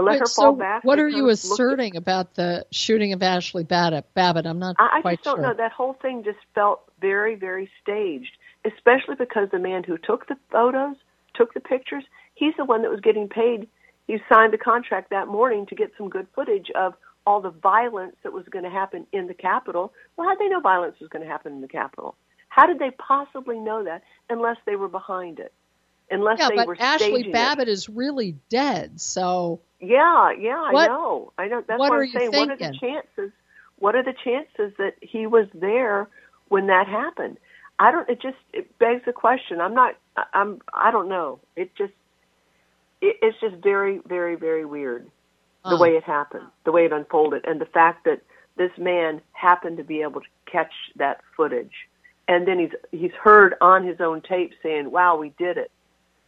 Let 0.03 0.13
Wait, 0.13 0.21
her 0.21 0.27
so 0.27 0.53
back. 0.53 0.85
what 0.85 0.99
are 0.99 1.09
you 1.09 1.27
looked 1.27 1.45
at- 1.45 1.51
asserting 1.53 1.97
about 1.97 2.35
the 2.35 2.67
shooting 2.71 3.13
of 3.13 3.23
Ashley 3.23 3.65
Babbitt? 3.65 4.13
Babbitt, 4.15 4.47
I'm 4.47 4.59
not 4.59 4.77
I, 4.79 5.01
I 5.05 5.15
just 5.15 5.25
don't 5.25 5.37
sure. 5.37 5.43
know. 5.43 5.55
That 5.55 5.73
whole 5.73 5.95
thing 5.95 6.25
just 6.25 6.39
felt 6.55 6.83
very, 7.01 7.35
very 7.35 7.71
staged, 7.83 8.37
especially 8.65 9.15
because 9.17 9.49
the 9.51 9.59
man 9.59 9.85
who 9.85 9.99
took 9.99 10.27
the 10.29 10.37
photos, 10.51 10.97
took 11.35 11.55
the 11.55 11.61
pictures, 11.61 12.05
he's 12.35 12.55
the 12.57 12.65
one 12.65 12.83
that 12.83 12.91
was 12.91 13.01
getting 13.01 13.29
paid. 13.29 13.69
He 14.07 14.19
signed 14.29 14.53
the 14.53 14.59
contract 14.59 15.11
that 15.11 15.29
morning 15.29 15.67
to 15.67 15.75
get 15.75 15.93
some 15.97 16.09
good 16.09 16.27
footage 16.35 16.71
of 16.75 16.95
all 17.27 17.41
the 17.41 17.51
violence 17.51 18.17
that 18.23 18.33
was 18.33 18.45
going 18.51 18.65
to 18.65 18.71
happen 18.71 19.07
in 19.13 19.27
the 19.27 19.35
Capitol. 19.35 19.93
Well, 20.17 20.29
how 20.29 20.35
did 20.35 20.41
they 20.45 20.49
know 20.51 20.61
violence 20.61 20.97
was 21.01 21.09
going 21.09 21.25
to 21.25 21.31
happen 21.31 21.53
in 21.53 21.61
the 21.63 21.69
Capitol? 21.69 22.17
How 22.49 22.67
did 22.67 22.79
they 22.79 22.91
possibly 22.91 23.59
know 23.59 23.83
that 23.85 24.03
unless 24.29 24.59
they 24.67 24.77
were 24.77 24.89
behind 24.89 25.41
it? 25.41 25.53
Unless 26.11 26.39
yeah, 26.39 26.49
they 26.51 26.57
but 26.57 26.67
were 26.67 26.77
Ashley. 26.79 27.33
Babbitt 27.33 27.69
is 27.69 27.89
really 27.89 28.37
dead. 28.51 29.01
So 29.01 29.61
Yeah, 29.87 30.33
yeah, 30.33 30.61
I 30.61 30.87
know. 30.87 31.33
I 31.39 31.49
know. 31.49 31.63
That's 31.67 31.79
what 31.79 31.91
what, 31.91 32.01
I'm 32.01 32.09
saying. 32.09 32.31
What 32.33 32.51
are 32.51 32.57
the 32.57 32.79
chances? 32.81 33.33
What 33.79 33.95
are 33.97 34.03
the 34.03 34.15
chances 34.25 34.73
that 34.79 34.95
he 35.01 35.27
was 35.27 35.47
there 35.55 36.09
when 36.49 36.67
that 36.69 36.87
happened? 36.89 37.39
I 37.79 37.91
don't. 37.91 38.09
It 38.09 38.23
just 38.23 38.37
it 38.53 38.79
begs 38.79 39.03
the 39.05 39.13
question. 39.13 39.61
I'm 39.61 39.75
not. 39.75 39.97
I'm. 40.33 40.61
I 40.73 40.91
don't 40.91 41.09
know. 41.09 41.41
It 41.57 41.75
just. 41.77 41.93
It, 43.01 43.17
it's 43.23 43.39
just 43.41 43.57
very, 43.63 44.01
very, 44.07 44.37
very 44.37 44.65
weird 44.65 45.11
the 45.69 45.77
Oh. 45.77 45.81
way 45.81 45.91
it 45.97 46.05
happened, 46.05 46.47
the 46.65 46.73
way 46.73 46.85
it 46.87 46.93
unfolded, 46.93 47.45
and 47.47 47.61
the 47.61 47.67
fact 47.67 48.05
that 48.05 48.21
this 48.57 48.71
man 48.79 49.21
happened 49.33 49.79
to 49.79 49.85
be 49.85 50.03
able 50.03 50.21
to 50.21 50.29
catch 50.47 50.73
that 50.97 51.21
footage. 51.37 51.73
and 52.29 52.47
then 52.49 52.59
he's 52.59 52.73
he's 52.91 53.13
heard 53.13 53.55
on 53.61 53.85
his 53.87 54.01
own 54.01 54.21
tape 54.23 54.53
saying, 54.63 54.91
"Wow, 54.91 55.17
we 55.17 55.31
did 55.39 55.59
it." 55.59 55.71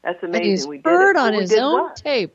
That's 0.02 0.22
amazing. 0.22 0.68
We 0.68 0.78
did 0.78 0.84
heard 0.84 1.16
it. 1.16 1.20
on 1.20 1.32
his 1.34 1.52
own 1.54 1.82
what? 1.84 1.96
tape. 1.96 2.34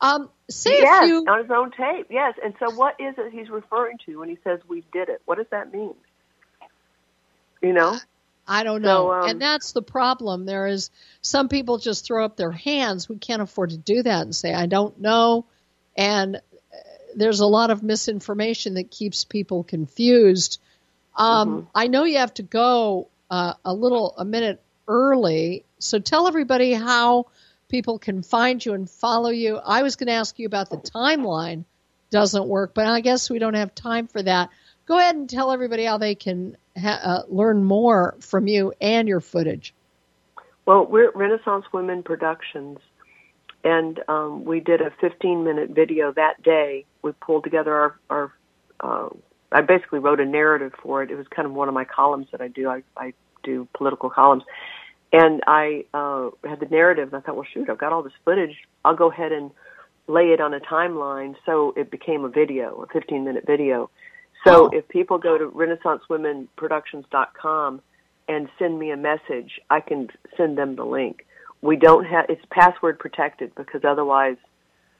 Um, 0.00 0.30
say 0.48 0.78
yes, 0.78 1.04
few. 1.04 1.24
on 1.26 1.42
his 1.42 1.50
own 1.50 1.70
tape. 1.72 2.06
Yes. 2.10 2.34
And 2.42 2.54
so, 2.60 2.70
what 2.70 3.00
is 3.00 3.14
it 3.18 3.32
he's 3.32 3.50
referring 3.50 3.98
to 4.06 4.18
when 4.18 4.28
he 4.28 4.38
says 4.44 4.60
we 4.68 4.84
did 4.92 5.08
it? 5.08 5.20
What 5.24 5.38
does 5.38 5.48
that 5.50 5.72
mean? 5.72 5.94
You 7.60 7.72
know. 7.72 7.96
I 8.50 8.62
don't 8.62 8.80
know. 8.80 9.08
So, 9.08 9.12
um, 9.12 9.28
and 9.28 9.42
that's 9.42 9.72
the 9.72 9.82
problem. 9.82 10.46
There 10.46 10.66
is 10.66 10.90
some 11.20 11.48
people 11.48 11.76
just 11.76 12.06
throw 12.06 12.24
up 12.24 12.36
their 12.36 12.50
hands. 12.50 13.08
We 13.08 13.18
can't 13.18 13.42
afford 13.42 13.70
to 13.70 13.76
do 13.76 14.02
that 14.02 14.22
and 14.22 14.34
say, 14.34 14.54
I 14.54 14.64
don't 14.66 14.98
know. 15.00 15.44
And 15.96 16.36
uh, 16.36 16.40
there's 17.14 17.40
a 17.40 17.46
lot 17.46 17.70
of 17.70 17.82
misinformation 17.82 18.74
that 18.74 18.90
keeps 18.90 19.24
people 19.24 19.64
confused. 19.64 20.60
Um, 21.14 21.48
Mm-hmm. 21.48 21.66
I 21.74 21.88
know 21.88 22.04
you 22.04 22.18
have 22.18 22.32
to 22.34 22.42
go 22.42 23.08
uh, 23.30 23.54
a 23.64 23.74
little, 23.74 24.14
a 24.16 24.24
minute 24.24 24.62
early. 24.86 25.64
So 25.78 25.98
tell 25.98 26.26
everybody 26.26 26.72
how 26.72 27.26
people 27.68 27.98
can 27.98 28.22
find 28.22 28.64
you 28.64 28.74
and 28.74 28.88
follow 28.88 29.30
you. 29.30 29.56
I 29.56 29.82
was 29.82 29.96
going 29.96 30.08
to 30.08 30.14
ask 30.14 30.38
you 30.38 30.46
about 30.46 30.70
the 30.70 30.78
timeline. 30.78 31.64
Doesn't 32.10 32.48
work, 32.48 32.72
but 32.74 32.86
I 32.86 33.00
guess 33.00 33.28
we 33.28 33.38
don't 33.38 33.54
have 33.54 33.74
time 33.74 34.06
for 34.06 34.22
that. 34.22 34.48
Go 34.86 34.98
ahead 34.98 35.16
and 35.16 35.28
tell 35.28 35.52
everybody 35.52 35.84
how 35.84 35.98
they 35.98 36.14
can 36.14 36.56
ha- 36.74 37.00
uh, 37.02 37.22
learn 37.28 37.64
more 37.64 38.16
from 38.20 38.46
you 38.46 38.72
and 38.80 39.06
your 39.06 39.20
footage. 39.20 39.74
Well, 40.64 40.86
we're 40.86 41.10
Renaissance 41.10 41.66
Women 41.72 42.02
Productions, 42.02 42.78
and 43.62 44.00
um, 44.08 44.46
we 44.46 44.60
did 44.60 44.80
a 44.80 44.90
15 45.02 45.44
minute 45.44 45.70
video 45.70 46.12
that 46.12 46.42
day. 46.42 46.86
We 47.02 47.12
pulled 47.12 47.44
together 47.44 47.74
our, 47.74 47.98
our 48.08 48.32
uh, 48.80 49.08
I 49.52 49.60
basically 49.62 49.98
wrote 49.98 50.20
a 50.20 50.26
narrative 50.26 50.72
for 50.82 51.02
it. 51.02 51.10
It 51.10 51.16
was 51.16 51.26
kind 51.28 51.46
of 51.46 51.52
one 51.52 51.68
of 51.68 51.74
my 51.74 51.84
columns 51.84 52.28
that 52.32 52.40
I 52.40 52.48
do. 52.48 52.68
I, 52.68 52.82
I 52.96 53.12
do 53.42 53.68
political 53.74 54.10
columns. 54.10 54.42
And 55.12 55.42
I 55.46 55.84
uh, 55.94 56.30
had 56.46 56.60
the 56.60 56.66
narrative, 56.66 57.08
and 57.12 57.22
I 57.22 57.24
thought, 57.24 57.36
well, 57.36 57.46
shoot, 57.52 57.70
I've 57.70 57.78
got 57.78 57.92
all 57.92 58.02
this 58.02 58.12
footage. 58.24 58.56
I'll 58.84 58.96
go 58.96 59.10
ahead 59.10 59.32
and 59.32 59.50
lay 60.06 60.32
it 60.32 60.40
on 60.40 60.54
a 60.54 60.60
timeline. 60.60 61.34
So 61.46 61.72
it 61.76 61.90
became 61.90 62.24
a 62.24 62.28
video, 62.28 62.82
a 62.82 62.86
15 62.92 63.24
minute 63.24 63.44
video. 63.46 63.90
So 64.46 64.70
if 64.72 64.86
people 64.88 65.18
go 65.18 65.36
to 65.36 65.50
renaissancewomenproductions.com 65.50 67.82
and 68.28 68.48
send 68.58 68.78
me 68.78 68.90
a 68.90 68.96
message, 68.96 69.60
I 69.68 69.80
can 69.80 70.08
send 70.36 70.56
them 70.56 70.76
the 70.76 70.84
link. 70.84 71.26
We 71.60 71.74
don't 71.76 72.04
have 72.04 72.26
it's 72.28 72.44
password 72.50 73.00
protected 73.00 73.52
because 73.56 73.80
otherwise, 73.84 74.36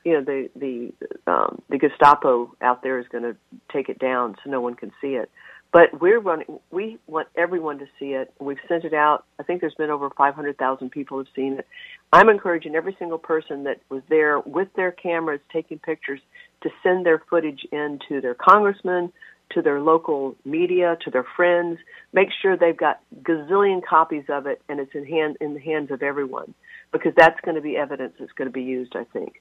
you 0.04 0.14
know, 0.14 0.22
the 0.22 0.50
the 0.56 0.92
um, 1.30 1.62
the 1.68 1.78
Gestapo 1.78 2.52
out 2.60 2.82
there 2.82 2.98
is 2.98 3.06
going 3.08 3.22
to 3.24 3.36
take 3.72 3.88
it 3.88 4.00
down 4.00 4.34
so 4.42 4.50
no 4.50 4.60
one 4.60 4.74
can 4.74 4.90
see 5.00 5.14
it. 5.14 5.30
But 5.70 6.00
we're 6.00 6.18
running. 6.18 6.60
We 6.70 6.98
want 7.06 7.28
everyone 7.36 7.78
to 7.80 7.86
see 7.98 8.12
it. 8.12 8.32
We've 8.40 8.58
sent 8.68 8.84
it 8.84 8.94
out. 8.94 9.24
I 9.38 9.42
think 9.42 9.60
there's 9.60 9.74
been 9.74 9.90
over 9.90 10.08
500,000 10.10 10.90
people 10.90 11.18
have 11.18 11.26
seen 11.36 11.54
it. 11.54 11.66
I'm 12.12 12.30
encouraging 12.30 12.74
every 12.74 12.96
single 12.98 13.18
person 13.18 13.64
that 13.64 13.80
was 13.90 14.02
there 14.08 14.40
with 14.40 14.68
their 14.76 14.92
cameras 14.92 15.40
taking 15.52 15.78
pictures 15.78 16.20
to 16.62 16.70
send 16.82 17.04
their 17.04 17.22
footage 17.30 17.66
in 17.70 17.98
to 18.08 18.22
their 18.22 18.34
congressman, 18.34 19.12
to 19.50 19.60
their 19.60 19.80
local 19.80 20.36
media, 20.44 20.96
to 21.04 21.10
their 21.10 21.26
friends. 21.36 21.78
Make 22.14 22.28
sure 22.40 22.56
they've 22.56 22.76
got 22.76 23.00
gazillion 23.22 23.82
copies 23.84 24.24
of 24.30 24.46
it 24.46 24.62
and 24.70 24.80
it's 24.80 24.94
in 24.94 25.04
hand 25.04 25.36
in 25.40 25.52
the 25.52 25.60
hands 25.60 25.90
of 25.90 26.02
everyone 26.02 26.54
because 26.92 27.12
that's 27.14 27.40
going 27.42 27.56
to 27.56 27.60
be 27.60 27.76
evidence 27.76 28.14
that's 28.18 28.32
going 28.32 28.48
to 28.48 28.52
be 28.52 28.62
used. 28.62 28.96
I 28.96 29.04
think. 29.04 29.40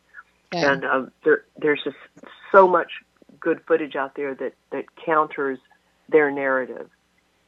Okay. 0.54 0.66
And 0.66 0.86
uh, 0.86 1.06
there, 1.24 1.44
there's 1.58 1.82
just 1.84 1.98
so 2.52 2.68
much 2.68 2.92
good 3.40 3.62
footage 3.68 3.96
out 3.96 4.16
there 4.16 4.36
that 4.36 4.54
that 4.72 4.86
counters 5.06 5.60
their 6.10 6.32
narrative. 6.32 6.90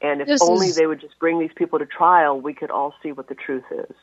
And 0.01 0.21
if 0.21 0.27
This 0.27 0.41
only 0.41 0.67
is- 0.67 0.75
they 0.75 0.87
would 0.87 1.01
just 1.01 1.17
bring 1.19 1.39
these 1.39 1.51
people 1.55 1.79
to 1.79 1.85
trial, 1.85 2.39
we 2.39 2.53
could 2.53 2.71
all 2.71 2.93
see 3.03 3.11
what 3.11 3.27
the 3.27 3.35
truth 3.35 3.65
is. 3.71 3.95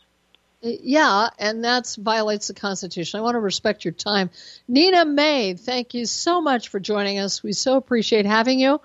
Yeah, 0.62 1.28
and 1.38 1.64
that 1.64 1.94
violates 1.98 2.48
the 2.48 2.54
Constitution. 2.54 3.20
I 3.20 3.22
want 3.22 3.34
to 3.34 3.40
respect 3.40 3.84
your 3.84 3.92
time. 3.92 4.30
Nina 4.66 5.04
May, 5.04 5.54
thank 5.54 5.94
you 5.94 6.07
so 6.07 6.40
much 6.40 6.68
for 6.68 6.80
joining 6.80 7.18
us. 7.18 7.42
We 7.42 7.52
so 7.52 7.76
appreciate 7.76 8.26
having 8.26 8.59
you. 8.59 8.80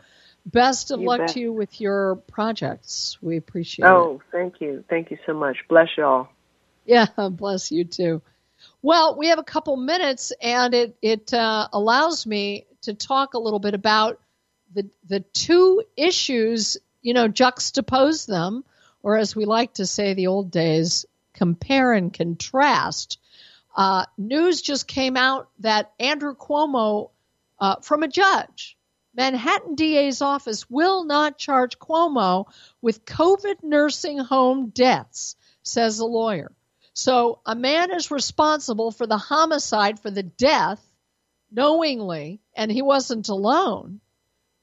Best 0.45 0.91
of 0.91 1.01
You 1.01 1.07
luck 1.07 1.19
bet. 1.19 1.29
to 1.29 1.39
you 1.39 1.53
with 1.53 1.79
your 1.79 2.15
projects. 2.15 3.17
We 3.21 3.37
appreciate 3.37 3.85
it. 3.85 3.89
Oh, 3.89 4.21
thank 4.31 4.59
you. 4.59 4.83
Thank 4.89 5.11
you 5.11 5.17
so 5.25 5.33
much. 5.33 5.57
Bless 5.69 5.87
y'all. 5.97 6.27
Yeah, 6.85 7.05
bless 7.29 7.71
you 7.71 7.85
too. 7.85 8.21
Well, 8.81 9.17
we 9.17 9.27
have 9.27 9.39
a 9.39 9.43
couple 9.43 9.77
minutes, 9.77 10.33
and 10.41 10.73
it 10.73 10.97
it 11.01 11.33
uh, 11.33 11.67
allows 11.71 12.25
me 12.25 12.65
to 12.81 12.93
talk 12.93 13.33
a 13.33 13.39
little 13.39 13.59
bit 13.59 13.75
about 13.75 14.19
the 14.73 14.89
the 15.07 15.19
two 15.19 15.83
issues. 15.95 16.77
You 17.03 17.15
know, 17.15 17.27
juxtapose 17.27 18.27
them, 18.27 18.63
or 19.01 19.17
as 19.17 19.35
we 19.35 19.45
like 19.45 19.73
to 19.75 19.87
say 19.87 20.13
the 20.13 20.27
old 20.27 20.51
days, 20.51 21.05
compare 21.33 21.93
and 21.93 22.13
contrast. 22.13 23.17
Uh, 23.75 24.05
news 24.17 24.61
just 24.61 24.87
came 24.87 25.17
out 25.17 25.49
that 25.59 25.91
Andrew 25.99 26.35
Cuomo, 26.35 27.09
uh, 27.59 27.77
from 27.77 28.03
a 28.03 28.07
judge, 28.07 28.77
Manhattan 29.15 29.75
DA's 29.75 30.21
office 30.21 30.69
will 30.69 31.03
not 31.03 31.37
charge 31.37 31.79
Cuomo 31.79 32.45
with 32.81 33.05
COVID 33.05 33.63
nursing 33.63 34.19
home 34.19 34.69
deaths, 34.69 35.35
says 35.63 35.99
a 35.99 36.05
lawyer. 36.05 36.51
So 36.93 37.39
a 37.45 37.55
man 37.55 37.91
is 37.91 38.11
responsible 38.11 38.91
for 38.91 39.07
the 39.07 39.17
homicide, 39.17 39.99
for 39.99 40.11
the 40.11 40.23
death, 40.23 40.81
knowingly, 41.51 42.41
and 42.55 42.71
he 42.71 42.81
wasn't 42.81 43.29
alone, 43.29 44.01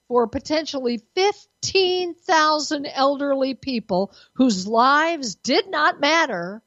for 0.09 0.27
potentially 0.27 1.03
15,000 1.15 2.87
elderly 2.87 3.55
people 3.55 4.13
whose 4.35 4.67
lives 4.67 5.35
did 5.37 5.71
not 5.71 6.01
matter 6.01 6.63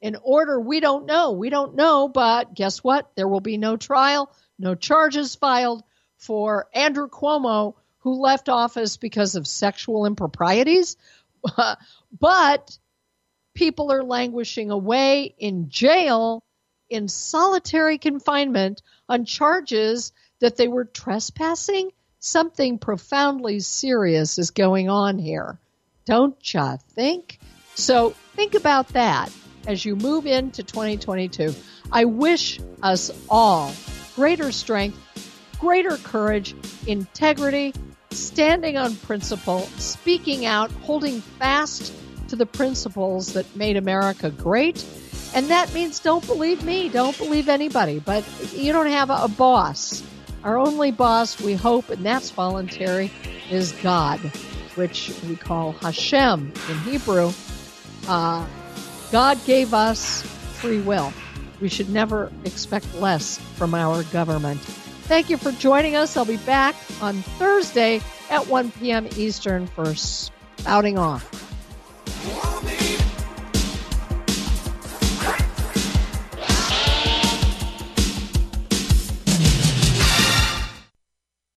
in 0.00 0.16
order 0.22 0.60
we 0.60 0.80
don't 0.80 1.06
know. 1.06 1.32
We 1.32 1.50
don't 1.50 1.74
know, 1.74 2.08
but 2.08 2.54
guess 2.54 2.78
what? 2.78 3.10
There 3.16 3.28
will 3.28 3.40
be 3.40 3.58
no 3.58 3.76
trial, 3.76 4.32
no 4.58 4.74
charges 4.74 5.34
filed 5.34 5.82
for 6.18 6.68
Andrew 6.72 7.08
Cuomo, 7.08 7.74
who 7.98 8.20
left 8.20 8.48
office 8.48 8.96
because 8.96 9.34
of 9.34 9.46
sexual 9.46 10.06
improprieties. 10.06 10.96
but 12.20 12.78
people 13.54 13.90
are 13.92 14.04
languishing 14.04 14.70
away 14.70 15.34
in 15.36 15.68
jail 15.68 16.42
in 16.88 17.08
solitary 17.08 17.98
confinement 17.98 18.82
on 19.08 19.24
charges 19.24 20.12
that 20.40 20.56
they 20.56 20.68
were 20.68 20.84
trespassing. 20.84 21.90
Something 22.20 22.78
profoundly 22.78 23.60
serious 23.60 24.38
is 24.38 24.50
going 24.50 24.88
on 24.88 25.18
here. 25.18 25.58
Don't 26.04 26.36
ya 26.52 26.76
think? 26.76 27.38
So 27.74 28.10
think 28.34 28.54
about 28.54 28.88
that 28.88 29.30
as 29.66 29.84
you 29.84 29.94
move 29.94 30.26
into 30.26 30.62
2022. 30.62 31.54
I 31.92 32.06
wish 32.06 32.60
us 32.82 33.10
all 33.28 33.72
greater 34.16 34.50
strength, 34.50 34.98
greater 35.60 35.96
courage, 35.98 36.54
integrity, 36.86 37.72
standing 38.10 38.76
on 38.76 38.96
principle, 38.96 39.60
speaking 39.78 40.44
out, 40.44 40.72
holding 40.72 41.20
fast 41.20 41.92
to 42.28 42.36
the 42.36 42.46
principles 42.46 43.34
that 43.34 43.54
made 43.54 43.76
America 43.76 44.30
great. 44.30 44.84
And 45.34 45.46
that 45.48 45.72
means 45.72 46.00
don't 46.00 46.26
believe 46.26 46.64
me, 46.64 46.88
don't 46.88 47.16
believe 47.16 47.48
anybody, 47.48 47.98
but 48.00 48.24
you 48.54 48.72
don't 48.72 48.88
have 48.88 49.10
a, 49.10 49.28
boss. 49.28 50.02
Our 50.48 50.56
only 50.56 50.92
boss, 50.92 51.38
we 51.38 51.52
hope, 51.52 51.90
and 51.90 52.06
that's 52.06 52.30
voluntary, 52.30 53.10
is 53.50 53.72
God, 53.82 54.18
which 54.76 55.12
we 55.28 55.36
call 55.36 55.72
Hashem 55.72 56.50
in 56.70 56.78
Hebrew. 56.78 57.32
Uh, 58.08 58.46
God 59.12 59.38
gave 59.44 59.74
us 59.74 60.22
free 60.54 60.80
will. 60.80 61.12
We 61.60 61.68
should 61.68 61.90
never 61.90 62.32
expect 62.46 62.94
less 62.94 63.36
from 63.56 63.74
our 63.74 64.04
government. 64.04 64.58
Thank 65.02 65.28
you 65.28 65.36
for 65.36 65.52
joining 65.52 65.96
us. 65.96 66.16
I'll 66.16 66.24
be 66.24 66.38
back 66.38 66.74
on 67.02 67.16
Thursday 67.36 68.00
at 68.30 68.46
1 68.46 68.70
p.m. 68.70 69.06
Eastern 69.18 69.66
for 69.66 69.94
Spouting 69.94 70.96
Off. 70.96 71.28